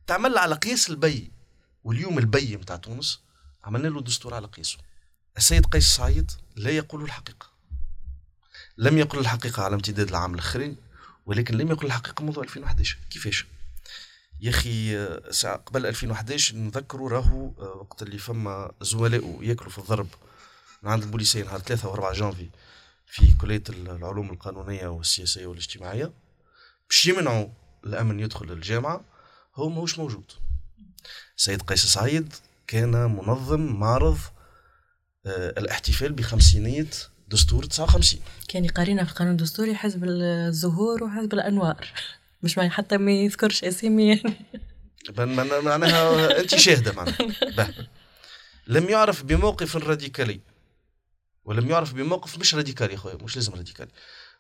تعمل 0.06 0.38
على 0.38 0.54
قياس 0.54 0.90
البي. 0.90 1.30
واليوم 1.84 2.18
البي 2.18 2.56
متاع 2.56 2.76
تونس 2.76 3.20
عملنا 3.64 3.88
له 3.88 4.00
دستور 4.00 4.34
على 4.34 4.46
قياسه. 4.46 4.78
السيد 5.36 5.66
قيس 5.66 5.96
سعيد 5.96 6.30
لا 6.56 6.70
يقول 6.70 7.02
الحقيقة. 7.02 7.46
لم 8.78 8.98
يقل 8.98 9.18
الحقيقة 9.18 9.62
على 9.62 9.74
امتداد 9.74 10.08
العام 10.08 10.34
الأخرين. 10.34 10.76
ولكن 11.26 11.56
لم 11.56 11.68
يقل 11.68 11.86
الحقيقة 11.86 12.24
منذ 12.24 12.38
2011 12.38 12.98
كيفاش؟ 13.10 13.46
يا 14.40 14.50
أخي 14.50 15.08
ساعة 15.30 15.56
قبل 15.56 15.86
2011 15.86 16.56
نذكروا 16.56 17.10
راهو 17.10 17.52
آه، 17.58 17.76
وقت 17.76 18.02
اللي 18.02 18.18
فما 18.18 18.72
زملائه 18.80 19.38
ياكلوا 19.42 19.70
في 19.70 19.78
الضرب 19.78 20.08
من 20.82 20.90
عند 20.90 21.02
البوليسية 21.02 21.44
نهار 21.44 21.60
3 21.60 21.88
و 21.88 21.92
4 21.94 22.12
جانفي 22.12 22.48
في 23.06 23.32
كلية 23.40 23.62
العلوم 23.68 24.30
القانونية 24.30 24.86
والسياسية 24.86 25.46
والاجتماعية. 25.46 26.12
باش 26.88 27.06
يمنعوا 27.06 27.48
الأمن 27.86 28.20
يدخل 28.20 28.52
الجامعة 28.52 29.04
هو 29.54 29.68
ماهوش 29.68 29.98
موجود. 29.98 30.32
سيد 31.36 31.62
قيس 31.62 31.86
سعيد 31.86 32.34
كان 32.66 32.90
منظم 32.90 33.60
معرض 33.60 34.18
آه، 35.26 35.54
الاحتفال 35.58 36.12
بخمسينية 36.12 36.90
دستور 37.34 37.64
59 37.64 38.20
كان 38.48 38.64
يقارينا 38.64 39.04
في 39.04 39.10
القانون 39.10 39.32
الدستوري 39.32 39.74
حزب 39.74 40.04
الزهور 40.04 41.04
وحزب 41.04 41.32
الأنوار. 41.32 41.88
مش 42.42 42.58
معنى 42.58 42.70
حتى 42.70 42.96
ما 42.96 43.12
يذكرش 43.12 43.64
اسامي. 43.64 44.22
يعني 45.18 45.60
معناها 45.62 46.40
أنت 46.40 46.54
شاهدة 46.54 46.92
معناها. 46.92 47.88
لم 48.66 48.88
يعرف 48.88 49.22
بموقف 49.22 49.76
راديكالي. 49.76 50.40
ولم 51.44 51.70
يعرف 51.70 51.94
بموقف 51.94 52.38
مش 52.38 52.54
راديكالي 52.54 52.96
خويا 52.96 53.14
مش 53.14 53.36
لازم 53.36 53.54
راديكالي. 53.54 53.90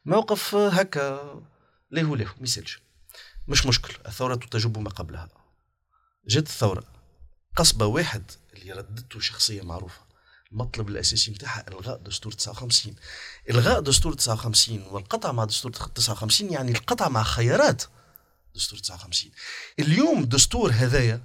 موقف 0.04 0.54
هكا 0.54 1.42
له 1.90 2.16
له 2.16 2.24
ما 2.24 2.42
يسالش 2.42 2.78
مش 3.48 3.66
مشكل 3.66 3.94
الثورة 4.06 4.34
تجب 4.34 4.78
ما 4.78 4.90
قبلها. 4.90 5.28
جت 6.28 6.46
الثورة 6.46 6.84
قصبة 7.56 7.86
واحد 7.86 8.30
اللي 8.54 8.72
ردته 8.72 9.20
شخصية 9.20 9.62
معروفة. 9.62 10.13
المطلب 10.52 10.88
الأساسي 10.88 11.30
نتاعها 11.30 11.64
إلغاء 11.68 11.96
دستور 11.98 12.32
59 12.32 12.94
إلغاء 13.50 13.80
دستور 13.80 14.12
59 14.12 14.82
والقطع 14.82 15.32
مع 15.32 15.44
دستور 15.44 15.72
59 15.72 16.52
يعني 16.52 16.72
القطع 16.72 17.08
مع 17.08 17.22
خيارات 17.22 17.82
دستور 18.54 18.78
59 18.78 19.30
اليوم 19.78 20.24
دستور 20.24 20.70
هذايا 20.70 21.22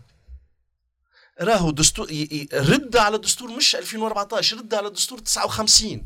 راهو 1.42 1.72
دستور 1.72 2.08
رد 2.54 2.96
على 2.96 3.18
دستور 3.18 3.58
مش 3.58 3.76
2014 3.76 4.58
رد 4.58 4.74
على 4.74 4.90
دستور 4.90 5.20
59 5.20 6.06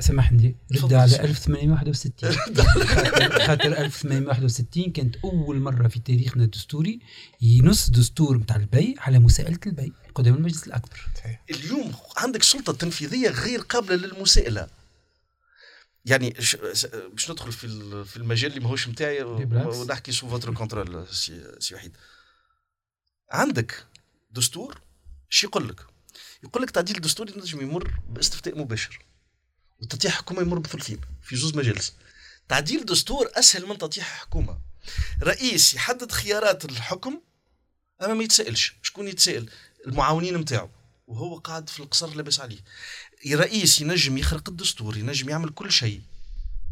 سامحني 0.00 0.56
رد 0.82 0.92
على 0.92 1.20
1861 1.20 2.32
خاطر 3.46 3.78
1861 3.78 4.92
كانت 4.92 5.16
أول 5.24 5.60
مرة 5.60 5.88
في 5.88 5.98
تاريخنا 5.98 6.44
الدستوري 6.44 7.00
ينص 7.40 7.90
دستور 7.90 8.36
نتاع 8.36 8.56
البي 8.56 8.94
على 8.98 9.18
مساءلة 9.18 9.58
البي 9.66 9.92
قدام 10.16 10.34
المجلس 10.34 10.66
الأكبر. 10.66 11.06
اليوم 11.50 11.94
عندك 12.16 12.42
سلطة 12.42 12.72
تنفيذية 12.72 13.28
غير 13.28 13.60
قابلة 13.60 13.96
للمساءلة. 13.96 14.68
يعني 16.04 16.30
باش 17.12 17.30
ندخل 17.30 17.52
في 17.52 17.68
في 18.04 18.16
المجال 18.16 18.50
اللي 18.50 18.64
ماهوش 18.64 18.88
نتاعي 18.88 19.22
ونحكي 19.22 20.12
sous 20.12 20.28
votre 20.28 20.54
contrôle 20.54 21.06
سي 21.58 21.74
وحيد. 21.74 21.96
عندك 23.32 23.86
دستور 24.30 24.80
شو 25.28 25.46
يقول 25.46 25.68
لك؟ 25.68 25.86
يقول 26.42 26.62
لك 26.62 26.70
تعديل 26.70 26.96
الدستور 26.96 27.30
ينجم 27.30 27.60
يمر 27.60 28.00
باستفتاء 28.08 28.58
مباشر. 28.58 28.98
وتطيح 29.78 30.14
حكومة 30.14 30.40
يمر 30.40 30.58
بثلثين 30.58 31.00
في 31.22 31.36
زوز 31.36 31.56
مجالس. 31.56 31.92
تعديل 32.48 32.84
دستور 32.84 33.30
أسهل 33.34 33.66
من 33.66 33.78
تطيح 33.78 34.20
حكومة. 34.20 34.58
رئيس 35.22 35.74
يحدد 35.74 36.12
خيارات 36.12 36.64
الحكم 36.64 37.20
أما 38.02 38.14
ما 38.14 38.24
يتسألش. 38.24 38.76
شكون 38.82 39.08
يتسأل؟ 39.08 39.50
المعاونين 39.86 40.36
نتاعو 40.36 40.68
وهو 41.06 41.36
قاعد 41.36 41.68
في 41.68 41.80
القصر 41.80 42.14
لاباس 42.14 42.40
عليه. 42.40 42.58
رئيس 43.32 43.80
ينجم 43.80 44.18
يخرق 44.18 44.48
الدستور 44.48 44.96
ينجم 44.96 45.28
يعمل 45.28 45.48
كل 45.48 45.72
شيء 45.72 46.00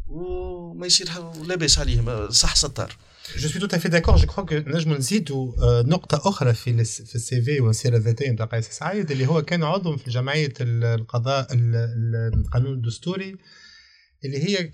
وما 0.08 0.86
يصير 0.86 1.08
لاباس 1.46 1.78
عليه 1.78 2.28
صح 2.28 2.56
ستار. 2.56 2.96
je 3.36 3.48
suis 3.48 3.60
tout 3.60 3.74
à 3.74 3.77
fait 3.77 3.88
d'accord 3.88 4.16
je 4.16 4.26
crois 4.26 4.44
نجموا 4.52 4.96
نزيدوا 4.96 5.52
نقطة 5.82 6.28
أخرى 6.28 6.54
في 6.54 6.84
في 6.84 7.14
السي 7.14 7.42
في 7.42 7.60
والسيرة 7.60 7.96
الذاتية 7.96 8.30
نتاع 8.30 8.46
قيس 8.46 8.68
سعيد 8.68 9.10
اللي 9.10 9.26
هو 9.26 9.42
كان 9.42 9.62
عضو 9.62 9.96
في 9.96 10.10
جمعية 10.10 10.52
القضاء 10.60 11.46
القانون 11.52 12.72
الدستوري 12.72 13.36
اللي 14.24 14.38
هي 14.38 14.70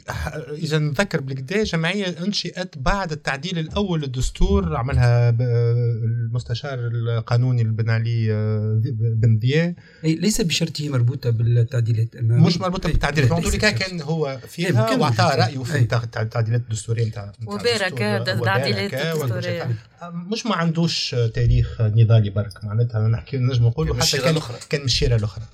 إذا 0.52 0.78
نذكر 0.78 1.20
بالكدا 1.20 1.64
جمعية 1.64 2.24
أنشئت 2.24 2.78
بعد 2.78 3.12
التعديل 3.12 3.58
الأول 3.58 4.00
للدستور 4.00 4.76
عملها 4.76 5.30
المستشار 5.30 6.78
القانوني 6.78 7.64
بن 7.64 7.90
علي 7.90 8.32
آه، 8.32 8.82
بن 9.00 9.38
ضياء 9.38 9.74
ليس 10.04 10.40
بشرط 10.40 10.80
هي 10.80 10.88
مربوطة 10.88 11.30
بالتعديلات 11.30 12.16
مش 12.16 12.58
مربوطة 12.58 12.88
بالتعديلات 12.88 13.64
كان 13.64 14.00
هو 14.00 14.38
فيها 14.48 14.96
واعطى 14.96 15.30
رأيه 15.36 15.62
في 15.62 15.78
التعديلات 15.78 16.60
الدستورية. 16.60 17.04
نتاع 17.04 17.32
وبارك 17.46 17.98
تعديلات 18.44 18.94
الدستورية. 18.94 19.76
مش 20.02 20.46
ما 20.46 20.56
عندوش 20.56 21.16
تاريخ 21.34 21.80
نضالي 21.80 22.30
برك. 22.30 22.64
معناتها 22.64 23.08
نحكي 23.08 23.36
نجم 23.36 23.66
نقولوا 23.66 23.96
حتى 23.96 24.18
كان 24.18 24.38
كان 24.70 24.84
مشيره 24.84 25.16
الأخرى. 25.16 25.44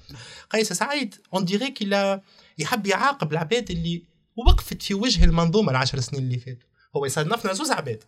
قيس 0.51 0.72
سعيد 0.72 1.14
on 1.34 1.44
dirait 1.44 1.70
qu'il 1.70 2.12
a 2.12 2.20
يحب 2.59 2.86
يعاقب 2.86 3.32
العباد 3.32 3.70
اللي 3.70 4.04
وقفت 4.36 4.82
في 4.82 4.94
وجه 4.94 5.24
المنظومة 5.24 5.70
العشر 5.70 6.00
سنين 6.00 6.22
اللي 6.22 6.38
فاتوا. 6.38 6.68
هو 6.96 7.07
يصنفنا 7.07 7.52
زوز 7.52 7.70
عباد. 7.70 8.04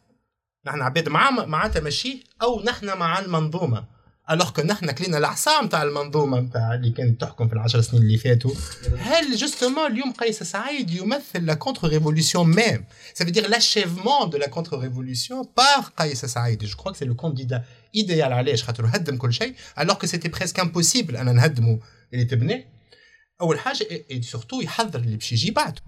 نحن 0.66 0.82
عباد 0.82 1.09
مع 1.09 1.30
معناتها 1.30 1.80
ماشي 1.80 2.24
أو 2.42 2.62
نحن 2.64 2.86
مع 2.86 3.18
المنظومة. 3.18 3.99
alors 4.30 4.51
que 4.51 4.62
نحن 4.62 4.90
كلينا 4.90 5.18
العصا 5.18 5.64
نتاع 5.64 5.82
المنظومة 5.82 6.40
نتاع 6.40 6.74
اللي 6.74 6.90
كانت 6.90 7.20
تحكم 7.20 7.49
في 7.49 7.55
العشر 7.55 7.80
سنين 7.80 8.03
اللي 8.03 8.18
فاتوا. 8.18 8.55
هل 8.99 9.36
justement 9.36 9.93
اليوم 9.92 10.12
قيس 10.12 10.42
سعيد 10.42 10.90
يمثل 10.90 11.46
la 11.47 11.55
contre-révolution 11.55 12.47
même 12.55 12.84
ça 13.14 13.24
veut 13.24 13.30
dire 13.30 13.49
l'achèvement 13.49 14.26
de 14.26 14.38
la 14.38 14.49
contre-révolution 14.49 15.44
par 15.44 15.92
قيس 15.96 16.24
سعيد. 16.24 16.64
Je 16.64 16.72
crois 16.72 16.93
que 16.92 16.99
c'est 16.99 17.09
le 17.09 17.14
candidat 17.14 17.62
idéal. 17.94 18.32
علاش؟ 18.32 18.62
خاطر 18.62 18.86
هدم 18.86 19.16
كل 19.16 19.32
شيء. 19.32 19.55
Alors 19.76 19.99
que 19.99 20.07
c'était 20.07 20.28
presque 20.28 20.59
impossible 20.59 21.14
أنا 21.14 21.32
نهدمه. 21.32 21.80
اللي 22.12 22.24
تبناه 22.24 22.64
أول 23.41 23.59
حاجة 23.59 24.05
surtout 24.20 24.61
يحضر 24.61 24.99
اللي 25.01 25.16
باش 25.16 25.32
يجي 25.32 25.51
بعده. 25.51 25.82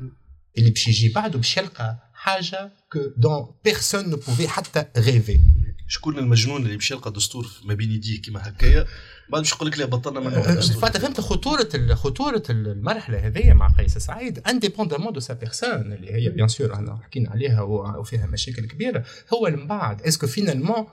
اللي 0.59 0.71
باش 0.71 0.89
يجي 0.89 1.09
بعده 1.09 1.39
باش 1.39 1.57
يلقى 1.57 1.97
حاجة 2.15 2.73
كو 2.93 2.99
دون 3.17 3.55
بيرسون 3.65 4.11
نو 4.11 4.17
بوفي 4.17 4.49
حتى 4.49 4.85
ريفي 4.97 5.41
شكون 5.89 6.19
المجنون 6.19 6.63
اللي 6.63 6.77
باش 6.77 6.91
يلقى 6.91 7.13
دستور 7.13 7.51
ما 7.65 7.75
بين 7.75 7.91
يديه 7.93 8.21
كيما 8.21 8.49
هكايا؟ 8.49 8.87
بعد 9.31 9.43
باش 9.43 9.53
يقول 9.53 9.69
لك 9.69 9.79
لا 9.79 9.85
بطلنا 9.85 10.21
منه 10.21 10.61
فأنت 10.61 10.97
فهمت 10.97 11.21
خطورة 11.21 11.95
خطورة 11.95 12.43
المرحلة 12.51 13.27
هذه 13.27 13.53
مع 13.53 13.69
قيس 13.79 13.99
سعيد. 13.99 14.39
indépendamment 14.39 15.13
de 15.13 15.21
sa 15.21 15.35
personne 15.35 15.93
اللي 15.93 16.13
هي 16.13 16.29
bien 16.29 16.49
sûr 16.49 16.75
إحنا 16.75 17.01
حكينا 17.05 17.31
عليها 17.31 17.63
وفيها 17.63 18.27
مشاكل 18.27 18.67
كبيرة. 18.67 19.05
هو 19.35 19.51
من 19.51 19.67
بعد 19.67 20.03
est-ce 20.03 20.19
que 20.19 20.27
finalement 20.27 20.87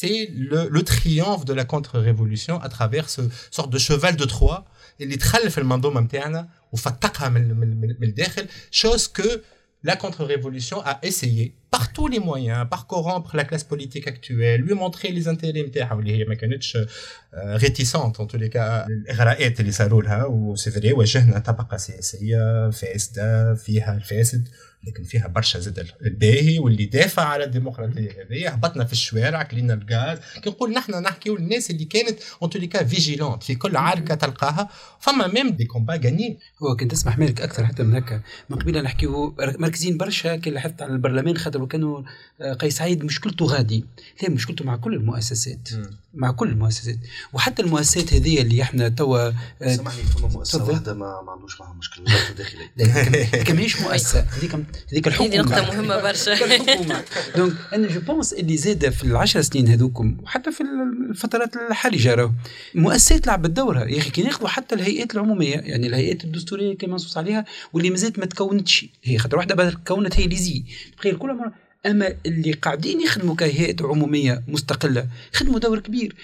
c'est 0.00 0.28
le, 0.50 0.60
le 0.76 0.82
triomphe 0.82 1.44
de 1.44 1.54
la 1.60 1.66
contre-révolution 1.72 2.54
à 2.66 2.68
travers 2.76 3.06
ce 3.10 3.22
sorte 3.50 3.70
de 3.76 3.78
cheval 3.78 4.16
de 4.16 4.24
Troie 4.24 4.64
اللي 5.00 5.16
تخلف 5.16 5.58
المنظومة 5.58 6.00
نتاعنا 6.00 6.48
وفتقها 6.72 7.28
من, 7.28 7.54
من, 7.54 7.76
من 8.00 8.08
الداخل 8.08 8.46
chose 8.72 9.08
que 9.08 9.28
la 9.84 9.96
contre-révolution 9.96 10.80
a 10.80 10.98
essayé 11.02 11.54
par 11.74 11.84
tous 11.96 12.08
les 12.14 12.22
moyens 12.30 12.60
par 12.74 12.82
corrompre 12.92 13.30
la 13.40 13.44
classe 13.48 13.66
politique 13.72 14.06
actuelle 14.14 14.60
lui 14.66 14.74
montrer 14.82 15.08
les 15.16 15.24
intérêts 15.34 15.64
نتاعها 15.68 15.94
واللي 15.94 16.16
هي 16.16 16.24
ما 16.24 16.34
كانتش 16.34 16.78
réticente 17.56 18.20
en 18.20 18.26
tous 18.26 18.38
les 18.38 18.50
cas. 18.50 18.86
الاغراءات 18.88 19.60
اللي 19.60 19.72
صاروا 19.72 20.02
لها 20.02 20.24
و 20.24 20.32
c'est 20.32 20.70
vrai 20.70 20.92
واجهنا 20.92 21.38
طبقه 21.38 21.76
سياسيه 21.76 22.70
فاسده 22.70 23.54
فيها 23.54 23.94
الفاسد 23.96 24.48
لكن 24.86 25.04
فيها 25.04 25.26
برشا 25.28 25.58
زاد 25.58 25.86
الباهي 26.02 26.58
واللي 26.58 26.84
دافع 26.84 27.22
على 27.22 27.44
الديمقراطيه 27.44 28.10
هذه 28.10 28.48
هبطنا 28.48 28.84
في 28.84 28.92
الشوارع 28.92 29.42
كلينا 29.42 29.74
الغاز 29.74 30.18
كي 30.42 30.50
نقول 30.50 30.72
نحن 30.72 31.02
نحكيو 31.02 31.36
للناس 31.36 31.70
اللي 31.70 31.84
كانت 31.84 32.18
en 32.42 32.50
cas 32.50 32.84
vigilante 32.84 33.42
في 33.42 33.54
كل 33.54 33.76
عركه 33.76 34.14
تلقاها 34.14 34.68
فما 35.00 35.26
même 35.26 35.48
des 35.50 35.64
combats 35.64 35.94
غاني 35.94 36.38
هو 36.62 36.76
كنت 36.76 36.90
تسمح 36.90 37.18
مالك 37.18 37.40
أكثر 37.40 37.66
حتى 37.66 37.82
من 37.82 37.96
هكا 37.96 38.20
من 38.50 38.58
قبيله 38.58 38.80
نحكيو 38.80 39.36
مركزين 39.38 39.96
برشا 39.96 40.36
كي 40.36 40.50
لاحظت 40.50 40.82
على 40.82 40.92
البرلمان 40.92 41.36
خاطر 41.36 41.62
كانوا 41.66 42.02
آه، 42.40 42.52
قيس 42.52 42.76
سعيد 42.76 43.04
مشكلته 43.04 43.44
غادي. 43.44 43.84
لا 44.22 44.30
مشكلته 44.30 44.64
مع 44.64 44.76
كل 44.76 44.94
المؤسسات. 44.94 45.68
مع 46.14 46.30
كل 46.30 46.48
المؤسسات. 46.48 46.96
وحتى 47.32 47.62
المؤسسات 47.62 48.14
هذه 48.14 48.42
اللي 48.42 48.62
إحنا 48.62 48.88
توا 48.88 49.28
آه، 49.28 49.76
سامحني 49.76 50.02
فما 50.02 50.28
مؤسسة 50.28 50.64
واحدة 50.64 50.94
ما, 50.94 51.22
ما 51.26 51.32
عندوش 51.32 51.60
معها 51.60 51.72
مشكلة 51.72 52.04
وزاره 52.04 52.30
الداخليه 52.30 53.24
هذيك 53.24 53.50
ماهيش 53.50 53.80
مؤسسة. 53.80 54.20
هذيك 54.20 54.54
هذيك 54.92 55.08
الحكومة. 55.08 55.30
هذه 55.30 55.38
نقطة 55.38 55.60
مهمة 55.60 56.02
برشا. 56.02 56.34
donc 57.36 57.54
أنا 57.72 57.88
je 57.88 58.00
pense 58.00 58.32
اللي 58.32 58.56
زاد 58.56 58.88
في 58.88 59.04
العشر 59.04 59.42
سنين 59.42 59.68
هذوكم 59.68 60.16
وحتى 60.22 60.52
في 60.52 60.62
الفترات 61.10 61.56
الحالية 61.56 62.14
راهو 62.14 62.30
مؤسسات 62.74 63.26
لعبت 63.26 63.50
دورها. 63.50 63.84
يا 63.84 63.98
أخي 63.98 64.10
كي 64.10 64.22
ناخذوا 64.22 64.48
حتى 64.48 64.74
الهيئات 64.74 65.14
العمومية 65.14 65.56
يعني 65.56 65.86
الهيئات 65.86 66.24
الدستورية 66.24 66.76
كما 66.76 66.92
منصوص 66.92 67.18
عليها 67.18 67.44
واللي 67.72 67.90
مازالت 67.90 68.18
ما 68.18 68.26
تكونتش. 68.26 68.86
هي 69.04 69.18
خاطر 69.18 69.36
واحدة 69.36 69.70
تكونت 69.70 70.20
هي 70.20 70.26
l'ISIE. 70.26 70.64
تخيل 70.98 71.16
كل 71.16 71.34
مره 71.34 71.52
أما 71.86 72.14
اللي 72.26 72.52
قاعدين 72.52 73.00
يخدموا 73.00 73.34
كهيئات 73.34 73.82
عمومية 73.82 74.42
مستقلة 74.48 75.08
خدموا 75.32 75.58
دور 75.58 75.78
كبير. 75.78 76.14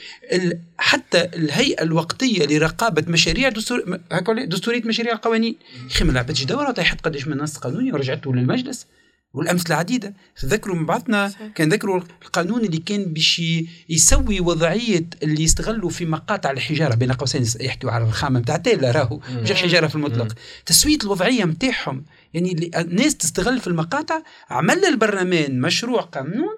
حتى 0.79 1.25
الهيئة 1.35 1.83
الوقتية 1.83 2.47
لرقابة 2.47 3.05
مشاريع 3.09 3.49
دستور 3.49 4.01
دستورية 4.47 4.83
مشاريع 4.85 5.13
القوانين. 5.13 5.57
أخي 5.91 6.05
ما 6.05 6.13
لعبتش 6.13 6.45
دورها 6.45 6.73
طيحت 6.73 7.01
قداش 7.01 7.27
من 7.27 7.37
نص 7.37 7.57
قانوني 7.57 7.93
ورجعته 7.93 8.35
للمجلس. 8.35 8.87
والامثله 9.35 9.77
عديده 9.77 10.15
تذكروا 10.41 10.77
من 10.77 10.87
بعضنا 10.87 11.33
كان 11.55 11.69
ذكروا 11.69 12.01
القانون 12.23 12.65
اللي 12.65 12.79
كان 12.79 13.05
باش 13.05 13.43
يسوي 13.89 14.41
وضعية 14.41 15.07
اللي 15.23 15.43
يستغلوا 15.43 15.91
في 15.91 16.05
مقاطع 16.05 16.51
الحجارة 16.51 16.95
بين 16.95 17.13
قوسين 17.13 17.45
يحكوا 17.61 17.91
على 17.91 18.05
الرخامه 18.05 18.41
نتاع 18.41 18.57
تيلا 18.57 18.91
راهو. 18.91 19.21
مش 19.43 19.51
الحجارة 19.51 19.87
في 19.87 19.95
المطلق. 19.95 20.35
تسوية 20.67 20.99
الوضعية 21.05 21.45
نتاعهم 21.45 22.05
يعني 22.35 22.71
الناس 22.77 23.17
تستغل 23.17 23.61
في 23.61 23.67
المقاطع 23.67 24.23
عمل 24.51 24.85
البرلمان 24.85 25.61
مشروع 25.61 26.01
قانون 26.01 26.57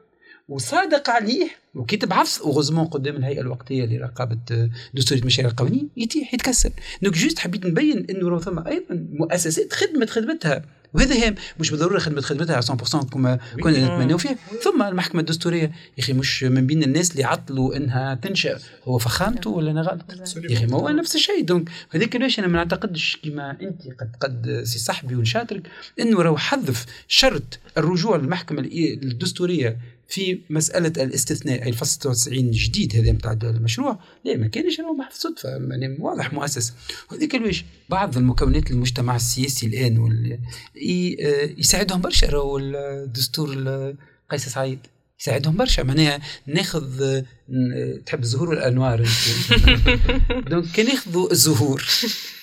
وصادق 0.48 1.10
عليه 1.10 1.50
وكتب 1.74 2.12
عفص 2.12 2.40
وغزمون 2.40 2.84
قدام 2.84 3.16
الهيئة 3.16 3.40
الوقتية 3.40 3.84
لرقابة 3.84 4.70
دستوريه 4.94 5.24
مشاريع 5.24 5.50
القوانين 5.50 5.88
يتيح 5.96 6.34
يتكسر. 6.34 6.70
donc 7.02 7.14
juste 7.14 7.38
حبيت 7.38 7.66
نبين 7.66 8.06
إنه 8.10 8.38
ثم 8.38 8.58
أيضا 8.66 9.06
مؤسسات 9.12 9.72
خدمت 9.72 10.10
خدمتها 10.10 10.62
وهذا 10.95 11.26
هام 11.26 11.34
مش 11.61 11.70
بالضروره 11.70 11.99
خدمة 11.99 12.20
خدمتها 12.20 12.55
على 12.57 12.62
100% 12.62 13.05
كما 13.05 13.38
كنا 13.62 13.84
نتمنوا 13.97 14.18
فيها 14.18 14.36
ثم 14.62 14.82
المحكمة 14.82 15.20
الدستورية 15.20 15.62
يا 15.62 15.72
أخي 15.99 16.12
مش 16.12 16.43
من 16.45 16.66
بين 16.66 16.82
الناس 16.82 17.12
اللي 17.12 17.24
عطلوا 17.24 17.76
إنها 17.76 18.14
تنشأ 18.14 18.59
هو 18.84 18.99
فخامته 18.99 19.51
ولا 19.51 19.70
أنا 19.70 19.80
غلط؟ 19.82 20.01
يا 20.51 20.57
أخي 20.57 20.66
ما 20.66 20.76
هو 20.76 20.88
نفس 20.88 21.14
الشيء. 21.14 21.45
donc 21.44 21.68
هذيك 21.90 22.16
ليش 22.16 22.38
أنا 22.38 22.47
ما 22.47 22.53
نعتقدش 22.59 23.18
كما 23.24 23.51
أنت 23.62 23.82
قد 24.01 24.16
قد 24.20 24.62
سي 24.64 24.78
صاحبي 24.78 25.14
ونشاطرك 25.14 25.62
إنه 26.01 26.22
راهو 26.22 26.36
حذف 26.36 26.86
شرط 27.09 27.59
الرجوع 27.78 28.16
للمحكمة 28.16 28.68
الدستورية 29.03 29.78
في 30.12 30.40
مسألة 30.50 31.02
الاستثناء 31.04 31.62
أي 31.62 31.68
الفصل 31.68 31.98
99 31.98 32.50
جديد 32.50 32.96
هذا 32.96 33.12
نتاع 33.12 33.38
المشروع 33.42 33.98
لا 34.24 34.36
ما 34.36 34.48
كانش 34.48 34.80
راهو 34.80 34.94
محف 34.94 35.14
صدفة 35.14 35.48
يعني 35.48 35.96
واضح 36.00 36.32
مؤسس. 36.32 36.72
هذيك 37.12 37.34
الويش 37.34 37.64
بعض 37.88 38.16
المكونات 38.16 38.70
المجتمع 38.70 39.16
السياسي 39.16 39.66
الآن 39.66 39.98
وال... 39.98 40.38
يساعدهم 41.58 42.00
برشا 42.00 42.26
راهو 42.26 42.58
الدستور 42.58 43.48
قيس 44.30 44.48
سعيد 44.48 44.78
يساعدهم 45.20 45.56
برشا. 45.56 45.82
معناها 45.82 46.20
ناخذ 46.46 47.20
تحب 48.06 48.22
الزهور 48.22 48.48
والأنوار 48.48 49.08
donc 50.50 50.72
كان 50.74 50.86
ياخذوا 50.86 51.30
الزهور 51.32 51.84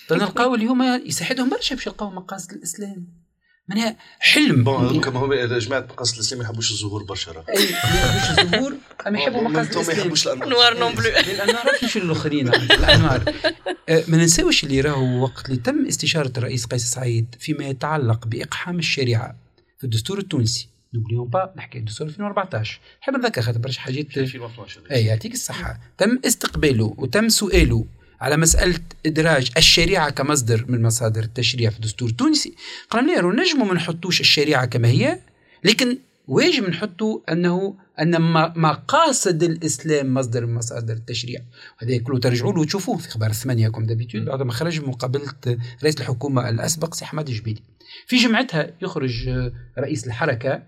فنلقاو 0.08 0.56
اليوم 0.56 0.84
يساعدهم 1.06 1.50
برشا 1.50 1.76
باش 1.76 1.88
يلقاو 1.88 2.10
مقاصد 2.10 2.52
الإسلام. 2.52 3.29
معناها 3.70 3.96
حلم. 4.20 4.64
bon 4.64 5.02
كما 5.02 5.20
هو 5.20 5.34
جماعة 5.58 5.80
مقاصد 5.80 6.14
الإسلام 6.14 6.40
ما 6.40 6.46
يحبوش 6.46 6.72
الزهور 6.72 7.04
برشا 7.04 7.32
أي 7.32 7.36
ما 7.36 8.00
يحبوش 8.00 8.40
الزهور 8.40 8.76
اما 9.08 9.20
يحبوا 9.20 9.42
مقاصد 9.42 9.72
الاسلام 9.72 9.98
ما 9.98 10.02
يحبوش 10.02 10.28
الأنوار. 10.28 10.80
non 10.80 10.94
plus 10.96 11.10
الأنوار 11.10 11.66
مش 11.84 11.98
الآخرين 11.98 12.48
الأنوار. 12.48 13.34
أه، 13.90 14.04
ما 14.08 14.18
ننساوش 14.18 14.64
اللي 14.64 14.82
راهو 14.82 15.24
وقت 15.24 15.46
اللي 15.46 15.58
تم 15.58 15.86
استشارة 15.86 16.32
الرئيس 16.38 16.66
قيس 16.66 16.86
سعيد 16.86 17.36
فيما 17.40 17.66
يتعلق 17.66 18.28
بإقحام 18.28 18.80
الشريعة 18.80 19.36
في 19.78 19.84
الدستور 19.84 20.18
التونسي. 20.18 20.70
n'oublions 20.94 21.28
pas 21.28 21.54
نحكي 21.58 21.78
الدستور 21.78 22.08
2014 22.08 22.80
نحب 23.02 23.14
نذكر 23.14 23.42
خاطر 23.42 23.60
برشا 23.60 23.82
حاجات. 23.82 24.18
2012 24.18 24.82
أي 24.92 25.06
يعطيك 25.06 25.34
الصحة. 25.34 25.80
تم 25.98 26.20
استقباله 26.26 26.96
وتم 26.98 27.30
سؤاله. 27.30 27.86
على 28.22 28.38
مسألة 28.38 28.80
إدراج 29.06 29.52
الشريعة 29.58 30.10
كمصدر 30.10 30.66
من 30.68 30.82
مصادر 30.82 31.24
التشريع 31.24 31.70
في 31.70 31.76
الدستور 31.76 32.10
التونسي. 32.10 32.54
قال 32.90 33.06
لي 33.06 33.42
نجموا 33.42 33.66
ما 33.66 33.74
نحطوش 33.74 34.22
الشريعة 34.22 34.66
كما 34.66 34.88
هي 34.88 35.20
لكن 35.64 35.98
واجب 36.28 36.70
نحطوا 36.70 37.20
أنه 37.32 37.76
أن 38.00 38.22
مقاصد 38.56 39.44
الإسلام 39.44 40.14
مصدر 40.14 40.46
من 40.46 40.54
مصادر 40.54 40.94
التشريع. 40.94 41.42
هذا 41.78 41.98
كله 41.98 42.20
ترجعوا 42.20 42.54
له 42.54 42.62
وتشوفوه 42.62 42.98
في 42.98 43.08
أخبار 43.08 43.30
الثمانية 43.30 43.70
comme 43.70 43.86
d'habitude. 43.86 44.26
بعد 44.26 44.42
ما 44.42 44.52
خرج 44.52 44.82
من 44.82 44.88
مقابلة 44.88 45.34
رئيس 45.84 46.02
الحكومة 46.02 46.50
الأسبق 46.50 46.94
سي 46.94 47.06
حمادي 47.06 47.30
الجبالي 47.30 47.62
في 48.08 48.18
جمعتها 48.18 48.72
يخرج 48.82 49.30
رئيس 49.78 50.08
الحركة 50.08 50.64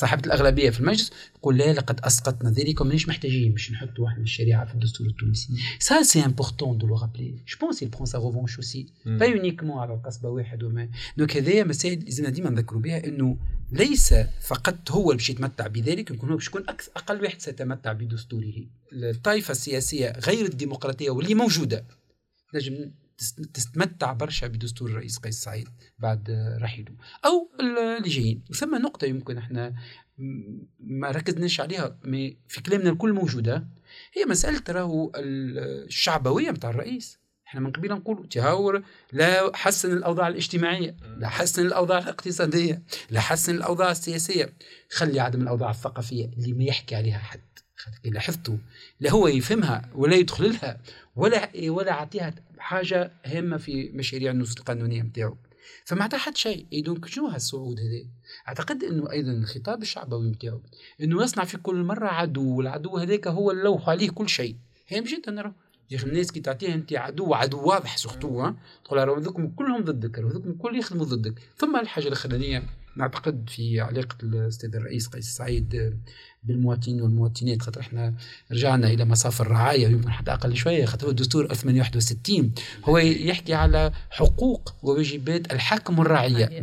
صاحبة 0.00 0.22
الأغلبية 0.26 0.70
في 0.70 0.80
المجلس 0.80 1.12
يقول 1.36 1.58
لا 1.58 1.72
لقد 1.72 2.00
أسقطنا 2.00 2.50
ذلك 2.50 2.80
ومانيش 2.80 3.08
محتاجين 3.08 3.52
باش 3.52 3.72
نحطوا 3.72 4.04
واحد 4.04 4.18
الشريعة 4.18 4.66
في 4.66 4.74
الدستور 4.74 5.06
التونسي. 5.06 5.52
ça 5.78 6.02
c'est 6.02 6.24
important 6.24 6.78
de 6.78 6.86
le 6.86 6.96
rappeler 6.96 7.34
je 7.48 7.58
pense 7.60 7.84
il 7.84 7.88
prend 7.88 8.06
sa 8.06 8.18
revanche 8.18 8.58
aussi. 8.58 8.92
pas 9.06 9.26
uniquement 9.26 9.78
على 9.78 9.94
القصبة 9.94 10.28
واحد 10.28 10.62
وما. 10.62 10.88
donc 11.16 11.36
هذايا 11.36 11.64
مسائل 11.64 12.04
لازمنا 12.04 12.30
ديما 12.30 12.50
نذكروا 12.50 12.80
بها 12.80 13.04
إنه 13.04 13.36
ليس 13.72 14.14
فقط 14.40 14.90
هو 14.90 15.10
اللي 15.10 15.16
باش 15.16 15.30
يتمتع 15.30 15.66
بذلك 15.66 16.10
يكون 16.10 16.30
هو 16.30 16.36
باش 16.36 16.46
يكون 16.46 16.64
أقل 16.96 17.22
واحد 17.22 17.40
سيتمتع 17.40 17.92
بدستوره. 17.92 18.66
الطائفة 18.92 19.52
السياسية 19.52 20.12
غير 20.26 20.44
الديمقراطية 20.44 21.10
واللي 21.10 21.34
موجودة. 21.34 21.84
نجم 22.54 22.90
تتمتع 23.54 24.12
برشا 24.12 24.46
بدستور 24.46 24.90
الرئيس 24.90 25.18
قيس 25.18 25.42
سعيد 25.42 25.68
بعد 25.98 26.30
رحيله 26.62 26.92
أو 27.24 27.50
اللي 27.60 28.08
جايين 28.08 28.44
ثم 28.54 28.74
نقطة 28.74 29.04
يمكن 29.04 29.38
إحنا 29.38 29.74
ما 30.78 31.10
ركزناش 31.10 31.60
عليها 31.60 31.98
في 32.48 32.62
كلامنا 32.66 32.90
الكل 32.90 33.12
موجودة. 33.12 33.68
هي 34.14 34.24
مسألة 34.24 34.62
راهو 34.68 35.12
الشعبوية 35.16 36.50
بتاع 36.50 36.70
الرئيس. 36.70 37.20
إحنا 37.46 37.60
من 37.60 37.72
قبيل 37.72 37.92
نقول 37.92 38.28
تهاور 38.28 38.82
لا 39.12 39.56
حسن 39.56 39.92
الأوضاع 39.92 40.28
الاجتماعية 40.28 40.96
لا 41.16 41.28
حسن 41.28 41.66
الأوضاع 41.66 41.98
الاقتصادية 41.98 42.82
لا 43.10 43.20
حسن 43.20 43.54
الأوضاع 43.54 43.90
السياسية. 43.90 44.54
خلي 44.90 45.20
عدم 45.20 45.42
الأوضاع 45.42 45.70
الثقافية 45.70 46.24
اللي 46.24 46.52
ما 46.52 46.64
يحكي 46.64 46.94
عليها 46.94 47.18
حد. 47.18 47.49
لاحظتوا 48.04 48.56
لا 49.00 49.10
هو 49.10 49.28
يفهمها 49.28 49.90
ولا 49.94 50.16
يدخل 50.16 50.52
لها 50.52 50.80
ولا 51.16 51.50
ولا 51.68 51.92
عطيها 51.92 52.34
حاجة 52.58 53.12
هامة 53.24 53.56
في 53.56 53.90
مشاريع 53.94 54.30
النصوص 54.30 54.56
القانونية 54.58 55.02
نتاعو 55.02 55.36
فما 55.84 56.04
عطى 56.04 56.16
حد 56.16 56.36
شيء. 56.36 56.66
donc 56.84 57.06
شنو 57.06 57.26
هالصعود 57.26 57.80
هذا 57.80 58.04
أعتقد 58.48 58.84
إنه 58.84 59.10
أيضا 59.10 59.32
الخطاب 59.32 59.82
الشعبوي 59.82 60.30
نتاعو 60.30 60.60
إنه 61.02 61.22
يصنع 61.22 61.44
في 61.44 61.58
كل 61.58 61.82
مرة 61.82 62.06
عدو 62.06 62.56
والعدو 62.56 62.96
هذاك 62.96 63.26
هو 63.26 63.50
اللوح 63.50 63.88
عليه 63.88 64.10
كل 64.10 64.28
شيء. 64.28 64.56
هام 64.92 65.04
جدا 65.04 65.32
نرى 65.32 65.52
يا 65.90 65.96
أخي 65.96 66.06
الناس 66.06 66.32
كي 66.32 66.40
تعطيها 66.40 66.74
أنت 66.74 66.92
عدو 66.92 67.34
عدو 67.34 67.62
واضح 67.62 67.96
surtout 67.96 68.52
تقول 68.84 69.52
كلهم 69.56 69.84
ضدك 69.84 70.18
هذوكم 70.18 70.50
الكل 70.50 70.78
يخدموا 70.78 71.04
ضدك. 71.04 71.34
ثم 71.56 71.76
الحاجة 71.76 72.08
الأخرانية 72.08 72.62
نعتقد 73.00 73.50
في 73.50 73.80
علاقة 73.80 74.16
الأستاذ 74.22 74.76
الرئيس 74.76 75.06
قيس 75.06 75.24
سعيد 75.24 75.96
بالمواطنين 76.42 77.02
والمواطنات 77.02 77.62
خاطر 77.62 77.80
إحنا 77.80 78.14
رجعنا 78.52 78.86
إلى 78.86 79.04
مصاف 79.04 79.40
الرعاية 79.40 79.88
يمكن 79.88 80.10
حتى 80.10 80.32
أقل 80.32 80.56
شوية 80.56 80.84
خاطر 80.84 81.06
هو 81.06 81.10
الدستور 81.10 81.44
1861 81.44 82.52
هو 82.84 82.98
يحكي 82.98 83.54
على 83.54 83.92
حقوق 84.10 84.74
وواجبات 84.82 85.52
الحاكم 85.52 85.98
والرعية 85.98 86.46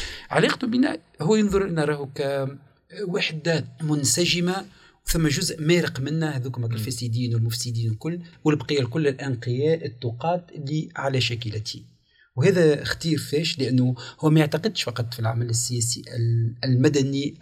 علاقته 0.30 0.66
بنا 0.66 0.98
هو 1.22 1.36
ينظر 1.36 1.66
لنا 1.66 1.84
راهو 1.84 2.08
كوحده 2.16 3.64
منسجمة 3.82 4.64
ثم 5.04 5.28
جزء 5.28 5.62
مارق 5.62 6.00
منها 6.00 6.36
هذوك 6.36 6.58
الفاسدين 6.58 7.34
والمفسدين 7.34 7.90
الكل 7.90 8.18
والبقية 8.44 8.80
الكل 8.80 9.08
الأنقياء 9.08 9.86
التقاة 9.86 10.42
اللي 10.54 10.88
على 10.96 11.20
شكلته 11.20 11.82
وهذا 12.40 12.82
اختير 12.82 13.18
فاش 13.18 13.58
لأنه 13.58 13.94
هو 14.20 14.30
ما 14.30 14.40
يعتقدش 14.40 14.82
فقط 14.82 15.14
في 15.14 15.20
العمل 15.20 15.50
السياسي 15.50 16.02
المدني 16.64 17.34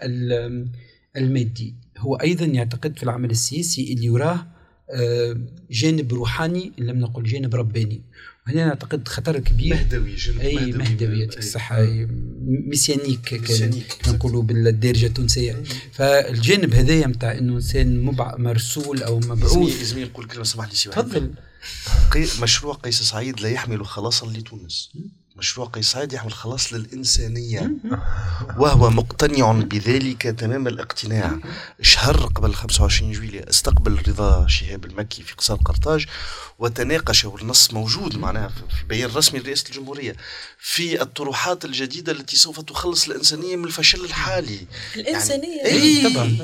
المادي. 1.17 1.75
هو 1.99 2.15
أيضا 2.17 2.45
يعتقد 2.45 2.97
في 2.97 3.03
العمل 3.03 3.31
السياسي 3.31 3.93
اللي 3.93 4.07
يراه 4.07 4.47
آه، 4.91 5.41
جانب 5.71 6.13
روحاني 6.13 6.73
إن 6.79 6.87
لم 6.87 7.01
نقل 7.01 7.23
جانب 7.23 7.55
رباني. 7.55 8.03
وهنا 8.47 8.67
نعتقد 8.67 9.09
خطر 9.09 9.39
كبير. 9.39 9.75
مهدوي 9.75 10.15
جانب 10.15 10.41
أي 10.41 10.73
مهدوي. 10.73 11.21
يعطيك 11.21 11.39
الصحه 11.39 11.87
ميسيانيك 12.47 13.41
نقولوا 14.09 14.43
بالدارجة 14.43 15.07
التونسية. 15.07 15.63
فالجانب 15.93 16.75
هذايا 16.75 17.07
نتاع 17.07 17.39
إنه 17.39 17.55
إنسان 17.55 18.01
مرسول 18.39 19.03
أو 19.03 19.19
مبعوث. 19.19 19.79
لازم 19.79 20.03
نقول 20.03 20.27
كلمة 20.27 20.45
سمح 20.45 20.69
لي 20.69 20.75
سي 20.75 20.91
تفضل. 20.91 21.31
مشروع 22.43 22.75
قيس 22.75 23.03
سعيد 23.03 23.41
لا 23.41 23.49
يحمل 23.49 23.87
خلاصا 23.87 24.27
لتونس. 24.27 24.91
مشروع 25.39 25.71
سعيد 25.81 26.13
يحمل 26.13 26.33
خلاص 26.33 26.73
للإنسانية 26.73 27.71
وهو 28.59 28.91
مقتنع 28.91 29.53
بذلك 29.53 30.23
تمام 30.23 30.67
الاقتناع. 30.69 31.39
شهر 31.83 32.17
قبل 32.17 32.55
25 32.55 33.13
جويلية 33.13 33.45
استقبل 33.51 33.99
رضا 34.09 34.47
شهاب 34.47 34.85
المكي 34.85 35.23
في 35.23 35.35
قصار 35.35 35.57
قرطاج 35.57 36.07
وتناقش 36.59 37.25
والنص 37.25 37.73
موجود 37.73 38.17
معناها 38.17 38.49
في 38.49 38.83
البيان 38.83 39.11
الرسمي 39.11 39.41
لرئاسة 39.41 39.65
الجمهورية 39.69 40.17
في 40.59 41.03
الطروحات 41.03 41.65
الجديدة 41.65 42.13
التي 42.13 42.37
سوف 42.37 42.61
تخلص 42.61 43.09
الإنسانية 43.09 43.57
من 43.57 43.65
الفشل 43.65 44.05
الحالي. 44.05 44.61
الإنسانية. 44.97 45.63
يعني 45.65 45.83
إيه 45.83 46.15
طبعا. 46.15 46.37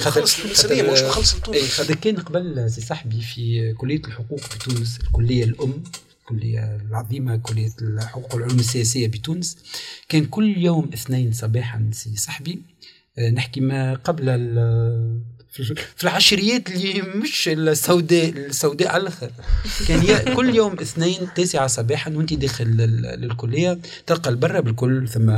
خلص 0.00 0.38
الإنسانية 0.38 0.82
مش 0.82 1.00
مخلص 1.00 1.34
لتونس 1.34 1.80
هذا 1.80 1.94
كان 1.94 2.16
قبل 2.16 2.70
سي 2.70 2.80
صاحبي 2.80 3.20
في 3.22 3.74
كلية 3.78 4.00
الحقوق 4.06 4.40
في 4.40 4.58
تونس 4.58 4.98
الكلية 5.00 5.44
الأم. 5.44 5.82
الكلية 6.30 6.80
العظيمة 6.88 7.36
كلية 7.36 7.70
الحقوق 7.82 8.34
والعلوم 8.34 8.58
السياسية 8.58 9.08
بتونس. 9.08 9.56
كان 10.08 10.24
كل 10.24 10.58
يوم 10.58 10.90
اثنين 10.94 11.32
صباحا 11.32 11.90
سي 11.92 12.16
صاحبي. 12.16 12.62
آه، 13.18 13.30
نحكي 13.30 13.60
ما 13.60 13.94
قبل 13.94 14.28
في 15.96 16.04
العشريات 16.04 16.70
اللي 16.70 17.02
مش 17.02 17.48
السوداء 17.48 18.28
السوداء 18.28 18.88
على 18.88 19.02
الآخر. 19.02 19.30
كان 19.88 20.34
كل 20.34 20.54
يوم 20.54 20.72
اثنين 20.72 21.28
تاسعة 21.36 21.66
صباحا 21.66 22.10
وانت 22.10 22.34
داخل 22.34 22.66
للكلية. 23.18 23.78
تلقى 24.06 24.30
البرة 24.30 24.60
بالكل 24.60 25.08
ثم 25.08 25.30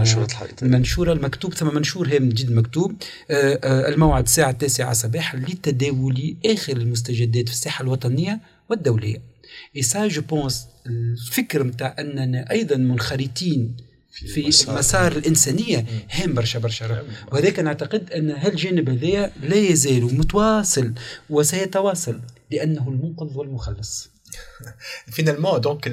المنشورة 0.62 1.12
المكتوب 1.12 1.54
ثم 1.54 1.74
منشور 1.74 2.08
هي 2.08 2.18
من 2.18 2.28
جد 2.28 2.52
مكتوب. 2.52 2.94
آه، 3.30 3.60
آه، 3.64 3.88
الموعد 3.88 4.22
الساعة 4.22 4.50
التاسعة 4.50 4.92
صباحا 4.92 5.38
لتداول 5.38 6.36
آخر 6.46 6.76
المستجدات 6.76 7.48
في 7.48 7.54
الساحة 7.54 7.82
الوطنية 7.82 8.40
والدولية. 8.70 9.29
et 9.76 9.82
ça 9.82 10.08
je 10.08 10.22
pense 10.22 10.66
الفكر 10.86 11.62
نتاع 11.62 11.96
اننا 11.98 12.50
أيضا 12.50 12.76
منخرطين 12.76 13.76
في 14.10 14.48
مسار, 14.48 14.78
مسار 14.78 15.12
الإنسانية 15.12 15.86
هام 16.10 16.34
برشا 16.34 16.58
برشا 16.58 17.04
وهذاك 17.32 17.58
نعتقد 17.58 18.12
أن 18.12 18.30
هالجانب 18.30 18.88
هذايا 18.90 19.32
لا 19.42 19.56
يزال 19.56 20.04
متواصل 20.18 20.92
وسيتواصل 21.30 22.20
لأنه 22.50 22.88
المنقذ 22.88 23.38
والمخلص. 23.38 24.10
finalement 25.12 25.60
donc 25.60 25.84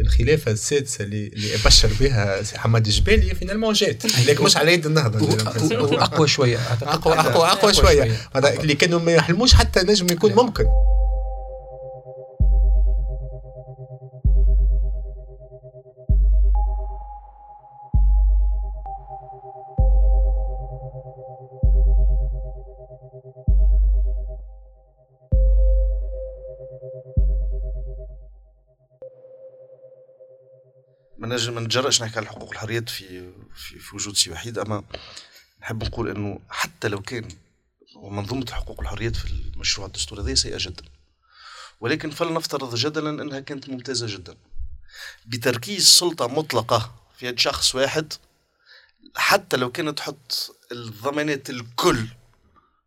الخلافة 0.00 0.50
السادسة 0.50 1.04
اللي 1.04 1.30
بشر 1.64 1.90
بها 2.00 2.42
سي 2.42 2.58
حماد 2.58 2.86
الجبالي 2.86 3.34
finalement 3.34 3.72
جات. 3.72 4.04
لكن 4.28 4.44
مش 4.44 4.56
على 4.56 4.72
يد 4.72 4.86
النهضة 4.86 5.38
اقوى 6.02 6.28
شوية 6.28 6.58
اقوى 6.82 7.14
اقوى 7.14 7.46
أقوى 7.46 7.74
شوية. 7.74 8.16
اللي 8.36 8.74
كانوا 8.74 9.00
ما 9.00 9.12
يحلموش 9.12 9.54
حتى 9.54 9.80
نجم 9.80 10.06
يكون 10.10 10.32
ممكن. 10.32 10.64
ما 31.26 31.50
ما 31.50 31.60
نتجرأش 31.60 32.02
نحكي 32.02 32.16
على 32.16 32.24
الحقوق 32.24 32.48
والحريات 32.48 32.88
في 32.88 33.32
في, 33.54 33.78
في 33.78 33.96
وجود 33.96 34.16
سي 34.16 34.30
وحيد. 34.30 34.58
أما 34.58 34.84
نحب 35.62 35.84
نقول 35.84 36.08
إنه 36.08 36.40
حتى 36.50 36.88
لو 36.88 37.02
كان 37.02 37.28
منظومة 37.96 38.42
الحقوق 38.42 38.78
والحريات 38.78 39.16
في 39.16 39.24
المشروع 39.24 39.86
الدستوري 39.86 40.22
هذا 40.22 40.34
سيئة 40.34 40.56
جدا. 40.60 40.84
ولكن 41.80 42.10
فلنفترض 42.10 42.74
جدلا 42.74 43.22
إنها 43.22 43.40
كانت 43.40 43.68
ممتازة 43.68 44.06
جدا. 44.06 44.36
بتركيز 45.26 45.86
سلطة 45.86 46.26
مطلقة 46.26 46.94
في 47.18 47.26
يد 47.26 47.38
شخص 47.38 47.74
واحد 47.74 48.12
حتى 49.16 49.56
لو 49.56 49.72
كانت 49.72 49.98
تحط 49.98 50.56
الضمانات 50.72 51.50
الكل 51.50 52.06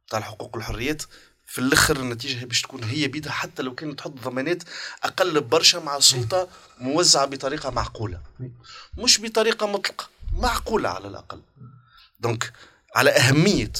بتاع 0.07 0.19
الحقوق 0.19 0.55
والحريات 0.55 1.03
في 1.47 1.59
الآخر 1.59 1.97
النتيجة 1.97 2.45
باش 2.45 2.61
تكون 2.61 2.83
هي 2.83 3.07
بيدها 3.07 3.31
حتى 3.31 3.63
لو 3.63 3.75
كانت 3.75 3.97
تحط 3.99 4.11
ضمانات 4.11 4.63
أقل 5.03 5.41
برشا 5.41 5.77
مع 5.77 5.99
سلطة 5.99 6.47
موزعة 6.79 7.25
بطريقة 7.25 7.69
معقولة. 7.69 8.21
مش 8.97 9.21
بطريقة 9.21 9.67
مطلقة 9.67 10.09
معقولة 10.33 10.89
على 10.89 11.07
الأقل. 11.07 11.41
donc 12.19 12.53
على 12.95 13.09
أهمية 13.09 13.71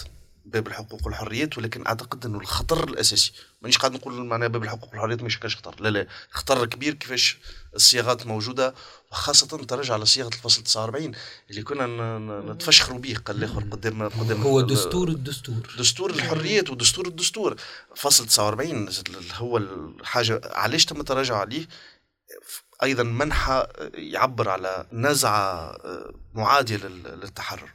باب 0.48 0.68
الحقوق 0.68 1.06
والحريات 1.06 1.58
ولكن 1.58 1.88
أعتقد 1.88 2.26
أنه 2.26 2.40
الخطر 2.40 2.84
الأساسي 2.90 3.32
مانيش 3.62 3.78
قاعد 3.78 3.94
نقول 3.94 4.14
معناها 4.26 4.48
باب 4.48 4.64
الحقوق 4.64 4.90
والحريات 4.92 5.22
مش 5.24 5.40
كاش 5.40 5.56
خطر 5.56 5.76
لا 5.82 5.90
لا 5.90 6.08
خطر 6.32 6.66
كبير 6.66 6.94
كيفاش 6.94 7.38
الصياغات 7.76 8.26
موجودة 8.28 8.74
وخاصة 9.12 9.48
ترجع 9.48 9.94
على 9.94 10.06
صياغة 10.06 10.28
الفصل 10.28 10.64
49 10.64 11.12
اللي 11.50 11.62
كنا 11.64 12.18
نتفشخروا 12.54 13.00
به 13.00 13.16
قال 13.26 13.38
الآخر 13.38 13.60
قدام 13.72 14.10
قدام 14.10 14.42
هو 14.42 14.62
دستور 14.62 15.08
الدستور. 15.10 15.76
دستور 15.80 16.10
الحريات 16.10 16.70
ودستور 16.70 17.08
الدستور. 17.08 17.56
فصل 17.96 18.26
49 18.26 18.90
هو 19.34 19.58
الحاجة 19.58 20.42
علاش 20.46 20.86
تم 20.86 21.00
التراجع 21.00 21.36
عليه؟ 21.38 21.68
أيضا 22.84 23.04
منحى 23.04 23.68
يعبر 23.94 24.50
على 24.50 24.86
نزعة 24.94 25.70
آه، 25.70 26.14
معادية 26.34 26.78
للتحرر. 26.78 27.72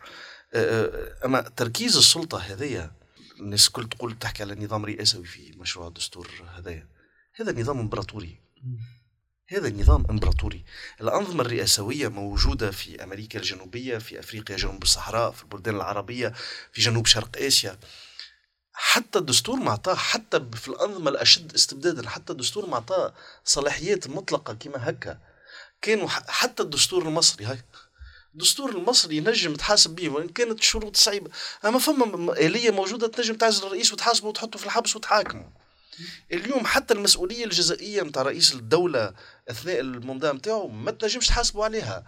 أما 0.55 1.41
تركيز 1.41 1.97
السلطة 1.97 2.39
هذيا 2.39 2.93
الناس 3.41 3.67
الكل 3.67 3.89
تقول 3.89 4.19
تحكي 4.19 4.43
على 4.43 4.55
نظام 4.55 4.85
رئاسوي 4.85 5.25
في 5.25 5.53
مشروع 5.57 5.89
الدستور 5.89 6.31
هذايا 6.57 6.89
هذا 7.35 7.61
نظام 7.61 7.79
إمبراطوري. 7.79 8.41
هذا 9.49 9.71
نظام 9.71 10.07
إمبراطوري. 10.11 10.65
الأنظمة 11.01 11.43
الرئاسوية 11.43 12.09
موجودة 12.09 12.71
في 12.71 13.05
أمريكا 13.05 13.39
الجنوبية 13.39 13.99
في 13.99 14.21
أفريقيا 14.21 14.57
جنوب 14.57 14.83
الصحراء 14.83 15.31
في 15.31 15.43
البلدان 15.43 15.77
العربية 15.77 16.35
في 16.73 16.81
جنوب 16.81 17.07
شرق 17.07 17.37
آسيا. 17.37 17.79
حتى 18.73 19.19
الدستور 19.19 19.57
معطاه 19.57 19.95
حتى 19.95 20.47
في 20.55 20.69
الأنظمة 20.69 21.11
الأشد 21.11 21.55
استبدادا 21.55 22.09
حتى 22.09 22.33
الدستور 22.33 22.67
معطاه 22.67 23.15
صلاحيات 23.45 24.09
مطلقة 24.09 24.55
كما 24.55 24.91
هكا. 24.91 25.21
كانوا 25.83 26.09
حتى 26.09 26.63
الدستور 26.63 27.03
المصري 27.03 27.45
هاي 27.45 27.59
الدستور 28.33 28.71
المصري 28.71 29.17
ينجم 29.17 29.55
تحاسب 29.55 29.91
به 29.91 30.09
وإن 30.09 30.29
كانت 30.29 30.59
الشروط 30.59 30.97
صعيبة. 30.97 31.31
أما 31.65 31.79
فما 31.79 32.33
اليه 32.33 32.71
موجودة 32.71 33.07
تنجم 33.07 33.35
تعزل 33.35 33.67
الرئيس 33.67 33.93
وتحاسبه 33.93 34.29
وتحطه 34.29 34.59
في 34.59 34.67
الحبس 34.67 34.97
وتحاكمه. 34.97 35.63
اليوم 36.33 36.67
حتى 36.67 36.95
المسؤولية 36.95 37.45
الجزائية 37.45 38.03
نتاع 38.03 38.23
رئيس 38.23 38.55
الدولة 38.55 39.15
أثناء 39.51 39.81
المنظمة 39.81 40.33
نتاعو 40.33 40.69
ما 40.69 40.91
تنجمش 40.91 41.27
تحاسبوا 41.27 41.65
عليها. 41.65 42.05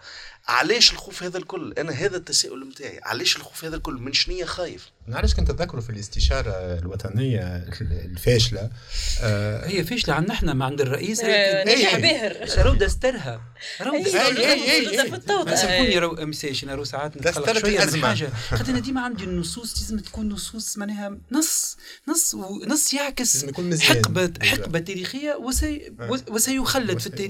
علاش 0.47 0.91
الخوف 0.91 1.23
هذا 1.23 1.37
الكل؟ 1.37 1.73
أنا 1.77 1.91
هذا 1.91 2.17
التساؤل 2.17 2.67
نتاعي 2.69 2.99
علاش 3.03 3.35
الخوف 3.35 3.65
هذا 3.65 3.75
الكل؟ 3.75 3.93
من 3.93 4.13
شنية 4.13 4.45
خايف؟ 4.45 4.91
علاش 5.07 5.33
كنت 5.33 5.51
تذكروا 5.51 5.81
في 5.81 5.89
الاستشارة 5.89 6.51
الوطنية 6.79 7.65
الفاشلة؟ 7.81 8.69
آه 9.21 9.67
هي 9.67 9.83
فاشلة 9.83 10.13
عندنا 10.13 10.33
إحنا 10.33 10.53
ما 10.53 10.65
عند 10.65 10.81
الرئيس. 10.81 11.23
هي 11.23 12.01
باهر. 12.01 12.65
رو 12.65 12.73
دسترها 12.73 13.41
رو 13.81 14.03
دسترها 14.03 15.55
سامحوني 15.55 15.99
رو 15.99 16.25
مساش 16.25 16.63
أنا 16.63 16.75
رو 16.75 16.83
ساعات 16.83 17.17
نتقلق 17.17 17.57
شوية 17.57 17.85
من 17.85 18.05
حاجة. 18.05 18.29
خاطر 18.49 18.69
أنا 18.69 18.79
ديما 18.79 19.01
عندي 19.01 19.23
النصوص 19.23 19.79
لازم 19.79 19.99
تكون 19.99 20.29
نصوص 20.29 20.77
معناها 20.77 21.17
نص 21.31 21.77
نص 22.07 22.33
ونص 22.33 22.93
يعكس 22.93 23.45
حقبه 23.81 24.33
حقبة 24.41 24.79
تاريخية 24.79 25.35
وسي 25.35 25.93
وسيخلد 26.29 26.99
في 26.99 27.07
التاريخ 27.07 27.24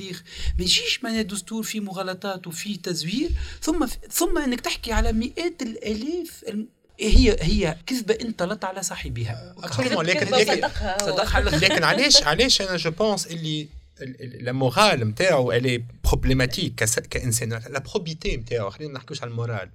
ما 0.57 0.63
يجيش 0.63 1.03
معناها 1.03 1.21
دستور 1.21 1.63
فيه 1.63 1.79
مغالطات 1.79 2.47
وفيه 2.47 2.77
تزوير 2.77 3.31
ثم 3.61 3.85
ثم 4.11 4.37
إنك 4.37 4.61
تحكي 4.61 4.91
على 4.91 5.13
مئات 5.13 5.61
الآلاف 5.61 6.45
هي 6.99 7.37
هي 7.41 7.77
كذبة 7.85 8.17
انطلت 8.21 8.65
على 8.65 8.83
صاحبها. 8.83 9.55
لكن 10.03 10.03
لكن 10.03 10.25
صدقها. 10.99 11.41
لكن 11.41 11.83
علاش 11.83 12.23
علاش 12.23 12.61
أنا 12.61 12.77
je 12.77 12.91
pense 12.91 13.27
اللي 13.27 13.67
la 14.19 14.51
morale 14.51 15.07
نتاعو 15.07 15.51
elle 15.51 15.83
est 16.03 16.17
problématique 16.17 16.75
كإنسان. 17.09 17.49
la 17.49 17.79
probité 17.79 18.37
نتاعو 18.37 18.69
خلينا 18.69 18.93
ما 18.93 18.99
نحكوش 18.99 19.21
على 19.21 19.31
ال 19.31 19.36
morale. 19.36 19.69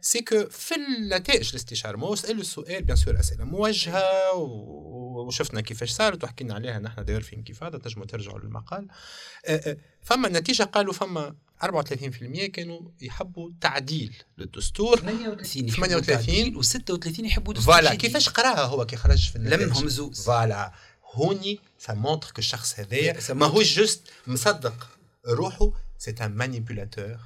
c'est 0.00 0.20
que 0.20 0.44
في 0.50 0.74
النتائج 0.74 1.48
الاستشاره 1.48 1.96
ما 1.96 2.06
هو 2.06 2.14
سالوا 2.14 2.40
السؤال 2.40 2.82
bien 2.82 2.96
sûr 2.96 3.20
اسئله 3.20 3.44
موجهه 3.44 4.32
وشفنا 4.34 5.60
كيفاش 5.60 5.90
صارت 5.90 6.24
وحكينا 6.24 6.54
عليها 6.54 6.78
نحن 6.78 7.04
déjà 7.04 7.20
في 7.20 7.36
Inkyfada 7.36 7.78
تنجموا 7.78 8.06
ترجعوا 8.06 8.38
للمقال 8.38 8.88
فما 10.02 10.28
النتيجه 10.28 10.62
قالوا 10.62 10.92
فما 10.92 11.34
34% 11.64 11.66
كانوا 12.44 12.80
يحبوا 13.00 13.50
تعديل 13.60 14.22
للدستور 14.38 14.98
38 14.98 15.68
38 15.68 16.62
و36 16.62 17.24
يحبوا 17.24 17.54
دستور 17.54 17.74
voilà 17.74 17.94
كيفاش 17.94 18.28
قراها 18.28 18.64
هو 18.64 18.86
كي 18.86 18.96
خرج 18.96 19.30
في 19.30 19.36
النتائج 19.36 19.62
لمهم 19.62 19.88
زوز. 19.88 20.24
voilà 20.24 20.72
هوني 21.14 21.60
ça 21.78 21.91
montre 21.91 22.30
que 22.30 22.38
الشخص 22.38 22.80
هذايا 22.80 23.34
ماهوش 23.34 23.76
juste 23.76 24.10
مصدق 24.26 24.88
روحه 25.26 25.72
c'est 25.98 26.14
un 26.20 26.30
manipulateur 26.32 27.18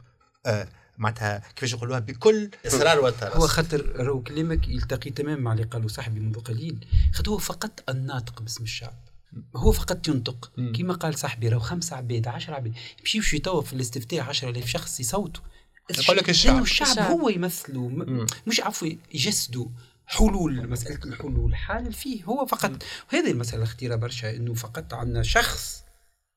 معناتها 0.99 1.43
كيفاش 1.57 1.73
يقولوها 1.73 1.99
بكل 1.99 2.51
إصرار 2.67 3.01
وترس 3.01 3.37
هو 3.37 3.47
خاطر 3.47 3.93
راهو 3.97 4.23
كلامك 4.23 4.69
يلتقي 4.69 5.11
تماما 5.11 5.41
مع 5.41 5.53
اللي 5.53 5.65
قالوا 5.65 5.89
صاحبي 5.89 6.21
منذ 6.21 6.41
قليل. 6.41 6.87
خاطر 7.13 7.31
هو 7.31 7.39
فقط 7.39 7.91
الناطق 7.91 8.43
باسم 8.43 8.65
الشعب. 8.65 9.09
هو 9.57 9.73
فقط 9.73 10.09
ينطق. 10.09 10.53
كما 10.77 10.95
قال 10.95 11.19
صاحبي 11.19 11.49
راهو 11.49 11.61
خمسة 11.61 11.97
عباد 11.97 12.29
10 12.29 12.55
عباد. 12.55 12.75
يمشي 13.01 13.19
يمشي 13.19 13.39
توا 13.39 13.63
في 13.63 13.73
الاستفتاء 13.73 14.21
10000 14.21 14.67
شخص 14.67 15.01
يصوتوا. 15.01 15.45
يقول 15.99 16.17
لك 16.17 16.31
الشعب 16.31 16.63
الشعب. 16.63 16.99
هو 16.99 17.29
يمثلوا. 17.29 18.27
مش 18.47 18.61
عفوا 18.61 18.89
يجسدوا 19.15 19.69
حلول 20.07 20.69
مسألة 20.69 20.99
الحلول. 21.05 21.55
حال 21.57 21.93
فيه 21.93 22.25
هو 22.25 22.47
فقط. 22.47 22.83
وهذه 23.13 23.31
المسألة 23.31 23.63
الخطيرة 23.63 23.97
برشا 23.97 24.37
إنه 24.37 24.55
فقط 24.55 24.95
عندنا 24.95 25.23
شخص 25.23 25.85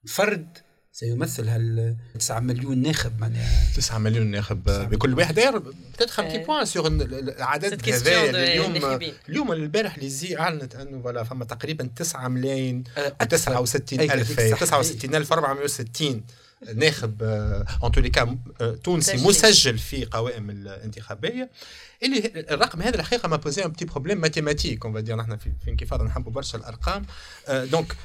فرد 0.08 0.58
سيمثل 0.96 1.48
هال 1.48 1.96
9 2.20 2.39
مليون 2.39 2.78
ناخب 2.78 3.20
معناها. 3.20 3.74
9 3.76 3.98
مليون 3.98 4.28
ناخب 4.28 4.64
بكل 4.64 5.14
واحد. 5.14 5.36
داير 5.36 5.58
بتدخل 5.93 6.24
كي 6.24 6.38
بوان 6.38 6.66
سيغ 6.66 6.88
العدد 6.88 7.89
هذا 7.89 8.30
اليوم. 8.30 9.00
اليوم 9.30 9.52
البارح 9.52 9.98
l'ISIE 9.97 10.38
أعلنت 10.38 10.76
أنه 10.76 11.02
voilà 11.01 11.24
فما 11.24 11.46
تقريبا 11.46 11.89
9 11.96 12.28
ملايين 12.28 12.84
و69 13.24 13.93
ألف. 13.93 14.39
69 14.39 15.16
ألف 15.16 15.34
460 15.34 16.24
ناخب 16.74 17.24
en 17.84 17.91
tout 17.91 18.01
cas 18.01 18.38
تونسي 18.84 19.18
مسجل 19.18 19.78
في 19.78 20.05
قوائم 20.05 20.49
الانتخابية. 20.49 21.49
اللي 22.03 22.32
الرقم 22.36 22.82
هذا 22.82 22.95
الحقيقة 22.95 23.30
m'a 23.30 23.36
posé 23.36 23.66
un 23.66 23.72
petit 23.72 23.86
problème 23.86 24.22
mathématique 24.22 24.86
on 24.86 24.93
va 24.93 25.01
dire 25.01 25.16
نحن 25.16 25.38
في, 25.38 25.51
في 25.63 25.72
Inkyfada 25.72 26.03
نحبوا 26.03 26.32
برشا 26.32 26.57
الأرقام. 26.57 27.05
donc 27.49 27.95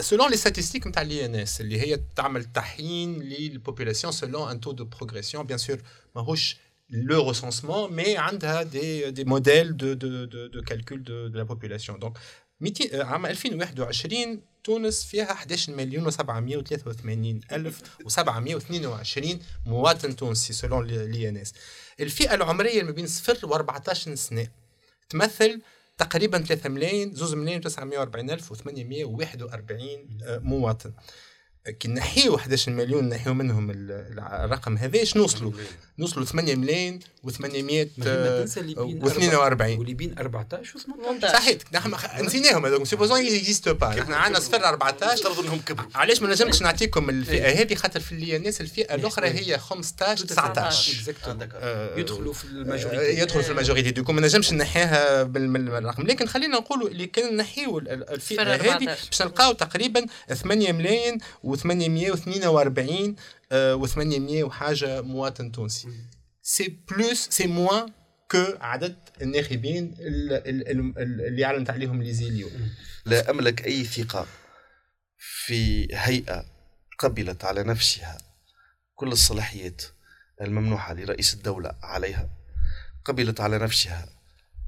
selon 0.00 0.30
les 0.30 0.36
statistiques 0.36 0.86
نتاع 0.86 1.02
ال 1.02 1.24
INS 1.24 1.60
اللي 1.60 1.80
هي 1.80 2.00
تعمل 2.16 2.44
تحيين 2.44 3.22
لل 3.22 3.37
population 3.37 4.12
selon 4.12 4.50
un 4.50 4.60
taux 4.60 4.72
de 4.72 4.84
progression 4.84 5.46
bien 5.46 5.58
sûr 5.58 5.78
ماهوش 6.16 6.56
le 6.92 7.18
recensement, 7.30 7.88
mais 7.90 8.16
عندها 8.16 8.64
des, 8.64 9.10
des 9.10 9.24
modèles 9.24 9.74
de, 9.76 9.94
de, 9.94 10.26
de, 10.26 10.48
de 10.54 10.60
calcul 10.60 11.02
de, 11.02 11.28
de 11.28 11.36
la 11.36 11.44
population. 11.44 11.98
Donc, 11.98 12.14
عام 12.94 13.26
2021 13.26 14.40
تونس 14.64 15.04
فيها 15.04 15.32
11 15.32 15.72
مليون 15.74 16.10
و783 16.10 17.52
ألف 17.52 17.82
و722 18.08 19.36
مواطن 19.66 20.16
تونسي 20.16 20.52
سولون 20.52 20.86
لي 20.86 21.28
إن 21.28 21.36
إس. 21.36 21.52
الفئة 22.00 22.34
العمرية 22.34 22.82
ما 22.82 22.90
بين 22.90 23.06
0 23.06 23.46
و 23.46 23.54
14 23.54 24.14
سنة 24.14 24.48
تمثل 25.08 25.60
تقريبا 25.98 26.38
3 26.38 26.68
ملايين 26.68 27.12
2 27.12 27.38
ملايين 27.38 27.60
940 27.60 28.30
ألف 28.30 28.52
و841 28.52 28.62
مواطن. 30.28 30.92
كي 31.80 31.88
نحيو 31.88 32.36
11 32.36 32.72
مليون 32.72 33.08
نحيو 33.08 33.34
منهم 33.34 33.70
الرقم 33.70 34.76
هذا 34.76 34.98
إيش 34.98 35.16
نوصلوا؟ 35.16 35.52
نوصلوا 35.98 36.24
8 36.24 36.54
ملايين 36.54 37.00
و800 37.26 37.86
و42 39.04 39.78
واللي 39.78 39.94
بين 39.94 40.18
14 40.18 40.76
و 40.76 40.80
18 40.80 41.28
صحيح 41.28 41.58
نحن 41.72 41.94
نسيناهم 42.24 42.66
هذوك. 42.66 42.86
supposons 42.86 43.26
ils 43.26 43.39
existent 43.39 43.74
pas 43.74 43.94
نحن 43.94 44.12
عندنا 44.12 44.40
صفر 44.40 44.64
14 44.64 45.12
نفترض 45.12 45.40
انهم 45.40 45.60
كبروا. 45.60 45.90
علاش 45.94 46.22
ما 46.22 46.30
نجمش 46.30 46.62
نعطيكم 46.62 47.10
الفئة؟ 47.10 47.60
هذه 47.60 47.74
خاطر 47.74 48.00
في 48.00 48.12
اللي 48.12 48.36
الناس 48.36 48.60
الفئة 48.60 48.94
الأخرى 48.94 49.28
هي 49.28 49.58
15 49.58 50.24
19 50.24 51.12
يدخلوا 51.96 52.32
في 52.32 52.44
ال 52.44 52.52
majorité. 52.52 53.20
يدخلوا 53.20 53.42
في 53.42 53.50
ال 53.50 53.54
majorité. 53.54 53.90
donc 53.90 54.12
ما 54.12 54.20
نجمش 54.20 54.52
نحيها 54.52 55.22
بالرقم. 55.22 56.06
لكن 56.06 56.26
خلينا 56.26 56.58
نقولوا 56.58 56.88
اللي 56.88 57.06
كان 57.06 57.36
نحيو 57.36 57.78
الفئة 57.78 58.54
هذه 58.54 58.84
باش 58.84 59.22
نلقاو 59.22 59.52
تقريبا 59.52 60.06
8 60.34 60.72
ملايين 60.72 61.18
و842 61.44 63.14
و800 63.52 64.44
وحاجة 64.44 65.00
مواطن 65.00 65.52
تونسي. 65.52 65.88
c'est 66.48 66.68
plus 66.68 67.28
c'est 67.28 67.46
moins 67.46 67.92
que 68.30 68.44
عدد 68.60 68.96
الناخبين 69.22 69.94
اللي 69.98 71.44
اعلنت 71.44 71.70
عليهم 71.70 72.02
l'ISIE 72.02 72.28
اليوم. 72.28 72.70
لا 73.06 73.30
أملك 73.30 73.66
أي 73.66 73.84
ثقة 73.84 74.26
في 75.18 75.88
هيئة 75.96 76.44
قبلت 76.98 77.44
على 77.44 77.62
نفسها. 77.62 78.18
كل 78.94 79.12
الصلاحيات 79.12 79.82
الممنوحة 80.40 80.94
لرئيس 80.94 81.34
الدولة 81.34 81.72
عليها 81.82 82.30
قبلت 83.04 83.40
على 83.40 83.58
نفسها 83.58 84.08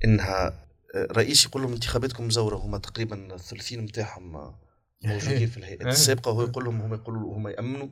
إنها 0.04 0.66
رئيس 0.96 1.44
يقول 1.44 1.62
لهم 1.62 1.72
انتخاباتكم 1.72 2.26
مزوره 2.26 2.56
هما 2.56 2.78
تقريبا 2.78 3.34
الثلثين 3.34 3.80
نتاعهم 3.80 4.54
موجودين 5.02 5.48
في 5.48 5.56
الهيئات 5.56 5.86
السابقة 5.86 6.30
وهو 6.30 6.42
يقول 6.42 6.64
لهم 6.64 6.80
هم 6.80 6.94
يقولوا 6.94 7.36
هم 7.36 7.48
يأمنوا. 7.48 7.88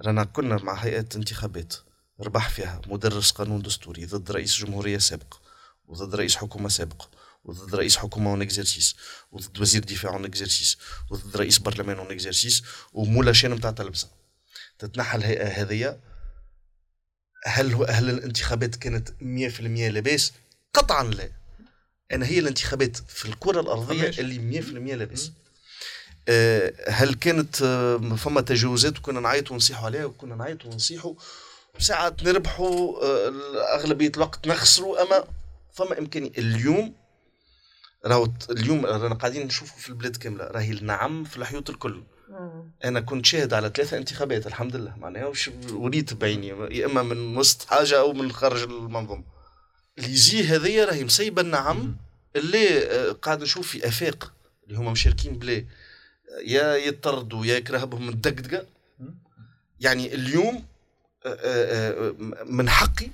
رانا 0.00 0.24
كنا 0.24 0.56
مع 0.56 0.74
هيئة 0.74 1.08
انتخابات. 1.16 1.74
ربح 2.20 2.48
فيها 2.48 2.80
مدرس 2.86 3.30
قانون 3.30 3.62
دستوري 3.62 4.06
ضد 4.06 4.30
رئيس 4.30 4.56
جمهورية 4.56 4.98
سابق 4.98 5.34
وضد 5.86 6.14
رئيس 6.14 6.36
حكومة 6.36 6.68
سابق 6.68 7.08
وضد 7.44 7.74
رئيس 7.74 7.96
حكومة 7.96 8.30
en 8.30 8.42
exercice 8.42 8.96
وضد 9.32 9.60
وزير 9.60 9.84
دفاع 9.84 10.12
en 10.12 10.24
exercice 10.24 10.78
وضد 11.10 11.36
رئيس 11.36 11.58
برلمان 11.58 11.98
en 11.98 12.10
exercice 12.10 12.62
ومولا 12.92 13.32
chaîne 13.32 13.50
نتاع 13.50 13.70
تلفزة. 13.70 14.08
تتنحى 14.78 15.18
الهيئه 15.18 15.46
هذه 15.48 15.98
هل 17.46 17.74
هل 17.90 18.10
الانتخابات 18.10 18.76
كانت 18.76 19.08
100% 19.08 19.60
لاباس؟ 19.90 20.32
قطعا 20.74 21.04
لا. 21.04 21.30
أنا 22.12 22.26
هي 22.26 22.38
الانتخابات 22.38 22.96
في 22.96 23.24
الكرة 23.26 23.60
الأرضية 23.60 24.08
اللي 24.08 24.62
100% 24.62 24.94
لاباس. 24.94 25.32
آه، 26.28 26.72
هل 26.88 27.14
كانت 27.14 27.62
آه، 27.62 28.16
فما 28.16 28.40
تجاوزات 28.40 28.98
وكنا 28.98 29.20
نعيطوا 29.20 29.54
ونصيحوا 29.54 29.86
عليها 29.86 30.04
وكنا 30.04 30.36
نعيطوا 30.36 30.70
ونصيحوا 30.70 31.14
ساعات 31.78 32.22
نربحوا 32.22 33.04
آه، 33.04 33.32
اغلبيه 33.74 34.12
الوقت 34.16 34.46
نخسروا 34.46 35.02
أما 35.02 35.24
فما 35.72 35.98
إمكانية. 35.98 36.30
اليوم 36.38 36.94
راهو 38.06 38.28
اليوم 38.50 38.86
رانا 38.86 39.14
قاعدين 39.14 39.46
نشوفوا 39.46 39.78
في 39.78 39.88
البلاد 39.88 40.16
كاملة 40.16 40.44
راهي 40.44 40.72
النعم 40.72 41.24
في 41.24 41.36
الحيوط 41.36 41.70
الكل. 41.70 42.02
أنا 42.84 43.00
كنت 43.00 43.26
شاهد 43.26 43.52
على 43.52 43.72
ثلاثة 43.76 43.96
انتخابات 43.96 44.46
الحمد 44.46 44.76
لله. 44.76 44.96
معناها 44.96 45.32
وريت 45.72 46.14
بعيني 46.14 46.48
يا 46.48 46.86
إما 46.86 47.02
من 47.02 47.36
وسط 47.36 47.64
حاجة 47.64 47.98
أو 47.98 48.12
من 48.12 48.32
خارج 48.32 48.62
المنظومة. 48.62 49.24
اللي 49.98 50.10
يجي 50.10 50.44
هذيا 50.44 50.84
راهي 50.84 51.04
مسيبة 51.04 51.42
النعم 51.42 51.96
اللي 52.36 52.78
قاعد 53.12 53.42
نشوف 53.42 53.68
في 53.68 53.88
أفاق 53.88 54.32
اللي 54.66 54.78
هما 54.78 54.90
مشاركين 54.90 55.38
بلا 55.38 55.64
يا 56.44 56.76
يطردوا 56.76 57.46
يا 57.46 57.56
يكره 57.56 57.84
بهم 57.84 58.08
الدقدقة. 58.08 58.66
يعني 59.80 60.14
اليوم 60.14 60.54
آه، 60.54 60.58
آه، 60.58 60.62
آه، 60.62 60.64
من 62.44 62.68
حقي 62.70 63.10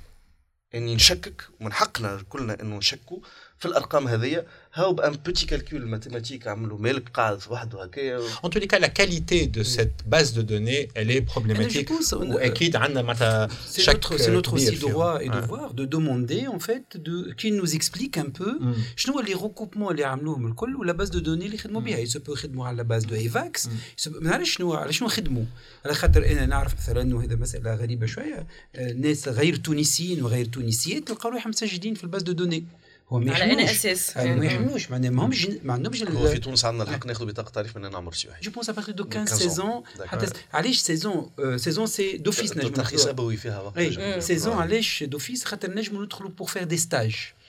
إني 0.74 0.94
نشكك 0.94 1.48
ومن 1.60 1.72
حقنا 1.72 2.22
كلنا 2.28 2.60
إنه 2.62 2.76
نشكوا. 2.76 3.18
في 3.64 3.70
الأرقام 3.70 4.08
هذيا 4.08 4.46
هاو 4.74 4.92
بأن 4.92 5.12
بوتي 5.12 5.46
كالكول 5.46 5.86
ماتيماتيك 5.86 6.46
عملوا 6.48 6.78
مالك 6.78 7.08
قاعد 7.08 7.38
وحده 7.50 7.82
هكايا 7.84 8.20
les 8.44 8.66
cas, 8.66 8.78
la 8.78 8.88
qualité 8.88 9.46
de 9.46 9.62
cette 9.62 9.98
base 10.14 10.30
de 10.38 10.42
données, 10.42 10.88
elle 10.94 11.10
est 11.10 11.22
problématique. 11.22 11.90
واكيد 12.12 12.76
عندنا 12.76 13.02
معناتها 13.02 13.48
كبير 14.40 14.74
فيهم. 14.74 14.92
droit 14.92 15.20
et 15.20 15.28
Ouais. 15.28 15.46
devoir 15.46 15.74
de 15.74 15.84
demander 15.96 16.46
en 16.56 16.58
fait 16.68 16.86
de 17.06 17.32
qu'il 17.38 17.54
nous 17.60 17.74
explique 17.74 18.18
un 18.18 18.30
peu 18.38 18.50
Mm. 18.60 18.74
شنو 18.96 19.20
اللي 19.20 19.34
recoupement 19.34 19.90
اللي 19.90 20.04
عملوهم 20.04 20.46
الكل 20.46 20.76
ولا 20.76 20.92
باز 20.92 21.08
دو 21.08 21.18
دوني 21.18 21.46
اللي 21.46 21.58
خدموا 21.58 21.80
بها 21.80 21.98
يسبو 21.98 22.32
يخدموا 22.32 22.66
على 22.66 22.84
باز 22.84 23.04
دو 23.04 23.14
ايفاكس 23.14 23.68
ما 24.06 24.30
نعرفش 24.30 24.54
شنو 24.54 24.74
على 24.74 24.92
شنو 24.92 25.08
خدموا 25.08 25.44
على 25.84 25.94
خاطر 25.94 26.26
أنا 26.32 26.46
نعرف 26.46 26.74
مثلا 26.82 27.02
انه 27.02 27.22
هذا 27.24 27.36
مساله 27.36 27.74
غريبه 27.74 28.06
شوية 28.06 28.46
ناس 28.96 29.28
غير 29.28 29.56
تونسيين 29.56 30.22
وغير 30.22 30.44
تونسيات 30.44 31.08
تلقاو 31.08 31.32
روحهم 31.32 31.50
مسجلين 31.50 31.94
في 31.94 32.04
الباز 32.04 32.22
دو 32.22 32.32
دوني 32.32 32.64
هو 33.08 33.18
ما 33.18 33.34
على 33.34 33.44
أنا 33.44 33.52
يحملوش 33.52 33.70
أساس 33.70 34.16
آه، 34.16 34.34
ما 34.34 34.46
يحملوش 34.46 34.90
معناها 34.90 35.10
ما 35.10 35.24
همش 35.26 35.48
ما 35.62 35.72
عندهمش 35.72 36.02
هو 36.02 36.28
في 36.28 36.38
تونس 36.38 36.64
عندنا 36.64 36.82
الحق 36.82 37.06
ناخذ 37.06 37.26
بطاقة 37.26 37.50
تعريف 37.50 37.76
من 37.76 37.90
نعمر 37.90 38.12
سيوحي 38.12 38.40
جو 38.42 38.50
بونس 38.50 38.68
ابارتي 38.68 38.92
دو 38.92 39.04
15 39.04 39.18
15 39.26 39.36
سيزون 39.48 39.82
حتى 40.06 40.26
علاش 40.52 40.76
سيزون 40.78 41.30
آه، 41.38 41.56
سيزون 41.56 41.86
سي 41.86 42.16
دوفيس 42.16 42.56
نجم 42.56 42.68
ترخيص 42.68 42.92
ناخذوها. 42.92 43.10
أبوي 43.10 43.36
فيها 43.36 43.60
وقت 43.60 43.78
اي 43.78 43.90
جميل. 43.90 44.22
سيزون 44.22 44.52
آه. 44.52 44.60
علاش 44.60 45.02
دوفيس 45.02 45.44
خاطر 45.44 45.70
نجموا 45.74 46.04
ندخلوا 46.04 46.30
بور 46.30 46.48
فير 46.48 46.64
دي 46.64 46.76
ستاج 46.76 47.14
Ouais. 47.14 47.43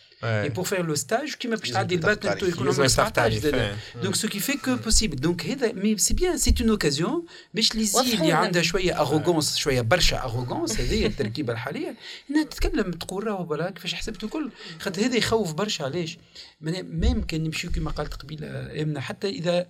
Et 0.47 0.49
pour 0.49 0.67
faire 0.67 0.83
le 0.83 0.95
stage, 0.95 1.31
qui 1.39 1.47
m'a 1.47 1.55
Ils 1.55 1.71
تعدي 1.73 1.95
ont 1.95 1.97
الباك 1.97 2.17
تعريف. 2.19 2.43
نتو 2.43 2.45
يكون 2.45 2.65
لازم 2.65 2.77
عمرك 2.81 2.91
يصرف 2.91 3.09
19 3.09 3.15
تعريف. 3.15 3.43
زاد. 3.43 3.53
إيه. 3.53 3.75
Donc 4.03 4.15
ce 4.15 4.27
qui 4.27 4.39
fait 4.39 4.57
que 4.57 4.75
possible. 4.89 5.15
Donc 5.19 5.45
هذا 5.45 5.71
mais 5.71 5.97
c'est 6.01 6.15
bien 6.15 6.37
c'est 6.37 6.59
une 6.59 6.71
occasion 6.77 7.25
باش 7.53 7.71
اللي 7.71 7.83
يزي 7.83 7.97
واضحة 7.97 8.13
اللي 8.13 8.27
لنا. 8.27 8.35
عندها 8.35 8.61
شوية 8.61 8.99
اروغونس 9.01 9.55
شوية 9.57 9.81
برشا 9.81 10.23
اروغونس 10.23 10.79
هذه 10.79 11.05
التركيبه 11.05 11.53
الحاليه 11.53 11.95
انها 12.31 12.43
تتكلم 12.43 12.91
تقول 12.91 13.27
راهو 13.27 13.43
بلا 13.43 13.69
كيفاش 13.71 13.93
حسبت 13.93 14.23
الكل 14.23 14.49
خاطر 14.79 15.01
هذا 15.05 15.15
يخوف 15.15 15.53
برشا 15.53 15.85
علاش 15.85 16.17
معناها 16.61 16.81
même 16.81 17.21
كان 17.21 17.43
نمشيو 17.43 17.71
كما 17.71 17.91
قالت 17.91 18.13
قبيله 18.13 18.47
امنه 18.81 18.99
حتى 18.99 19.29
اذا 19.29 19.67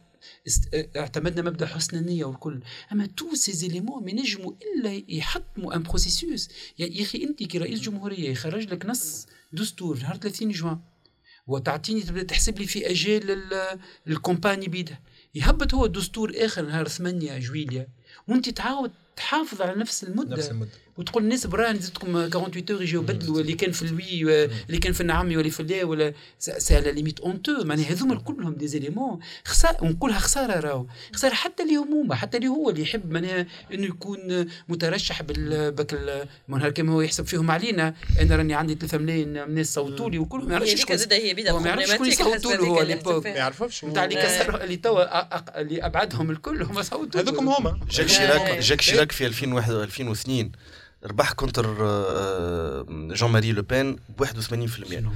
اعتمدنا 0.97 1.41
مبدا 1.49 1.65
حسن 1.65 1.97
النيه 1.97 2.25
والكل 2.25 2.59
اما 2.91 3.05
tous 3.17 3.35
ces 3.35 3.51
éléments 3.51 4.03
ما 4.03 4.09
ينجموا 4.11 4.51
الا 4.75 5.03
يحطموا 5.09 5.75
ان 5.75 5.83
processus 5.83 6.49
يا 6.79 7.03
أخي 7.03 7.23
انت 7.23 7.43
كرئيس 7.43 7.79
جمهوريه 7.79 8.29
يخرج 8.29 8.73
لك 8.73 8.85
نص 8.85 9.25
دستور 9.53 9.97
نهار 9.97 10.15
30 10.17 10.51
جوان. 10.51 10.79
وتعطيني 11.47 12.01
تبدأ 12.01 12.23
تحسب 12.23 12.59
لي 12.59 12.67
في 12.67 12.89
اجال 12.91 13.31
ال- 13.31 13.79
ال 14.07 14.14
campagne 14.14 14.67
بيدها 14.67 14.99
يهبط 15.35 15.73
هو 15.73 15.85
دستور 15.87 16.31
آخر 16.35 16.61
نهار 16.65 16.87
8 16.87 17.39
جويليا 17.39 17.87
وانت 18.27 18.49
تعاود 18.49 18.91
تحافظ 19.15 19.61
على 19.61 19.75
نفس 19.79 20.03
المدة. 20.03 20.35
نفس 20.35 20.51
المدة. 20.51 20.71
وتقول 20.97 21.23
الناس 21.23 21.47
براه 21.47 21.71
نزيدكم 21.71 22.29
48 22.29 22.65
heures 22.71 22.81
يجيو 22.81 23.01
يبدلوا 23.01 23.41
اللي 23.41 23.53
كان 23.53 23.71
في 23.71 23.81
ال 23.81 23.97
oui 23.97 24.43
اللي 24.45 24.77
كان 24.77 24.93
في 24.93 25.01
النعمي 25.01 25.37
ولا 25.37 25.49
في 25.49 25.59
اللا 25.59 25.83
ولا 25.83 26.13
c'est 26.39 26.75
à 26.75 26.81
la 26.81 26.91
limite 26.91 27.19
honteux 27.19 27.63
معناها 27.63 27.91
هذوما 27.91 28.15
كلهم 28.15 28.53
des 28.53 28.67
éléments 28.67 29.19
خساره 29.45 29.83
ونقولها 29.83 30.19
خسارة 30.19 30.59
راهو. 30.59 30.85
خسارة 31.13 31.33
حتى 31.33 31.63
اللي 31.63 31.75
همومه 31.75 32.15
حتى 32.15 32.37
اللي 32.37 32.47
هو 32.47 32.69
اللي 32.69 32.81
يحب 32.81 33.11
معناها 33.11 33.45
إنه 33.73 33.85
يكون 33.85 34.45
مترشح 34.69 35.21
بال 35.21 35.71
بك 35.71 35.93
ال- 35.93 36.27
ما 36.47 36.69
كما 36.69 36.93
هو 36.93 37.01
يحسب 37.01 37.25
فيهم 37.25 37.51
علينا 37.51 37.93
أنا 38.21 38.35
راني 38.35 38.53
عندي 38.53 38.75
3 38.75 38.97
ملايين 38.97 39.53
ناس 39.53 39.73
صوتوا 39.73 40.09
لي 40.09 40.17
وكل 40.19 40.39
ما 40.45 40.53
يعرفش 40.53 40.75
شكون 40.81 40.97
زاد 40.97 41.13
هي 41.13 41.33
بدا 41.33 41.53
ما 41.59 41.67
يعرفش 41.69 41.91
شكون 41.93 42.07
يصوتوا 42.07 42.51
له 42.53 42.67
هو 42.67 42.81
l'époque 42.81 43.25
ما 43.27 43.31
يعرفوش 43.33 43.85
نتاع 43.85 44.03
اللي 44.05 44.15
كسر 44.15 44.63
اللي 44.63 44.75
توا 44.77 45.61
اللي 45.61 45.85
أبعدهم 45.85 46.31
الكل 46.31 46.63
هما 46.63 46.81
صوتوا. 46.81 47.21
هذوكم 47.21 47.49
هما. 47.49 47.79
جاك. 47.89 48.07
شيراك 48.07 48.59
جاك 48.59 48.81
شيراك 48.81 49.11
في 49.11 49.25
2001 49.25 49.71
2002 49.73 50.51
ربح 51.05 51.31
contre 51.31 51.65
جون 52.89 53.31
ماري 53.31 53.51
لو 53.51 53.61
بين 53.61 53.95
ب 53.95 54.23
81% 54.23 54.29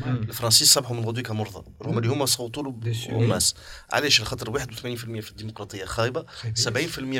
الفرنسيس 0.08 0.74
صبحوا 0.74 0.96
من 0.96 1.06
غدوه 1.06 1.24
كمرضى 1.24 1.72
رغم 1.82 1.98
اللي 1.98 2.10
هما 2.10 2.26
صوتوا 2.26 2.64
له. 2.64 2.80
وماس 3.16 3.56
علاش؟ 3.94 4.22
خاطر 4.22 4.60
81% 4.60 4.66
في 4.86 5.30
الديمقراطية 5.32 5.86
خايبة 5.86 6.26
70% 6.60 6.62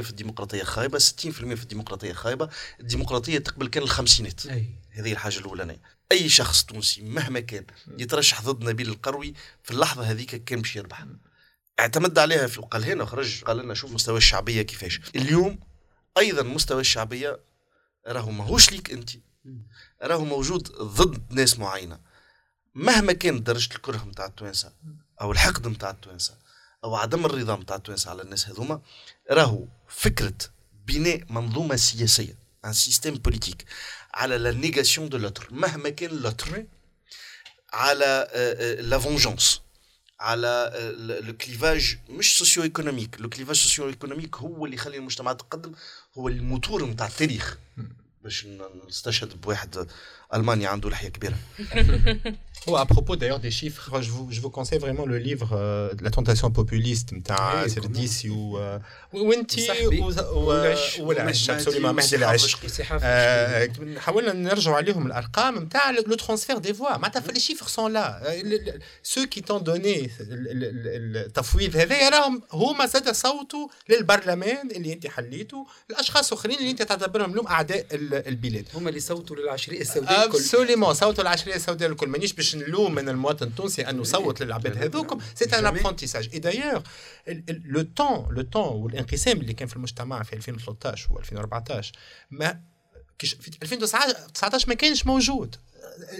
في 0.02 0.10
الديمقراطية 0.10 0.64
خايبة 0.64 1.00
60% 1.00 1.04
في 1.32 1.64
الديمقراطية 1.64 2.14
خايبة. 2.14 2.50
الديمقراطية 2.80 3.38
تقبل 3.38 3.68
كان 3.68 3.84
الخمسينات. 3.84 4.48
هذه 4.92 5.12
الحاجة 5.12 5.40
الأولانية. 5.40 5.82
أي 6.12 6.30
شخص 6.30 6.64
تونسي 6.64 7.02
مهما 7.02 7.40
كان 7.40 7.66
يترشح 8.00 8.42
ضد 8.42 8.70
نبيل 8.70 8.90
القروي 8.90 9.34
في 9.64 9.72
اللحظة 9.72 10.04
هذيك 10.04 10.44
كان 10.44 10.62
باش 10.62 10.76
يربح. 10.76 11.06
اعتمد 11.80 12.20
عليها 12.20 12.48
في 12.48 12.60
وقال 12.60 12.84
هنا 12.84 13.06
خرج 13.06 13.44
قال 13.44 13.58
لنا 13.58 13.74
شوف 13.74 13.92
مستوى 13.92 14.18
الشعبية 14.18 14.62
كيفاش. 14.62 15.02
اليوم 15.16 15.60
أيضا 16.18 16.44
مستوى 16.44 16.82
الشعبية 16.82 17.40
راهو 18.10 18.32
ماهوش 18.32 18.72
ليك 18.72 18.92
انت. 18.92 19.10
راهو 20.02 20.26
موجود 20.26 20.72
ضد 20.72 21.34
ناس 21.34 21.60
معينة. 21.60 22.00
مهما 22.76 23.14
كانت 23.14 23.48
درجة 23.48 23.76
الكره 23.76 24.04
نتاع 24.04 24.26
التوانسة 24.26 24.74
أو 25.22 25.32
الحقد 25.32 25.68
نتاع 25.68 25.90
التوانسة 25.90 26.38
أو 26.84 26.96
عدم 26.96 27.26
الرضا 27.26 27.56
نتاع 27.56 27.76
التوانسة 27.76 28.10
على 28.10 28.22
الناس 28.22 28.50
هذوما 28.50 28.82
راهو 29.32 29.66
فكرة 29.88 30.38
بناء 30.86 31.24
منظومة 31.30 31.76
سياسية 31.76 32.36
un 32.66 32.74
système 32.74 33.14
politique 33.14 33.66
على 34.14 34.38
la 34.38 34.52
négation 34.52 35.10
de 35.10 35.18
l'autre 35.18 35.48
مهما 35.52 35.90
كان 35.90 36.10
l'autre 36.10 36.66
على 37.74 38.28
la 38.80 39.00
vengeance 39.00 39.62
على 40.20 40.72
le 41.24 41.34
clivage 41.38 41.98
مش 42.10 42.38
socio-économique 42.38 43.22
le 43.22 43.30
clivage 43.30 43.56
socio-économique 43.56 44.36
هو 44.36 44.66
اللي 44.66 44.76
يخلي 44.76 44.98
المجتمعات 44.98 45.40
تقدم 45.42 45.72
هو 46.18 46.28
الموتور 46.28 46.86
نتاع 46.86 47.08
التاريخ. 47.08 47.58
باش 48.24 48.48
نستشهد 48.88 49.42
بواحد 49.42 49.88
المانيا 50.34 50.70
عنده 50.70 50.90
لحيه 50.90 51.10
كبيره 51.10 51.36
Oh, 52.68 52.76
à 52.76 52.86
propos 52.86 53.16
d'ailleurs 53.20 53.40
des 53.48 53.52
chiffres, 53.62 54.02
je 54.06 54.10
vous, 54.16 54.28
je 54.36 54.40
vous 54.42 54.50
conseille 54.58 54.80
vraiment 54.86 55.06
le 55.14 55.18
livre 55.30 55.50
euh, 55.54 55.94
La 56.02 56.12
tentation 56.12 56.52
populiste, 56.52 57.14
نتاع 57.14 57.64
Oui, 57.66 57.68
سير 57.68 57.84
comment 57.84 57.88
ديسي 57.88 58.30
و 58.30 58.80
وانتي 59.14 59.68
صاحبي. 59.68 60.00
والعش 60.32 61.00
والعش 61.00 61.50
absolument 61.50 61.96
مهدي 61.96 62.16
العش 62.16 62.58
آه، 63.04 63.70
حاولنا 63.98 64.34
نرجعوا 64.34 64.76
عليهم 64.78 65.08
الأرقام 65.08 65.58
نتاع 65.64 65.90
le 65.92 66.16
transfert 66.16 66.58
des 66.58 66.74
voix 66.74 66.98
معناتها 66.98 67.32
les 67.32 67.40
chiffres 67.40 67.68
sont 67.68 67.94
là 67.94 68.40
ceux 69.04 69.26
qui 69.26 69.42
t'ont 69.42 69.64
donné 69.64 70.10
التفويض 70.20 71.76
هذايا 71.76 72.10
راهم 72.10 72.42
هما 72.54 72.86
زاد 72.86 73.10
صوتوا 73.12 73.68
للبرلمان 73.90 74.72
اللي 74.72 74.94
انت 74.94 75.08
حليته. 75.08 75.68
الأشخاص 75.90 76.34
اخرين 76.34 76.58
اللي 76.60 76.72
انت 76.72 76.82
تعتبرهم 76.82 77.36
لهم 77.36 77.48
أعداء 77.48 77.86
ال- 77.92 78.28
البلاد. 78.28 78.66
هما 78.76 78.90
اللي 78.90 79.00
صوتوا 79.00 79.36
للعشريه 79.36 79.82
السوداء. 79.82 80.12
الكل 80.12 80.19
absolument 80.24 80.94
صوتوا 80.94 81.24
العشريه 81.24 81.56
السوداء 81.56 81.90
الكل. 81.90 82.08
مانيش 82.10 82.34
باش 82.34 82.56
نلوم 82.56 82.96
من 82.96 83.10
المواطن 83.10 83.48
التونسي 83.48 83.90
أنه 83.90 84.04
صوت 84.04 84.42
للعباد 84.42 84.78
هذوكم. 84.78 85.20
c'est 85.36 85.46
un. 85.46 85.66
apprentissage 85.66 86.30
et 86.34 86.40
d'ailleurs 86.40 86.82
le 87.50 87.82
ton 87.82 88.28
le 88.32 88.42
ton 88.42 88.84
والانقسام 88.84 89.38
اللي 89.38 89.54
كان 89.54 89.68
في 89.68 89.76
المجتمع 89.76 90.24
في 90.24 90.34
2013 90.34 91.14
و 91.14 91.20
2014 91.20 91.94
ما 92.32 92.62
في 93.20 93.58
2019 93.64 94.70
ما 94.70 94.74
كانش 94.74 95.06
موجود. 95.06 95.56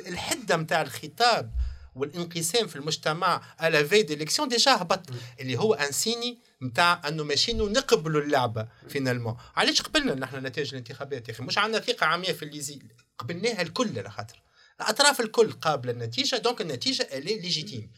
الحدة 0.08 0.58
نتاع 0.58 0.82
الخطاب 0.82 1.52
والانقسام 2.00 2.68
في 2.68 2.76
المجتمع 2.76 3.42
à 3.60 3.69
la 3.69 3.86
veille 3.86 4.04
d'élections 4.04 4.48
déjà 4.48 4.76
هبط 4.76 5.02
اللي 5.40 5.58
هو 5.58 5.74
un 5.74 5.92
signe 5.92 6.40
نتاع 6.64 7.02
إنه 7.08 7.24
ماشيين 7.24 7.58
نقبلوا 7.58 8.22
اللعبه 8.22 8.68
finalement 8.90 9.38
علاش 9.56 9.82
قبلنا 9.82 10.16
نحن 10.16 10.46
نتائج 10.46 10.70
الانتخابات 10.70 11.30
يا 11.30 11.34
أخي؟ 11.34 11.44
مش 11.44 11.58
عندنا 11.58 11.82
ثقة 11.82 12.06
عامية 12.06 12.32
في 12.32 12.44
l'ISIE 12.44 12.80
قبلناها 13.18 13.62
الكل 13.62 14.00
على 14.00 14.10
خاطر. 14.12 14.42
الأطراف 14.82 15.20
الكل 15.22 15.52
قابلة 15.52 15.92
النتيجة 15.92 16.36
donc 16.36 16.62
النتيجة 16.62 17.04
elle 17.14 17.40
est 17.40 17.54
légitime 17.54 17.92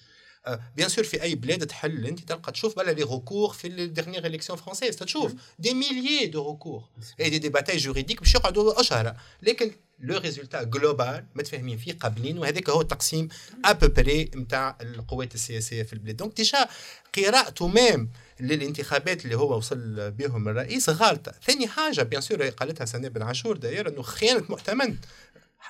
bien 0.75 0.89
sûr 0.89 1.03
في 1.03 1.21
أي 1.21 1.35
بلاد 1.35 1.67
تحل 1.67 2.05
أنت 2.05 2.19
تلقى 2.19 2.51
تشوف 2.51 2.75
بلا 2.75 2.91
les 2.91 3.03
recours 3.03 3.53
في 3.53 3.67
ال 3.67 3.73
dernières 3.73 4.25
élections 4.25 4.59
françaises 4.59 4.95
تشوف 4.95 5.33
des 5.59 5.73
milliers 5.73 6.27
de 6.27 6.51
recours 6.51 6.83
et 7.19 7.29
des 7.29 7.39
des 7.39 7.49
batailles 7.49 7.77
juridiques 7.77 8.19
باش 8.19 8.35
يقعدوا 8.35 8.79
أشهر. 8.79 9.15
لكن 9.41 9.71
le 9.99 10.17
résultat 10.17 10.63
global 10.63 11.25
متفاهمين 11.35 11.77
فيه 11.77 11.93
قابلين. 11.93 12.37
وهذاك 12.37 12.69
هو 12.69 12.81
التقسيم 12.81 13.27
à 13.65 13.73
peu 13.73 13.98
près 13.98 14.31
نتاع 14.35 14.77
القوات 14.81 15.35
السياسية 15.35 15.83
في 15.83 15.93
البلاد. 15.93 16.17
donc 16.17 16.37
déjà 16.37 16.67
قراءته 17.15 17.67
même 17.67 18.09
للانتخابات 18.39 19.25
اللي 19.25 19.37
هو 19.37 19.57
وصل 19.57 20.11
بهم 20.11 20.47
الرئيس. 20.47 20.89
غالطه 20.89 21.33
ثاني 21.45 21.67
حاجة 21.67 22.01
bien 22.01 22.21
sûr 22.21 22.49
قالتها 22.49 22.85
سناء 22.85 23.07
بن 23.07 23.21
عاشور 23.21 23.57
d'ailleurs 23.57 23.89
إنه 23.89 24.01
خيانة 24.01 24.43
مؤتمن. 24.49 24.97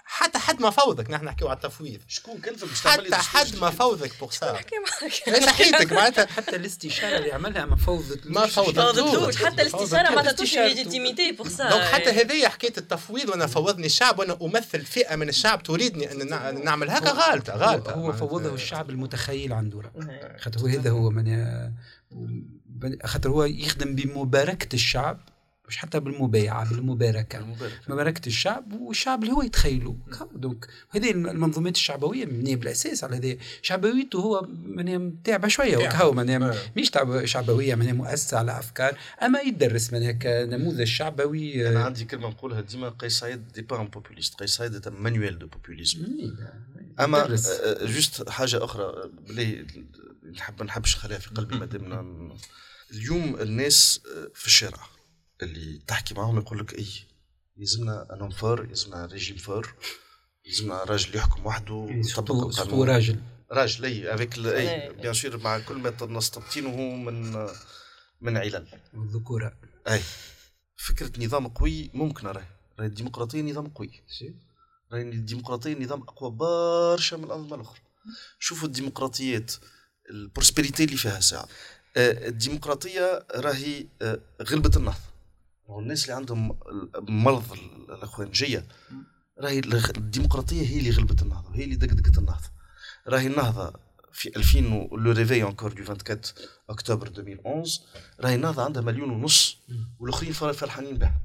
حتى 0.05 0.39
حد 0.39 0.61
ما 0.61 0.69
فوضك 0.69 1.11
نحن 1.11 1.25
نحكيو 1.25 1.47
على 1.47 1.55
التفويض. 1.57 1.99
شكون 2.07 2.37
كان 2.37 2.55
في 2.55 2.89
حتى 2.89 3.15
حد 3.15 3.55
ما 3.55 3.69
فوضك 3.69 4.19
بوغ 4.19 4.31
سا 4.31 4.51
نحكي 4.51 4.75
معك؟ 4.79 5.43
صحيتك 5.43 5.93
معناتها. 5.93 6.25
حتى 6.25 6.55
الاستشارة 6.55 7.17
اللي 7.17 7.31
عملها 7.31 7.65
ما 7.65 7.75
فوضت 7.75 8.19
ما 8.25 8.47
فوضت 8.47 8.79
فوضتلوش. 8.79 9.43
حتى 9.43 9.61
الاستشارة 9.61 10.09
ما 10.15 10.21
تعطوش 10.21 10.53
légitimité 10.55 11.31
pour 11.31 11.47
ça 11.47 11.69
donc 11.69 11.83
حتى 11.83 12.09
هذه 12.09 12.47
حكايه 12.49 12.73
التفويض 12.77 13.29
وأنا 13.29 13.47
فوضني 13.47 13.85
الشعب 13.85 14.19
وأنا 14.19 14.37
أمثل 14.41 14.85
فئة 14.85 15.15
من 15.15 15.29
الشعب 15.29 15.63
تريدني 15.63 16.11
أن 16.11 16.29
نع- 16.29 16.49
نعمل 16.63 16.89
هكا 16.89 17.11
غالطة 17.11 17.55
غالطة. 17.55 17.91
هو. 17.91 18.13
فوضه 18.13 18.53
الشعب 18.53 18.89
المتخيل 18.89 19.53
عنده 19.53 19.81
راه. 19.81 20.37
خاطر 20.39 20.59
هو 20.61 20.67
هذا 20.67 20.89
هو 20.89 21.09
من 21.09 21.45
خاطر 23.05 23.29
هو 23.29 23.43
يخدم 23.43 23.95
بمباركة 23.95 24.75
الشعب 24.75 25.19
مش 25.71 25.77
حتى 25.77 25.99
بالمبايعة 25.99 26.69
بالمباركة. 26.69 27.39
المبارك 27.39 27.79
مباركة 27.87 28.27
الشعب 28.27 28.73
والشعب 28.73 29.23
اللي 29.23 29.33
هو 29.33 29.41
يتخيله 29.41 29.97
donc 30.35 30.67
هذه 30.89 31.11
المنظومات 31.11 31.75
الشعبوية 31.75 32.25
مبنيه 32.25 32.55
بالأساس 32.55 33.03
على 33.03 33.17
هذه. 33.17 33.37
شعبويته 33.61 34.19
هو 34.19 34.47
معناها 34.49 35.11
تعبه 35.23 35.47
شوية. 35.47 35.77
وكهو 35.77 36.11
معناها 36.13 36.51
آه. 36.51 36.71
مش 36.77 36.91
شعبوية 37.23 37.75
معناها 37.75 37.93
مؤسسة 37.93 38.37
على 38.37 38.59
أفكار. 38.59 38.97
أما 39.23 39.39
يدرس 39.39 39.93
معناها 39.93 40.11
كنموذج 40.11 40.83
شعبوي 40.83 41.69
أنا 41.69 41.81
آه، 41.81 41.83
عندي 41.83 42.05
كلمة 42.05 42.27
نقولها 42.27 42.61
ديما 42.61 42.89
قيس 42.89 43.19
سعيد 43.19 43.47
n'est 43.47 43.61
pas 43.61 43.81
un 43.81 43.87
populiste 43.87 44.35
قيس 44.35 44.55
سعيد 44.55 44.87
manuel 44.87 45.39
du 45.39 45.47
populisme 45.47 46.05
أما. 46.99 47.17
آه، 47.21 47.85
juste 47.85 48.29
حاجة 48.29 48.63
أخرى 48.63 49.09
بلي 49.29 49.67
نحب 50.31 50.63
نحبش 50.63 50.95
نخليها 50.95 51.17
في 51.19 51.29
قلبي 51.29 51.55
ما 51.55 51.65
دامنا 51.65 52.29
اليوم 52.91 53.35
الناس 53.41 54.01
في 54.33 54.47
الشارع. 54.47 55.00
اللي 55.41 55.81
تحكي 55.87 56.13
معاهم 56.13 56.37
يقول 56.37 56.59
لك 56.59 56.73
اي 56.79 56.87
يلزمنا 57.57 58.07
un 58.13 58.18
homme 58.18 58.29
fort 58.29 58.67
يلزمنا 58.69 59.05
régime 59.05 59.37
fort 59.37 59.73
يلزمنا 60.45 60.83
راجل 60.83 61.15
يحكم 61.15 61.45
وحده 61.45 61.73
ويطبق 61.73 62.07
surtout 62.07 62.51
surtout 62.51 62.63
القانون 62.63 62.89
راجل. 62.89 63.19
راجل 63.51 63.85
et 63.85 64.13
avec 64.13 64.37
et 64.37 64.69
إيه. 64.69 64.91
bien 64.91 65.13
sûr 65.13 65.37
مع 65.37 65.59
كل 65.59 65.75
ما 65.77 65.97
نستبطنه 66.01 66.77
من 66.77 67.47
من 68.21 68.37
علل. 68.37 68.67
الذكورة. 68.93 69.53
اي 69.87 70.01
فكرة 70.75 71.25
نظام 71.25 71.47
قوي 71.47 71.89
ممكن 71.93 72.27
راهي. 72.27 72.47
راهي 72.79 72.87
الديمقراطية 72.87 73.41
نظام 73.41 73.67
قوي. 73.67 74.03
راهي 74.91 75.01
الديمقراطية 75.01 75.73
نظام 75.83 76.01
أقوى 76.01 76.31
برشا 76.31 77.15
من 77.15 77.23
الأنظمة 77.23 77.55
الأخرى. 77.55 77.79
شوفوا 78.39 78.67
الديمقراطيات 78.67 79.51
ال 80.09 80.16
prospérité 80.16 80.83
اللي 80.83 80.97
فيها 80.97 81.19
ساعة. 81.19 81.47
آه، 81.97 82.27
الديمقراطية 82.27 83.25
راهي 83.35 83.85
آه، 84.01 84.19
غلبه 84.41 84.71
النهضة. 84.77 85.10
وهو 85.71 85.79
الناس 85.79 86.03
اللي 86.03 86.15
عندهم 86.15 86.59
مرض 87.09 87.51
ال- 87.53 87.91
الأخوانجية 87.93 88.67
راهي 89.39 89.59
الديمقراطية 89.97 90.67
هي 90.67 90.79
اللي 90.79 90.89
غلبت 90.89 91.21
النهضة 91.21 91.49
وهي 91.49 91.63
اللي 91.63 91.75
دقدقت 91.75 92.17
النهضة. 92.17 92.49
راهي 93.07 93.27
النهضة 93.27 93.73
في 94.13 94.35
2000 94.35 94.73
و- 94.73 94.97
le 94.97 95.11
réveil 95.11 95.43
encore 95.43 95.73
du 95.73 95.83
24 95.83 96.21
أكتوبر 96.69 97.07
2011 97.07 97.81
راهي 98.19 98.35
النهضة 98.35 98.63
عندها 98.63 98.81
مليون 98.81 99.09
ونص 99.09 99.57
والآخرين 99.99 100.33
فر- 100.33 100.53
فرحانين 100.53 100.97
بها. 100.97 101.21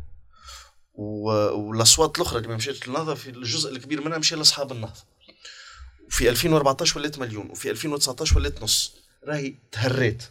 والأصوات 0.94 2.16
الأخرى 2.16 2.36
اللي 2.38 2.48
ما 2.48 2.56
مشات 2.56 2.88
للنهضة 2.88 3.14
في 3.14 3.30
الجزء 3.30 3.70
الكبير 3.72 4.04
منها 4.04 4.18
مشى 4.18 4.36
لأصحاب 4.36 4.72
النهضة. 4.72 5.00
وفي 6.06 6.30
2014 6.30 6.98
ولات 6.98 7.18
مليون 7.18 7.50
وفي 7.50 7.70
2019 7.70 8.36
ولات 8.36 8.62
نص. 8.62 8.96
راهي 9.28 9.54
تهريت. 9.72 10.22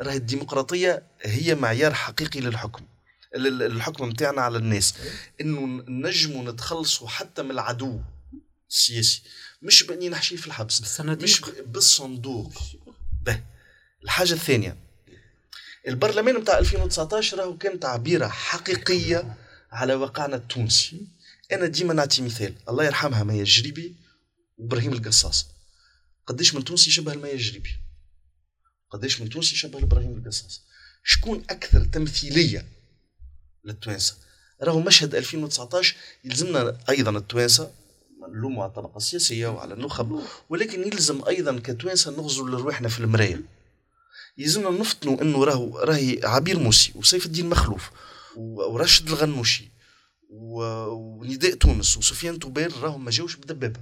راهي 0.00 0.16
الديمقراطية 0.16 1.02
هي 1.22 1.54
معيار 1.54 1.94
حقيقي 1.94 2.40
للحكم. 2.40 2.82
لل- 2.84 2.93
الحكم 3.36 4.10
نتاعنا 4.10 4.40
على 4.42 4.58
الناس. 4.58 4.94
إنه 5.40 5.84
نجموا 5.88 6.52
نتخلصوا 6.52 7.08
حتى 7.08 7.42
من 7.42 7.50
العدو 7.50 8.00
السياسي. 8.70 9.22
مش 9.62 9.82
بإني 9.82 10.08
نحشيه 10.08 10.36
في 10.36 10.46
الحبس 10.46 10.78
بالصناديق. 10.78 11.24
مش 11.24 11.40
بالصندوق. 11.66 12.52
به. 13.22 13.42
الحاجة 14.04 14.32
الثانية 14.32 14.76
البرلمان 15.88 16.36
نتاع 16.36 16.58
2019 16.58 17.38
راهو 17.38 17.58
كان 17.58 17.80
تعبيرة 17.80 18.28
حقيقية 18.28 19.36
على 19.72 19.94
واقعنا 19.94 20.36
التونسي. 20.36 21.06
أنا 21.52 21.66
ديما 21.66 21.94
نعطي 21.94 22.22
مثال 22.22 22.54
الله 22.68 22.84
يرحمها 22.84 23.24
ميا 23.24 23.40
الجريبي 23.40 23.96
وإبراهيم 24.58 24.92
القصاص. 24.92 25.46
قديش 26.26 26.54
من 26.54 26.64
تونسي 26.64 26.90
يشبه 26.90 27.12
الميا 27.12 27.32
الجريبي 27.32 27.70
قديش 28.90 29.20
من 29.20 29.28
تونسي 29.28 29.54
يشبه 29.54 29.78
إبراهيم 29.78 30.18
القصاص؟ 30.18 30.62
شكون 31.04 31.44
أكثر 31.50 31.84
تمثيلية 31.84 32.66
للتوانسة. 33.64 34.14
راهو 34.62 34.80
مشهد 34.80 35.14
2019 35.14 35.96
يلزمنا 36.24 36.76
أيضا 36.88 37.10
التوانسة 37.10 37.70
نلوموا 38.34 38.62
على 38.62 38.70
الطبقة 38.70 38.96
السياسية 38.96 39.46
وعلى 39.48 39.74
النخب 39.74 40.20
ولكن 40.50 40.80
يلزم 40.86 41.24
أيضا 41.28 41.60
كتوانسة 41.64 42.10
نغزوا 42.10 42.48
لروحنا 42.50 42.88
في 42.88 43.00
المرايه 43.00 43.40
يلزمنا 44.38 44.70
نفطنوا 44.70 45.22
إنه 45.22 45.44
راهو 45.44 45.78
راهي 45.78 46.20
عبير 46.24 46.58
موسي 46.58 46.92
وسيف 46.94 47.26
الدين 47.26 47.48
مخلوف 47.48 47.90
و- 48.36 48.72
ورشد 48.72 49.08
الغنوشي 49.08 49.68
ونداء 50.30 51.54
تونس 51.54 51.96
وسفيان 51.96 52.38
توبير 52.38 52.72
راهم 52.80 53.04
ما 53.04 53.10
جاوش 53.10 53.36
بدبابة. 53.36 53.80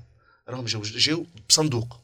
راهم 0.48 0.64
جاو 0.64 0.82
جاو 0.82 1.26
بصندوق. 1.48 1.96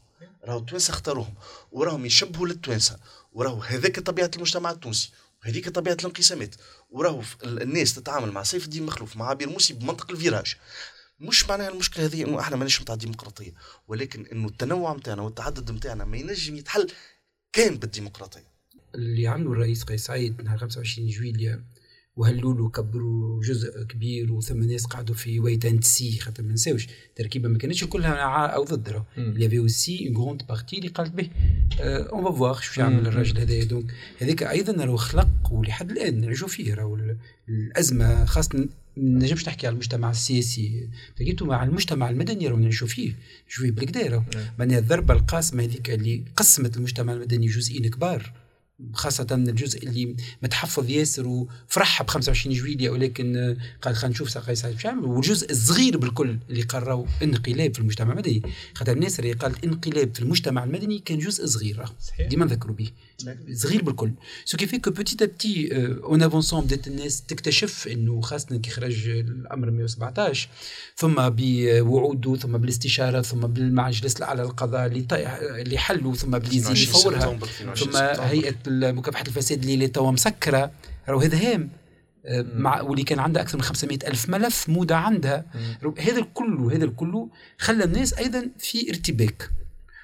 راهو 0.44 0.58
التوانسة 0.58 0.90
اختاروهم. 0.90 1.34
وراهم 1.72 2.06
يشبهوا 2.06 2.46
للتوانسة. 2.48 2.96
وراهو 3.32 3.60
هذاك 3.62 4.00
طبيعة 4.00 4.30
المجتمع 4.36 4.70
التونسي. 4.70 5.10
وهذيك 5.42 5.68
طبيعة 5.68 5.96
الانقسامات. 6.00 6.54
وراهو 6.90 7.22
الناس 7.44 7.94
تتعامل 7.94 8.32
مع 8.32 8.42
سيف 8.42 8.64
الدين 8.64 8.86
مخلوف 8.86 9.16
مع 9.16 9.28
عبير 9.28 9.48
موسي 9.48 9.74
بمنطق 9.74 10.10
الفيراج. 10.10 10.56
مش 11.20 11.48
معناها 11.48 11.68
المشكلة 11.68 12.04
هذه 12.04 12.24
إنه 12.24 12.40
إحنا 12.40 12.56
ماناش 12.56 12.82
نتاع 12.82 12.94
ديمقراطيه 12.94 13.54
ولكن 13.88 14.26
إنه 14.26 14.48
التنوع 14.48 14.96
نتاعنا 14.96 15.22
والتعدد 15.22 15.70
نتاعنا 15.70 16.04
ما 16.04 16.16
ينجم 16.16 16.56
يتحل 16.56 16.90
كان 17.52 17.76
بالديمقراطية. 17.76 18.52
اللي 18.94 19.26
عملوا 19.26 19.52
الرئيس 19.52 19.84
قيس 19.84 20.04
سعيد 20.04 20.42
نهار 20.42 20.58
25 20.58 21.08
جويليا 21.08 21.64
وهلوا 22.18 22.54
له 22.54 22.68
كبروا 22.68 23.42
جزء 23.42 23.82
كبير 23.82 24.32
وثم 24.32 24.62
ناس 24.62 24.86
قعدوا 24.86 25.14
في 25.14 25.40
wait 25.40 25.64
and 25.64 25.84
see 25.84 26.18
خاطر 26.18 26.42
ما 26.42 26.52
نساوش. 26.52 26.86
التركيبه 27.08 27.48
ما 27.48 27.58
كانتش 27.58 27.84
كلها 27.84 28.14
أو 28.46 28.64
ضد 28.64 29.02
y 29.16 29.42
avait 29.42 29.58
aussi 29.68 30.08
une 30.08 30.14
grande 30.14 30.42
partie 30.54 30.74
اللي 30.74 30.88
قالت 30.88 31.10
به 31.10 31.30
on 31.80 32.24
va 32.24 32.32
voir 32.32 32.54
شو 32.54 32.80
يعمل 32.80 33.06
الراجل 33.06 33.38
هذايا. 33.38 33.64
donc 33.64 33.94
هذاك 34.18 34.42
أيضا 34.42 34.84
راهو 34.84 34.96
خلق 34.96 35.52
ولحد 35.52 35.90
الآن 35.90 36.20
نعيشوا 36.20 36.48
فيه 36.48 36.74
راهو 36.74 36.94
ال- 36.94 37.16
الأزمة 37.48 38.24
خاصة 38.24 38.58
ما 38.58 38.68
نجمش 38.96 39.42
تحكي 39.44 39.66
على 39.66 39.74
المجتمع 39.74 40.10
السياسي. 40.10 40.88
لقيتو 41.20 41.44
مع 41.44 41.64
المجتمع 41.64 42.10
المدني 42.10 42.48
راهو 42.48 42.58
نعيشوا 42.58 42.86
فيه 42.86 43.12
فيه 43.48 43.70
بالكدا 43.70 44.06
راهو 44.08 44.22
معناها 44.58 44.78
الضربة 44.78 45.14
القاسمة 45.14 45.62
هذيك 45.62 45.90
اللي 45.90 46.22
قسمت 46.36 46.76
المجتمع 46.76 47.12
المدني 47.12 47.46
جزئين 47.46 47.90
كبار. 47.90 48.32
خاصة 48.94 49.26
الجزء 49.30 49.82
اللي 49.82 50.16
متحفظ 50.42 50.90
ياسر 50.90 51.26
وفرحها 51.26 52.04
ب 52.04 52.10
25 52.10 52.56
جويلية 52.56 52.90
ولكن 52.90 53.36
آه، 53.36 53.56
قال 53.82 53.96
خلينا 53.96 54.14
نشوف 54.14 54.30
ساقي 54.30 54.54
سعيد 54.54 54.74
باش 54.74 54.84
يعمل 54.84 55.04
والجزء 55.04 55.50
الصغير 55.50 55.98
بالكل 55.98 56.38
اللي 56.50 56.62
قرروا 56.62 57.06
انقلاب 57.22 57.74
في 57.74 57.80
المجتمع 57.80 58.12
المدني 58.12 58.42
خاطر 58.74 58.92
الناس 58.92 59.20
اللي 59.20 59.32
قالت 59.32 59.64
انقلاب 59.64 60.14
في 60.14 60.20
المجتمع 60.20 60.64
المدني 60.64 60.98
كان 60.98 61.18
جزء 61.18 61.46
صغير 61.46 61.84
صحيح. 62.00 62.28
ديما 62.28 62.44
نذكروا 62.44 62.74
به 62.74 62.90
صغير 63.52 63.82
بالكل 63.82 64.12
ce 64.44 64.56
qui 64.56 64.66
fait 64.66 64.78
que 64.78 64.90
petit 64.90 65.22
à 65.22 65.30
petit 65.30 65.68
en 65.76 66.22
avançant 66.22 66.64
بدات 66.64 66.88
الناس 66.88 67.22
تكتشف 67.22 67.88
إنه 67.88 68.20
خاصه 68.20 68.56
كي 68.56 68.70
خرج 68.70 69.08
الأمر 69.08 69.70
117 69.70 70.48
ثم 70.96 71.14
بوعوده 71.28 72.36
ثم 72.36 72.58
بالاستشارة 72.58 73.22
ثم 73.22 73.40
بالمجلس 73.40 74.16
الأعلى 74.16 74.42
للقضاء 74.42 74.86
اللي 74.86 75.78
حلوا 75.78 76.14
ثم 76.14 76.30
باللي 76.30 76.56
يزيد 76.56 76.76
22 76.76 76.98
يفورها 76.98 77.20
سبتمبر، 77.20 77.46
22 77.46 77.92
ثم 77.92 77.98
سبتمبر. 77.98 78.32
مكافحه 78.70 79.24
الفساد 79.28 79.64
اللي 79.64 79.88
توا 79.88 80.10
مسكرة 80.10 80.70
راهو 81.08 81.20
هذا 81.20 81.36
هام. 81.54 81.70
مع 82.54 82.80
واللي 82.80 83.04
كان 83.04 83.18
عندها 83.18 83.42
أكثر 83.42 83.56
من 83.58 83.62
500 83.64 83.98
ألف 84.06 84.28
ملف 84.28 84.68
مودع 84.68 84.96
عندها. 84.96 85.44
هذا 85.98 86.18
الكل 86.18 86.70
هذا 86.72 86.84
الكل 86.84 87.26
خلى 87.58 87.84
الناس 87.84 88.14
أيضا 88.14 88.48
في 88.58 88.90
ارتباك. 88.90 89.50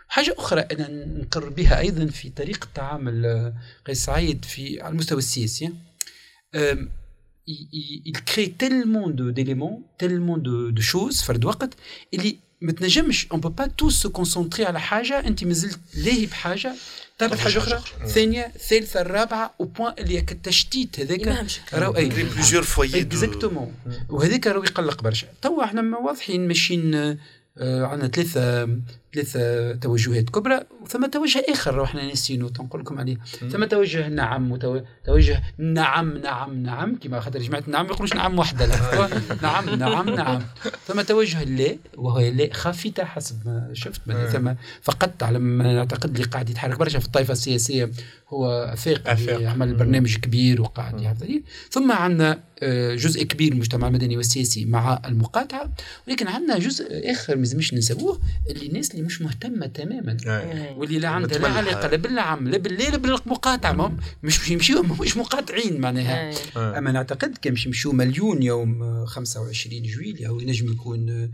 حاجة 0.09 0.35
أخرى 0.39 0.61
أنا 0.61 0.89
نقر 1.07 1.49
بها 1.49 1.79
أيضا 1.81 2.07
في 2.07 2.29
طريقة 2.31 2.69
تعامل 2.75 3.27
آه، 3.27 3.55
قيس 3.87 4.05
سعيد 4.05 4.45
في 4.45 4.81
على 4.81 4.93
المستوى 4.93 5.19
السياسي. 5.19 5.73
il- 7.47 8.21
crée 8.31 8.51
tellement 8.63 9.09
d'éléments, 9.37 9.77
tellement 10.03 10.39
de, 10.39 10.57
de 10.79 10.83
choses, 10.93 11.25
فرد 11.25 11.45
وقت 11.45 11.75
اللي 12.15 12.37
ما 12.61 12.73
تنجمش 12.73 13.27
on 13.33 13.41
peut 13.41 13.49
pas 13.49 13.67
tous 13.67 13.91
se 13.91 14.11
concentrer 14.11 14.65
على 14.67 14.81
حاجة 14.81 15.21
أنت 15.27 15.45
مازلت 15.45 15.79
لاهي 15.97 16.27
بحاجة. 16.27 16.75
تعرف 17.19 17.41
حاجة 17.41 17.59
أخرى؟ 17.59 17.81
ثانية 18.07 18.47
الثالثه 18.57 19.01
الرابعة 19.01 19.55
و 19.59 19.65
point 19.65 19.95
اللي 19.99 20.19
التشتيت 20.19 21.01
هذاك. 21.01 21.47
راهو 21.75 21.97
أي 21.97 22.09
plusieurs 22.09 22.63
fois 22.63 23.01
exactement 23.01 23.75
وهذاك 24.09 24.47
راهو 24.47 24.65
يقلق 24.65 25.03
برشا. 25.03 25.27
توا 25.43 25.65
إحنا 25.65 25.99
واضحين 25.99 26.49
ماشيين 26.49 26.95
آه، 26.95 27.87
عندنا 27.87 28.09
ثلاثة 28.09 28.69
ثلاثة 29.15 29.73
توجهات 29.75 30.31
كبرى 30.31 30.61
وثم 30.83 31.07
توجه 31.07 31.45
آخر 31.49 31.85
إحنا 31.85 32.07
ناسينو 32.07 32.49
تنقول 32.49 32.81
لكم 32.81 32.99
عليه. 32.99 33.17
ثم 33.53 33.65
توجه 33.65 34.09
نعم 34.09 34.53
وتوجه 34.53 35.43
نعم 35.59 36.19
نعم 36.19 36.63
نعم 36.63 36.97
كما 36.97 37.21
خاطر 37.21 37.39
جماعة 37.39 37.65
نعم 37.67 37.87
ما 37.87 37.93
يقولوش 37.93 38.15
نعم 38.15 38.39
وحدة 38.39 38.67
نعم 39.43 39.71
نعم 39.71 40.11
نعم. 40.11 40.43
ثم 40.87 41.01
توجه 41.01 41.45
لا 41.45 41.77
وهو 41.97 42.21
لا 42.21 42.49
خافتة 42.53 43.05
حسب 43.05 43.37
ما 43.47 43.71
شفت. 43.73 44.01
ثم 44.33 44.53
فقدت 44.83 45.23
على 45.23 45.39
ما 45.39 45.73
نعتقد 45.73 46.15
اللي 46.15 46.25
قاعد 46.25 46.51
يتحرك 46.51 46.79
برشا 46.79 46.99
في 46.99 47.07
الطائفة 47.07 47.33
السياسية 47.33 47.91
هو 48.29 48.51
أفاق 48.73 49.09
عمل 49.47 49.75
برنامج 49.75 50.17
كبير 50.17 50.63
وقاعد 50.63 51.01
يحفظ 51.01 51.27
ثم 51.71 51.93
عندنا 51.93 52.41
آه، 52.63 52.95
جزء 52.95 53.23
كبير 53.23 53.51
من 53.51 53.57
المجتمع 53.57 53.89
المدني 53.89 54.17
والسياسي 54.17 54.65
مع 54.65 55.03
المقاطعة. 55.05 55.73
ولكن 56.09 56.29
عندنا 56.29 56.59
جزء 56.59 57.11
آخر 57.11 57.37
ما 57.37 57.47
ننساوه 57.73 58.21
اللي 58.51 58.67
الناس 58.67 58.91
اللي 58.91 59.03
مش 59.05 59.23
مهتمة 59.23 59.67
تماما. 59.67 60.17
واللي 60.77 60.99
لا 60.99 61.09
عندها 61.09 61.39
لا 61.39 61.49
علاقه 61.49 61.89
لا 61.89 61.97
بالعم 61.97 62.49
لا 62.49 62.59
بالليل 62.59 62.91
لا 62.91 62.97
بالمقاطعه 62.97 63.97
مش 64.23 64.51
يمشيو 64.51 64.83
مش 64.83 65.17
مقاطعين 65.17 65.81
معناها. 65.81 66.33
أما 66.57 66.93
نعتقد 66.93 67.39
كان 67.39 67.53
باش 67.53 67.67
يمشيو 67.67 67.93
مليون 67.93 68.43
يوم 68.43 69.05
25 69.07 69.83
جويليا 69.83 70.29
أو 70.29 70.41
ينجم 70.41 70.73
يكون 70.73 71.31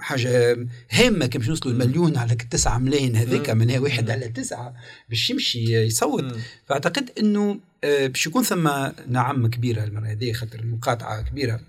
حاجة 0.00 0.56
هامة. 0.90 1.26
كان 1.26 1.40
باش 1.40 1.48
نوصلوا 1.48 1.72
المليون 1.74 2.16
على 2.16 2.34
9 2.34 2.78
ملايين 2.78 3.16
هذاك 3.16 3.50
معناها 3.50 3.78
واحد 3.78 4.10
على 4.10 4.28
تسعة 4.28 4.74
باش 5.08 5.30
يمشي 5.30 5.76
يصوت. 5.86 6.36
فأعتقد 6.66 7.10
إنه 7.18 7.50
آه، 7.50 7.71
باش 7.82 8.26
يكون 8.26 8.42
ثم 8.42 8.70
نعم 9.08 9.46
كبيرة 9.46 9.84
المرة 9.84 10.06
هذه 10.06 10.32
خاطر 10.32 10.60
المقاطعة 10.60 11.22
كبيرة. 11.22 11.60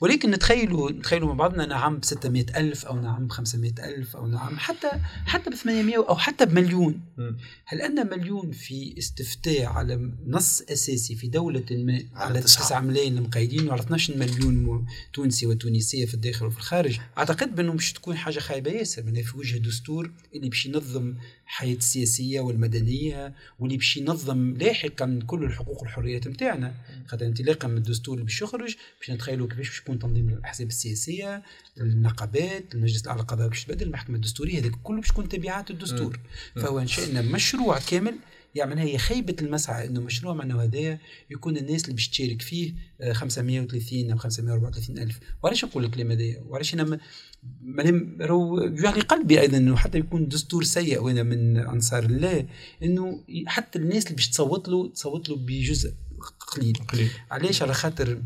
ولكن 0.00 0.30
نتخيلوا 0.30 0.90
نتخيلوا 0.90 1.28
مع 1.28 1.34
بعضنا 1.34 1.66
نعم 1.66 1.98
ب 1.98 2.04
600 2.04 2.46
ألف 2.56 2.86
أو 2.86 3.00
نعم 3.00 3.26
ب 3.26 3.30
500 3.30 3.72
ألف 3.78 4.16
أو 4.16 4.26
نعم 4.26 4.58
حتى 4.58 4.90
حتى 5.26 5.50
ب 5.50 5.54
800 5.54 5.96
أو 5.96 6.16
حتى 6.16 6.46
بمليون. 6.46 7.00
هل 7.66 7.80
أن 7.80 8.10
مليون 8.10 8.50
في 8.50 8.94
استفتاء 8.98 9.64
على 9.64 10.10
نص 10.26 10.62
أساسي 10.62 11.14
في 11.14 11.28
دولة 11.28 11.64
ما 11.70 12.02
على 12.14 12.40
9 12.40 12.80
ملايين 12.80 13.18
المقيدين 13.18 13.68
وعلى 13.68 13.80
12 13.80 14.16
مليون 14.16 14.86
تونسي 15.12 15.46
وتونسية 15.46 16.06
في 16.06 16.14
الداخل 16.14 16.46
وفي 16.46 16.58
الخارج 16.58 16.98
أعتقد 17.18 17.54
بأنه 17.54 17.72
مش 17.72 17.92
تكون 17.92 18.16
حاجة 18.16 18.38
خايبة 18.38 18.70
ياسر. 18.70 19.02
من 19.02 19.22
في 19.22 19.38
وجه 19.38 19.58
دستور 19.58 20.10
اللي 20.34 20.48
باش 20.48 20.66
ينظم 20.66 21.14
الحياة 21.46 21.76
السياسية 21.76 22.40
والمدنية 22.40 23.34
واللي 23.58 23.76
باش 23.76 23.96
ينظم 23.96 24.54
لاحقا 24.56 25.20
كل 25.26 25.44
الحقوق 25.44 25.61
والحريات 25.68 26.28
نتاعنا. 26.28 26.74
خاطر 27.06 27.26
انطلاقا 27.26 27.68
من 27.68 27.76
الدستور 27.76 28.14
اللي 28.14 28.24
باش 28.24 28.42
يخرج 28.42 28.76
باش 29.00 29.10
نتخيلوا 29.10 29.48
كيفاش 29.48 29.68
باش 29.68 29.78
يكون 29.78 29.98
تنظيم 29.98 30.28
الأحزاب 30.28 30.68
السياسية 30.68 31.42
النقابات 31.80 32.74
المجلس 32.74 33.02
الأعلى 33.02 33.20
للقضاء 33.20 33.48
باش 33.48 33.64
تبدل 33.64 33.86
المحكمة 33.86 34.16
الدستورية 34.16 34.58
هذاك 34.60 34.72
كله 34.82 35.00
باش 35.00 35.10
يكون 35.10 35.28
تبعات 35.28 35.70
الدستور. 35.70 36.18
فهو 36.56 36.78
انشانا 36.78 37.22
مشروع 37.22 37.78
كامل 37.78 38.16
يعني 38.54 38.80
هي 38.80 38.98
خيبة 38.98 39.36
المسعى 39.42 39.86
إنه 39.86 40.00
مشروع 40.00 40.34
معناه 40.34 40.64
هذايا 40.64 40.98
يكون 41.30 41.56
الناس 41.56 41.84
اللي 41.84 41.94
باش 41.94 42.08
تشارك 42.08 42.42
فيه 42.42 42.74
530 43.12 44.10
أو 44.10 44.18
534 44.18 44.98
ألف. 44.98 45.20
وعلاش 45.42 45.64
نقول 45.64 45.84
الكلام 45.84 46.10
هذايا 46.10 46.42
وعلاش 46.46 46.74
أنا 46.74 47.00
راهو 48.20 48.58
يعني 48.58 49.00
قلبي 49.00 49.40
أيضا 49.40 49.56
إنه 49.56 49.76
حتى 49.76 49.98
يكون 49.98 50.28
دستور 50.28 50.64
سيء 50.64 51.02
وأنا 51.02 51.22
من 51.22 51.56
أنصار 51.56 52.04
الله 52.04 52.46
إنه 52.82 53.24
حتى 53.46 53.78
الناس 53.78 54.04
اللي 54.04 54.16
باش 54.16 54.28
تصوت 54.28 54.68
له 54.68 54.88
تصوت 54.88 55.28
له 55.28 55.36
بجزء 55.36 55.94
قليل, 56.40 56.74
قليل. 56.88 57.10
علاش؟ 57.30 57.62
على 57.62 57.74
خاطر 57.74 58.22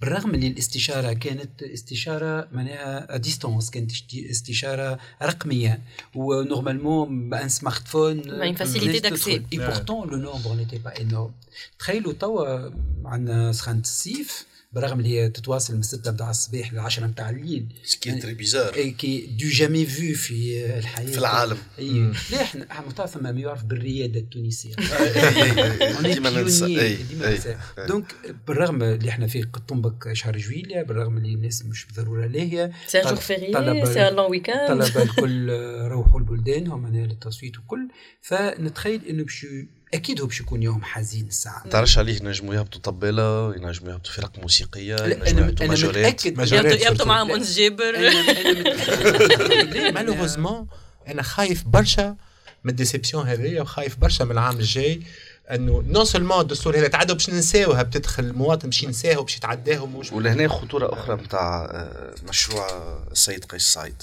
بالرغم 0.00 0.34
اللي 0.34 0.46
الاستشارة 0.46 1.12
كانت 1.12 1.62
استشارة 1.62 2.48
معناها 2.52 3.16
ديستونس 3.16 3.70
كانت 3.70 3.92
استشارة 4.14 4.98
رقمية. 5.22 5.80
ونورمالمون 6.14 7.30
بان 7.30 7.48
سمارت 7.48 7.88
فون 7.88 8.38
ما 8.38 8.52
فاسيليتي 8.52 8.98
داكسي 8.98 9.42
اي 9.52 9.58
بورتون 9.58 10.08
لو 10.08 10.16
نومبر 10.16 10.54
نيتي 10.54 10.78
با 10.78 11.00
انورم 11.00 11.32
تخيلوا 11.78 12.12
توا 12.12 12.70
عندنا 13.04 13.52
سخانه 13.52 13.80
الصيف 13.80 14.46
برغم 14.72 14.98
اللي 14.98 15.08
هي 15.08 15.28
تتواصل 15.28 15.74
من 15.74 15.82
6 15.82 16.10
بتاع 16.10 16.30
الصباح 16.30 16.72
ل 16.72 16.78
10 16.78 17.06
بتاع 17.06 17.30
الليل. 17.30 17.66
ce 17.84 17.95
qui 17.95 18.12
est 18.12 18.21
très 18.21 18.34
bizarre 18.34 18.74
et 18.74 18.90
qui 18.90 19.26
de 19.26 19.48
jamais 19.48 19.86
vu 19.86 20.14
في 20.14 20.66
الحياة. 20.78 21.06
في 21.06 21.18
العالم. 21.18 21.58
إي. 21.78 22.12
لا 22.32 22.42
إحنا 22.42 22.66
إحنا 22.70 23.06
ثم 23.06 23.22
ما 23.22 23.30
يعرف 23.30 23.64
بالريادة 23.64 24.20
التونسية. 24.20 24.74
ديما 26.02 26.30
ننسى. 26.30 27.56
donc 27.88 28.14
بالرغم 28.46 28.82
اللي 28.82 29.08
إحنا 29.08 29.26
في 29.26 29.46
تنبك 29.68 30.12
شهر 30.12 30.38
جويليا 30.38 30.82
بالرغم 30.82 31.16
اللي 31.16 31.34
الناس 31.34 31.64
مش 31.64 31.86
بالضرورة 31.86 32.26
لاهيه 32.26 32.72
c'est 32.86 33.00
jour 33.00 33.16
férié 33.16 33.86
c'est 33.86 34.10
long 34.10 34.30
week-end 34.30 34.84
طلب 34.84 35.02
الكل 35.02 35.50
روحوا 35.92 36.20
لبلدانهم 36.20 36.96
للتصويت 36.96 37.58
وكل. 37.58 37.88
فنتخيل 38.20 39.00
إنه 39.08 39.22
باش 39.22 39.46
أكيد 39.94 40.20
هو 40.20 40.26
باش 40.26 40.40
يكون 40.40 40.62
يوم 40.62 40.84
حزين 40.84 41.26
الساعة. 41.26 41.68
تعرفش 41.68 41.98
عليه 41.98 42.16
ينجموا 42.16 42.54
يهبطوا 42.54 42.80
طباله 42.80 43.54
ينجموا 43.56 43.92
يهبطوا 43.92 44.12
فرق 44.12 44.38
موسيقية 44.38 44.96
ينجموا 44.96 45.46
يهبطوا 45.46 45.66
ماجورات 45.66 46.26
يهبطوا 46.82 47.06
معهم 47.06 47.30
انس 47.30 47.56
جابر. 47.56 47.92
malheureusement 49.92 50.66
أنا 51.08 51.22
خايف 51.22 51.64
برشا 51.64 52.16
من 52.64 52.70
ال 52.70 52.76
déception 52.76 53.28
هذيا 53.28 53.62
وخايف 53.62 53.96
برشا 53.96 54.24
من 54.24 54.30
العام 54.30 54.56
الجاي 54.56 55.02
إنه 55.50 55.82
non 55.86 56.04
seulement 56.04 56.40
الدستور 56.40 56.78
هذا 56.78 56.88
تعدوا 56.88 57.14
باش 57.14 57.30
ننساوها 57.30 57.82
بتدخل 57.82 58.24
المواطن 58.24 58.68
باش 58.68 58.82
ينساه 58.82 59.18
وباش 59.18 59.36
يتعداه 59.36 59.82
ومش 59.82 60.12
ولهنا 60.12 60.48
خطورة 60.48 60.92
أخرى 60.92 61.14
نتاع 61.16 61.64
آه، 61.64 62.14
مشروع 62.28 62.66
السيد 63.12 63.44
قيس 63.44 63.62
سعيد. 63.62 64.02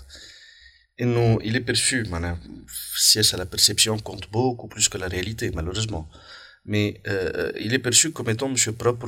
انه 1.01 1.39
il 1.39 1.55
est 1.55 1.71
perçu 1.71 2.09
معناها 2.09 2.39
في 2.67 2.97
السياسة 2.97 3.37
la 3.37 3.45
perception 3.45 3.97
compte 4.09 4.25
beaucoup 4.31 4.67
plus 4.67 4.89
que 4.89 4.97
la 4.97 5.07
réalité 5.07 5.51
malheureusement. 5.51 6.07
Mais 6.65 7.01
euh, 7.07 7.51
il 7.65 7.73
est 7.73 7.83
perçu 7.87 8.11
comme 8.11 8.29
étant 8.29 8.49
monsieur 8.55 8.73
propre 8.83 9.07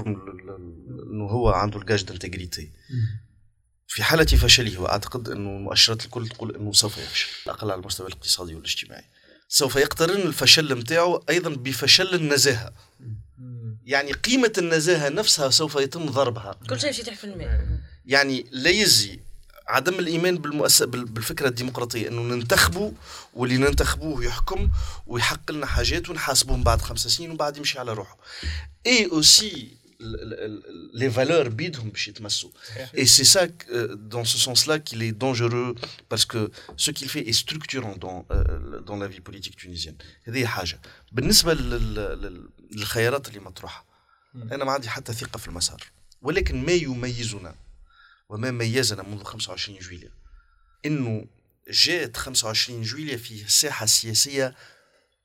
انه 1.11 1.25
هو 1.25 1.49
عنده 1.49 1.79
الجاج 1.79 2.03
دانتيغريتي 2.03 2.71
في 3.87 4.03
حالة 4.03 4.25
فشله 4.25 4.81
وأعتقد 4.81 5.29
أنه 5.29 5.49
المؤشرات 5.49 6.05
الكل 6.05 6.27
تقول 6.27 6.55
أنه 6.55 6.71
سوف 6.73 6.97
يفشل. 6.97 7.27
الأقل 7.45 7.71
على 7.71 7.79
المستوى 7.79 8.07
الاقتصادي 8.07 8.55
والاجتماعي. 8.55 9.03
سوف 9.47 9.75
يقترن 9.75 10.21
الفشل 10.21 10.75
متاعه 10.75 11.23
أيضا 11.29 11.49
بفشل 11.49 12.15
النزاهة. 12.15 12.73
يعني 13.85 14.11
قيمة 14.11 14.53
النزاهة 14.57 15.09
نفسها 15.09 15.49
سوف 15.49 15.75
يتم 15.75 16.05
ضربها. 16.05 16.59
كل 16.69 16.79
شيء 16.79 16.91
تحت 16.91 17.17
في 17.17 17.23
الماء. 17.23 17.79
يعني 18.05 18.45
لا 18.51 18.69
يزي 18.69 19.19
عدم 19.67 19.99
الإيمان 19.99 20.37
بالمؤس... 20.37 20.83
بالفكرة 20.83 21.47
الديمقراطية 21.47 22.07
إنه 22.07 22.21
ننتخبوا 22.21 22.91
واللي 23.33 23.57
ننتخبوه 23.57 24.25
يحكم 24.25 24.69
ويحق 25.07 25.51
لنا 25.51 25.65
حاجات 25.65 26.09
ونحاسبوهم 26.09 26.63
بعد 26.63 26.81
خمس 26.81 27.07
سنين 27.07 27.31
وبعد 27.31 27.57
يمشي 27.57 27.79
على 27.79 27.93
روحه. 27.93 28.17
اي 28.85 29.05
اوسي 29.05 29.77
les 30.93 31.09
valeurs 31.09 31.47
بيدهم 31.47 31.89
باش 31.89 32.07
يتمسوا. 32.07 32.49
et 32.93 33.05
c'est 33.05 33.23
ça 33.23 33.47
dans 33.95 34.25
ce 34.25 34.37
sens 34.37 34.67
là 34.67 34.77
qu'il 34.79 35.01
est 35.03 35.13
dangereux 35.13 35.73
parce 36.09 36.25
que 36.25 36.51
ce 36.77 36.91
qu'il 36.91 37.09
fait 37.09 37.25
est 37.29 37.37
structurant 37.43 37.95
dans 38.05 38.25
dans 38.89 38.97
la 38.97 39.07
vie 39.07 39.21
politique 39.21 39.55
tunisienne. 39.55 39.97
هذه 40.27 40.45
حاجة. 40.45 40.81
بالنسبة 41.11 41.53
للخيارات 41.53 43.27
اللي 43.27 43.39
مطروحة. 43.39 43.85
أنا 44.35 44.65
ما 44.65 44.71
عندي 44.71 44.89
حتى 44.89 45.13
ثقة 45.13 45.37
في 45.37 45.47
المسار. 45.47 45.83
ولكن 46.21 46.65
ما 46.65 46.71
يميزنا 46.71 47.55
وما 48.29 48.51
ميزنا 48.51 49.03
منذ 49.03 49.23
25 49.23 49.79
جويلية. 49.79 50.11
إنه 50.85 51.27
جاءت 51.69 52.17
25 52.17 52.81
جويلية 52.81 53.17
في 53.17 53.51
ساحة 53.51 53.85
سياسية 53.85 54.55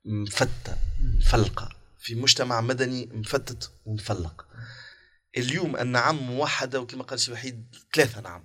مفتة 0.04 0.78
مفلقة. 1.00 1.68
في 1.98 2.14
مجتمع 2.14 2.60
مدني 2.60 3.06
مفتت 3.12 3.72
ومفلق. 3.84 4.46
اليوم 5.36 5.76
النعم 5.76 6.16
موحدة 6.16 6.80
وكما 6.80 7.02
قال 7.02 7.20
سي 7.20 7.32
وحيد 7.32 7.76
ثلاثة 7.94 8.20
نعم 8.20 8.44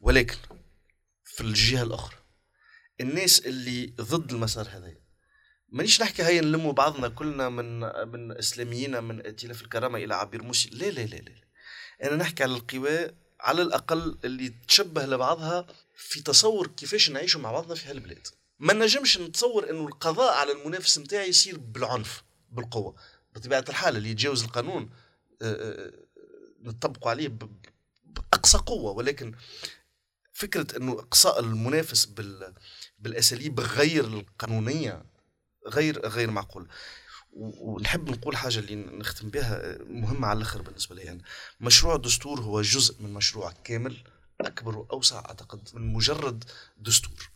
ولكن 0.00 0.36
في 1.24 1.40
الجهة 1.40 1.82
الأخرى 1.82 2.16
الناس 3.00 3.46
اللي 3.46 3.86
ضد 4.00 4.32
المسار 4.32 4.68
هذا 4.68 4.94
مانيش 5.68 6.02
نحكي 6.02 6.22
هيا 6.22 6.40
نلموا 6.40 6.72
بعضنا 6.72 7.08
كلنا 7.08 7.48
من 7.48 7.80
من 8.08 8.38
إسلاميين 8.38 9.04
من 9.04 9.20
ائتلاف 9.20 9.62
الكرامة 9.62 9.98
إلى 9.98 10.14
عبير 10.14 10.42
موسي 10.42 10.70
لا 10.70 10.90
لا 10.90 11.00
لا 11.06 11.16
لا. 11.16 11.43
أنا 12.04 12.16
نحكي 12.16 12.42
على 12.42 12.52
القوى 12.52 13.10
على 13.40 13.62
الأقل 13.62 14.18
اللي 14.24 14.54
تشبه 14.68 15.06
لبعضها 15.06 15.66
في 15.96 16.22
تصور 16.22 16.66
كيفاش 16.66 17.10
نعيشوا 17.10 17.40
مع 17.40 17.52
بعضنا 17.52 17.74
في 17.74 17.90
هالبلاد. 17.90 18.26
ما 18.58 18.72
نجمش 18.72 19.18
نتصور 19.18 19.70
إنه 19.70 19.86
القضاء 19.86 20.34
على 20.34 20.52
المنافس 20.52 20.98
نتاعي 20.98 21.28
يصير 21.28 21.58
بالعنف 21.58 22.22
بالقوة. 22.50 22.94
بطبيعة 23.34 23.64
الحال 23.68 23.96
اللي 23.96 24.10
يتجاوز 24.10 24.44
القانون 24.44 24.90
آه، 25.42 25.54
آه، 25.54 25.92
نطبقوا 26.60 27.10
عليه 27.10 27.38
بأقصى 28.04 28.58
قوة. 28.58 28.92
ولكن 28.92 29.34
فكرة 30.32 30.76
إنه 30.76 30.92
إقصاء 30.92 31.40
المنافس 31.40 32.04
بال 32.04 32.54
بالأساليب 32.98 33.60
غير 33.60 34.04
القانونية 34.04 35.04
غير 35.68 36.06
غير 36.08 36.30
معقول. 36.30 36.68
ونحب 37.36 38.10
نقول 38.10 38.36
حاجة 38.36 38.58
اللي 38.58 38.74
نختم 38.74 39.28
بها 39.30 39.78
مهمة 39.84 40.26
على 40.26 40.36
الأخر 40.36 40.62
بالنسبة 40.62 40.94
لي 40.94 41.02
يعني. 41.02 41.22
مشروع 41.60 41.94
الدستور 41.94 42.40
هو 42.40 42.62
جزء 42.62 43.02
من 43.02 43.12
مشروع 43.12 43.52
كامل 43.64 43.96
أكبر 44.40 44.78
وأوسع 44.78 45.18
أعتقد 45.18 45.68
من 45.74 45.92
مجرد 45.92 46.44
دستور. 46.78 47.30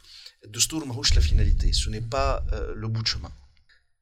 الدستور 0.44 0.84
ماهوش 0.84 1.14
la 1.14 1.20
finalité 1.20 1.72
ce 1.72 1.90
n'est 1.90 2.00
pas 2.00 2.46
le 2.76 2.88
bout 2.88 2.99
du 2.99 3.04
chemin 3.04 3.32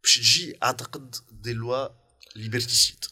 باش 0.02 0.18
تجي 0.18 0.59
أعتقد 0.62 1.16
des 1.31 1.53
lois 1.53 1.89
liberticides 2.37 3.05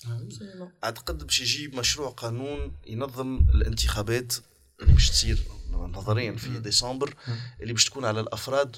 أعتقد 0.85 1.25
باش 1.25 1.41
يجي 1.41 1.69
مشروع 1.69 2.11
قانون 2.11 2.77
ينظم 2.87 3.37
الانتخابات 3.55 4.35
اللي 4.83 4.93
باش 4.93 5.11
تصير 5.11 5.39
نظريا 5.71 6.33
في 6.37 6.59
ديسمبر 6.59 7.15
اللي 7.61 7.73
باش 7.73 7.85
تكون 7.85 8.05
على 8.05 8.21
الأفراد 8.21 8.77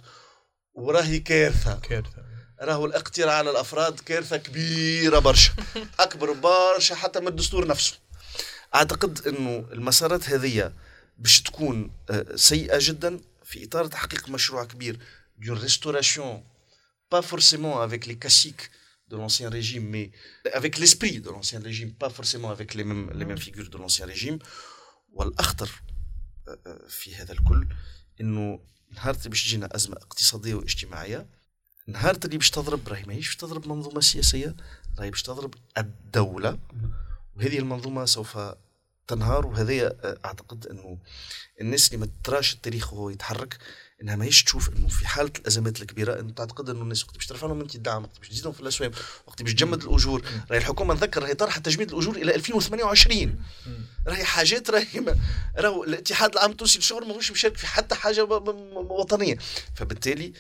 وراهي 0.75 1.19
كارثة. 1.19 1.81
كارثة. 1.81 2.36
راهو 2.61 2.87
الاقتراع 2.87 3.35
على 3.35 3.51
الأفراد 3.51 4.01
كارثة 4.01 4.37
كبيرة 4.37 5.19
برشا. 5.19 5.53
أكبر 6.01 6.33
برشا 6.33 6.95
حتى 6.95 7.21
من 7.21 7.29
الدستور 7.29 7.67
نفسه. 7.67 7.99
أعتقد 8.75 9.27
إنه 9.27 9.69
المسارات 9.73 10.29
هذه 10.31 10.73
باش 11.19 11.43
تكون 11.43 11.91
آه، 12.11 12.37
سيئة 12.37 12.79
جدا 12.81 13.21
في 13.45 13.65
إطار 13.65 13.87
تحقيق 13.87 14.29
مشروع 14.29 14.65
كبير 14.65 14.99
d'une 15.39 15.59
restauration 15.59 16.45
pas 17.15 17.23
forcément 17.23 17.81
avec 17.81 18.07
les 18.07 18.19
classiques 18.19 18.71
de 19.11 19.17
l'ancien 19.17 19.49
régime, 19.49 19.87
mais 19.95 20.11
avec 20.53 20.79
l'esprit 20.79 21.21
de 21.21 21.31
l'ancien 21.31 21.61
régime, 21.61 21.93
pas 21.93 22.11
forcément 22.11 22.51
avec 22.51 22.75
les 22.75 22.85
mêmes, 22.85 23.11
les 23.15 23.25
mêmes 23.25 23.39
figures 23.39 23.71
de 23.71 23.79
l'ancien 23.79 24.07
régime. 24.07 24.39
والأخطر 25.13 25.83
في 26.89 27.15
هذا 27.15 27.33
الكل 27.33 27.69
إنه 28.21 28.61
نهار 28.93 29.15
اللي 29.15 29.29
باش 29.29 29.45
تجينا 29.45 29.77
أزمة 29.77 29.97
اقتصادية 29.97 30.55
واجتماعية. 30.55 31.27
نهار 31.89 32.17
اللي 32.25 32.37
باش 32.37 32.51
تضرب 32.51 32.89
راهي 32.89 33.03
ماهيش 33.07 33.27
باش 33.27 33.37
تضرب 33.37 33.69
منظومة 33.69 34.01
سياسية 34.01 34.57
راهي 34.99 35.11
باش 35.11 35.23
تضرب 35.23 35.55
الدولة. 35.79 36.59
وهذه 37.37 37.59
المنظومة 37.59 38.05
سوف 38.05 38.39
تنهار 39.09 39.47
وهذا 39.47 39.97
أعتقد 40.25 40.67
إنه 40.67 40.99
الناس 41.61 41.87
اللي 41.87 42.07
ما 42.07 42.09
تراش 42.25 42.55
التاريخ 42.55 42.93
وهو 42.93 43.11
يتحرك 43.11 43.59
إنها 44.03 44.17
ماهيش 44.17 44.45
تشوف 44.45 44.69
إنه 44.69 44.89
في 44.89 45.09
حالة 45.09 45.31
الأزمات 45.39 45.83
الكبيرة 45.83 46.21
إنه 46.21 46.33
تعتقد 46.33 46.71
إنه 46.71 46.83
الناس 46.83 47.05
وقت 47.05 47.15
باش 47.15 47.27
ترفع 47.27 47.47
لهم 47.47 47.61
انت 47.61 47.75
الدعم 47.75 48.03
وقت 48.03 48.19
باش 48.19 48.29
تزيدهم 48.29 48.53
في 48.53 48.61
الأسواق 48.61 48.91
وقت 49.27 49.43
باش 49.43 49.55
تجمد 49.55 49.83
الأجور. 49.83 50.23
راهي 50.51 50.59
الحكومة 50.59 50.95
نذكر 50.95 51.23
راهي 51.23 51.35
طرحت 51.35 51.65
تجميد 51.65 51.93
الأجور 51.93 52.17
إلى 52.17 52.35
2028 52.35 53.43
راهي 54.07 54.25
حاجات 54.25 54.71
راهي 54.71 55.17
راهو 55.59 55.85
الاتحاد 55.85 56.33
العام 56.33 56.51
التونسي 56.51 56.79
للشغل 56.79 57.09
ماهوش 57.09 57.31
مشارك 57.31 57.57
في 57.57 57.67
حتى 57.67 57.95
حاجة 57.95 58.25
وطنية. 58.25 59.39
فبالتالي 59.75 60.33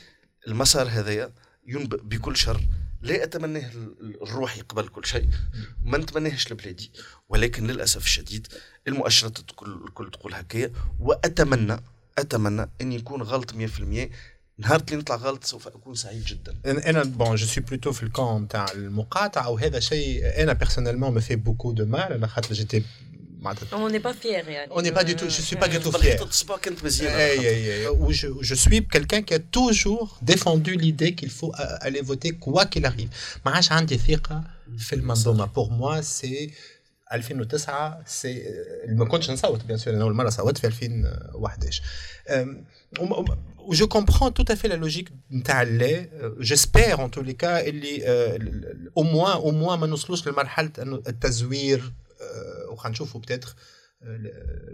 المسار 0.47 0.89
هذايا 0.89 1.33
ينبئ 1.67 2.01
بكل 2.03 2.37
شر. 2.37 2.61
لا 3.03 3.25
أتمناه 3.25 3.71
الروحي 4.23 4.61
قبل 4.61 4.89
كل 4.89 5.07
شيء. 5.07 5.29
ما 5.83 5.99
نتمناهش 5.99 6.53
لبلادي 6.53 6.91
ولكن 7.29 7.67
للأسف 7.67 8.05
الشديد 8.05 8.47
المؤشرات 8.89 9.39
الكل, 9.39 10.11
تقول 10.11 10.35
هكايا 10.35 10.73
وأتمنى 11.01 11.77
أتمنى 12.19 12.71
أن 12.81 12.93
يكون 12.93 13.23
غلط 13.23 13.53
100% 13.53 14.11
نهار 14.59 14.81
اللي 14.81 14.97
نطلع 14.97 15.17
غلط 15.17 15.45
سوف 15.45 15.67
أكون 15.67 15.95
سعيد 15.95 16.25
جدا. 16.25 16.57
أنا 16.67 17.05
bon 17.05 17.35
je 17.35 17.47
suis 17.47 17.65
plutôt 17.65 17.93
في 17.93 18.03
ال 18.03 18.12
camp 18.12 18.49
تاع 18.49 18.67
المقاطعة. 18.75 19.49
وهذا 19.51 19.81
شيء 19.81 20.43
أنا 20.43 20.53
personnellement 20.53 21.15
me 21.15 21.21
fait 21.21 21.37
beaucoup 21.37 21.73
de 21.73 21.85
mal 21.85 22.13
أنا 22.13 22.27
خاطر 22.27 22.55
j'étais 22.55 22.83
On 23.73 23.89
n'est 23.95 24.05
pas 24.09 24.15
fier. 24.23 24.41
On 24.77 24.83
n'est 24.83 24.97
pas 24.99 25.05
du 25.11 25.15
tout, 25.19 25.29
je 25.37 25.43
suis 25.49 25.59
pas 25.65 25.71
du 25.75 25.79
tout 25.85 25.93
fier. 25.93 26.17
Je 28.51 28.55
suis 28.65 28.81
quelqu'un 28.95 29.21
qui 29.27 29.35
a 29.41 29.43
toujours 29.59 30.09
défendu 30.33 30.73
l'idée 30.85 31.13
qu'il 31.19 31.33
faut 31.39 31.53
aller 31.87 32.03
voter 32.11 32.31
quoi 32.45 32.63
qu'il 32.67 32.85
arrive. 32.87 33.11
ما 33.47 33.53
عادش 33.53 33.73
عندي 33.73 33.99
ثقة 33.99 34.45
في 34.79 34.95
المنظومة. 34.95 35.47
Pour 35.47 35.71
moi, 35.71 36.03
c'est 36.03 36.51
2009 37.13 38.03
si 38.07 38.43
ما 38.89 39.05
كنتش 39.05 39.31
نصوت 39.31 39.65
bien 39.65 39.79
sûr 39.79 39.95
أنا 39.95 40.03
اول 40.03 40.15
مره 40.15 40.31
صوت 40.31 40.59
في 40.59 40.67
2011 40.67 41.83
و 43.61 43.73
je 43.75 43.87
comprends 43.89 44.35
tout 44.35 44.45
à 44.51 44.54
fait 44.54 44.69
la 44.69 44.75
logique 44.75 45.09
نتاع 45.33 45.63
la 45.63 46.09
j'espère 46.41 47.05
en 47.05 47.11
tout 47.11 47.21
les 47.21 47.33
cas 47.33 47.67
اللي 47.67 48.07
au 48.97 49.03
moins 49.03 49.33
au 49.33 49.51
moins 49.51 49.79
ما 49.79 49.87
نوصلوش 49.87 50.29
لمرحله 50.29 50.71
انه 50.79 51.03
التزوير 51.09 51.93
وخا 52.69 52.89
نشوفوا 52.89 53.21
peut-être 53.21 53.55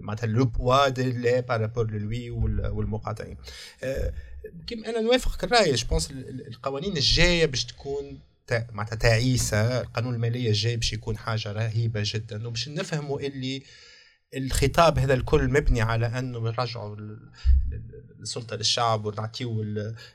معناتها 0.01 0.27
le 0.27 0.45
poids 0.45 0.89
de 0.89 1.12
لا 1.12 1.40
par 1.41 1.56
rapport 1.56 1.91
ل 1.91 2.01
oui 2.01 2.31
والمقاطعين 2.31 3.36
كيما 4.66 4.89
أنا 4.89 5.01
نوافقك 5.01 5.44
الراي 5.44 5.74
je 5.74 5.87
pense 5.87 6.11
القوانين 6.48 6.97
الجايه 6.97 7.47
باش 7.47 7.64
تكون 7.64 8.20
معناتها 8.73 8.97
تعيسه 8.97 9.81
القانون 9.81 10.14
الماليه 10.14 10.48
الجاي 10.48 10.77
باش 10.77 10.93
يكون 10.93 11.16
حاجة 11.19 11.52
رهيبه 11.52 12.02
جدا 12.05 12.47
وباش 12.47 12.69
نفهموا 12.69 13.20
اللي 13.20 13.62
الخطاب 14.35 14.98
هذا 14.98 15.14
الكل 15.14 15.48
مبني 15.48 15.81
على 15.81 16.06
انه 16.06 16.39
نرجعوا 16.39 16.97
السلطه 18.20 18.56
للشعب 18.56 19.05
ونعطيو 19.05 19.62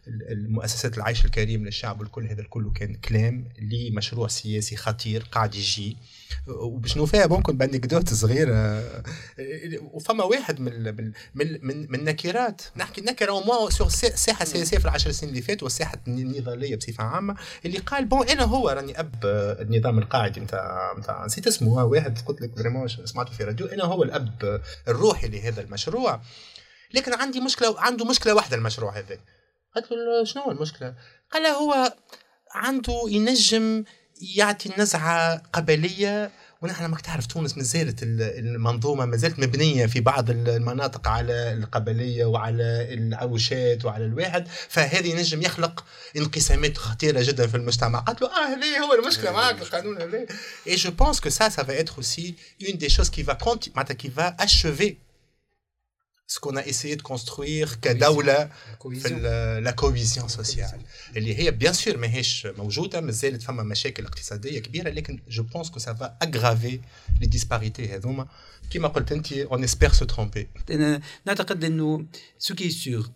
المؤسسات 0.07 0.97
العيش 0.97 1.25
الكريم 1.25 1.65
للشعب 1.65 1.99
والكل 1.99 2.27
هذا 2.27 2.41
الكل 2.41 2.71
كان 2.75 2.95
كلام 2.95 3.49
لمشروع 3.59 4.27
سياسي 4.27 4.75
خطير 4.75 5.23
قاعد 5.31 5.55
يجي 5.55 5.97
وباش 6.47 6.97
نوفيها 6.97 7.27
ممكن 7.27 7.57
ب 7.57 7.63
anecdote 7.63 8.13
صغيرة. 8.13 8.83
وفما 9.81 10.23
واحد 10.23 10.59
من 10.59 10.95
من 10.95 11.11
من, 11.35 11.91
من 11.91 11.95
النكرات. 11.95 12.61
نحكي 12.75 13.01
نكره 13.01 13.31
au 13.31 13.42
moins 13.42 13.69
sur 13.69 13.89
ساحة 13.89 14.45
سياسيه 14.45 14.77
في 14.77 14.85
العشر 14.85 15.11
سنين 15.11 15.29
اللي 15.29 15.41
فاتوا 15.41 15.63
والساحة 15.63 15.97
النضالية 16.07 16.75
بصفة 16.75 17.03
عامة 17.03 17.35
اللي 17.65 17.77
قال 17.77 18.05
bon 18.05 18.29
أنا 18.29 18.43
هو 18.43 18.69
راني 18.69 18.99
أب 18.99 19.15
النظام 19.61 19.99
القاعدي 19.99 20.39
نتاع 20.39 20.95
نتاع 20.99 21.25
نسيت 21.25 21.47
اسمه. 21.47 21.83
واحد 21.85 22.19
قلت 22.25 22.41
لك 22.41 22.55
vraiment 22.57 22.87
سمعته 22.87 23.31
في 23.31 23.43
راديو 23.43 23.67
أنا 23.67 23.83
هو 23.83 24.03
الأب 24.03 24.61
الروحي 24.87 25.27
لهذا 25.27 25.61
المشروع. 25.61 26.21
لكن 26.93 27.13
عندي 27.13 27.39
مشكله 27.39 27.79
عنده 27.79 28.05
مشكلة 28.05 28.33
واحدة 28.35 28.57
المشروع 28.57 28.97
هذا 28.97 29.17
قلت 29.75 29.91
له 29.91 30.23
شنو 30.23 30.51
المشكلة؟ 30.51 30.95
قال 31.31 31.45
هو 31.45 31.93
عنده 32.53 33.03
ينجم 33.07 33.83
يعطي 34.21 34.69
نزعه 34.77 35.41
قبليه 35.53 36.31
ونحن 36.61 36.85
ما 36.85 36.97
تعرف 36.97 37.25
تونس 37.25 37.57
ما 37.57 37.63
زالت 37.63 37.99
المنظومة 38.03 39.05
ما 39.05 39.17
زالت 39.17 39.39
مبنية 39.39 39.85
في 39.85 39.99
بعض 39.99 40.29
المناطق 40.29 41.07
على 41.07 41.53
القبلية 41.53 42.25
وعلى 42.25 42.93
العروشات 42.93 43.85
وعلى 43.85 44.05
الواحد. 44.05 44.47
فهذا 44.69 45.07
ينجم 45.07 45.41
يخلق 45.41 45.85
انقسامات 46.17 46.77
خطيرة 46.77 47.23
جدا 47.23 47.47
في 47.47 47.57
المجتمع. 47.57 47.99
قالت 47.99 48.21
له 48.21 48.27
آه 48.27 48.55
هذه 48.55 48.79
هو 48.79 48.93
المشكلة؟ 48.93 49.31
معك 49.31 49.61
القانون 49.61 50.01
هذا 50.01 50.25
et 50.67 50.75
je 50.75 50.91
pense 50.91 51.19
que 51.19 51.29
ça 51.29 51.49
ça 51.49 51.63
va 51.63 51.79
être 51.79 51.93
aussi 51.97 52.35
une 52.67 52.77
des 52.77 52.89
choses 52.89 53.09
qui 53.09 53.23
va 53.23 53.37
معناتها 53.75 53.93
qui 53.93 54.09
va 54.09 54.35
achever 54.39 55.06
ce 56.27 56.39
qu'on 56.39 56.55
a 56.57 56.65
essayé 56.65 56.95
de 56.97 57.01
construire 57.01 57.75
كدولة 57.81 58.49
في 58.89 59.09
la 59.63 59.71
cohésion 59.71 60.27
sociale 60.27 60.81
اللي 61.17 61.35
هي 61.39 61.51
bien 61.51 61.73
sûr 61.73 61.97
ماهيش 61.97 62.47
موجودة 62.57 63.01
مازالت 63.01 63.41
فما 63.41 63.63
مشاكل 63.63 64.05
اقتصادية 64.05 64.59
كبيرة 64.59 64.89
لكن 64.89 65.19
je 65.29 65.43
pense 65.43 65.69
que 65.69 65.79
ça 65.79 65.98
va 65.98 66.17
aggraver 66.23 66.79
les 67.21 67.27
disparités 67.27 67.95
هذوما 67.95 68.27
كيما 68.69 68.87
قلت 68.87 69.11
انت 69.11 69.33
on 69.33 69.63
espère 69.63 69.91
se 69.91 70.05
tromper 70.05 70.47
أنا 70.71 71.01
نعتقد 71.25 71.63
انه 71.63 72.05
ce 72.37 72.55
qui 72.55 72.69
est 72.69 72.89
sûr 72.89 73.09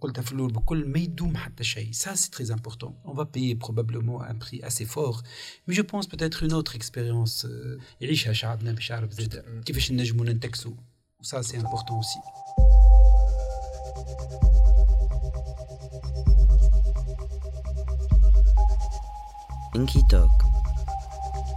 قلتها 0.00 0.22
في 0.22 0.32
الأول 0.32 0.52
بكل 0.52 0.88
ما 0.88 0.98
يدوم 0.98 1.36
حتى 1.36 1.64
شيء 1.64 1.92
ça 1.92 2.14
c'est 2.14 2.30
très 2.30 2.52
important 2.52 2.94
on 3.06 3.16
va 3.16 3.22
payer 3.22 3.54
probablement 3.54 4.24
un 4.24 4.38
prix 4.38 4.66
assez 4.66 4.84
fort 4.84 5.22
mais 5.68 5.74
je 5.74 5.82
pense 5.82 6.06
peut-être 6.06 6.42
une 6.42 6.52
autre 6.52 6.76
expérience 6.76 7.46
يعيشها 8.00 8.32
شعبنا 8.32 8.72
باش 8.72 8.90
يعرف 8.90 9.12
زاد 9.12 9.62
كيفاش 9.64 9.92
نجموا 9.92 10.24
ننتكسوا 10.26 10.72
و 11.20 11.42
ça 11.42 11.56
c'est 11.56 11.96
important 11.96 12.18
aussi 19.76 20.02
Inkytalk 20.10 20.30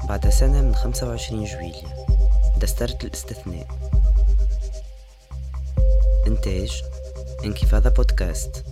بعد 0.09 0.29
سنة 0.29 0.61
من 0.61 0.75
25 0.75 1.45
جويلية. 1.45 2.05
دسترة 2.57 2.97
الاستثناء. 3.03 3.67
إنتاج 6.27 6.83
Inkyfada 7.45 7.89
بودكاست. 7.89 8.65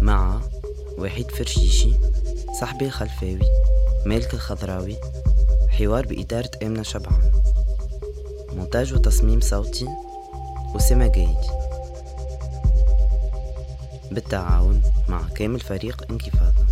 مع 0.00 0.40
وحيد 0.98 1.30
فرشيشي 1.30 1.92
صاحبي 2.60 2.86
الخلفاوي 2.86 3.48
مالك 4.06 4.34
الخضراوي 4.34 4.96
حوار 5.68 6.06
بإدارة 6.06 6.50
آمنة 6.62 6.82
شبعان. 6.82 7.55
مونتاج 8.56 8.94
وتصميم 8.94 9.40
صوتي 9.40 9.86
أسامة 10.76 11.06
جايدي 11.06 11.48
بالتعاون 14.10 14.82
مع 15.08 15.22
كامل 15.34 15.60
فريق 15.60 16.04
انكفاضة 16.10 16.65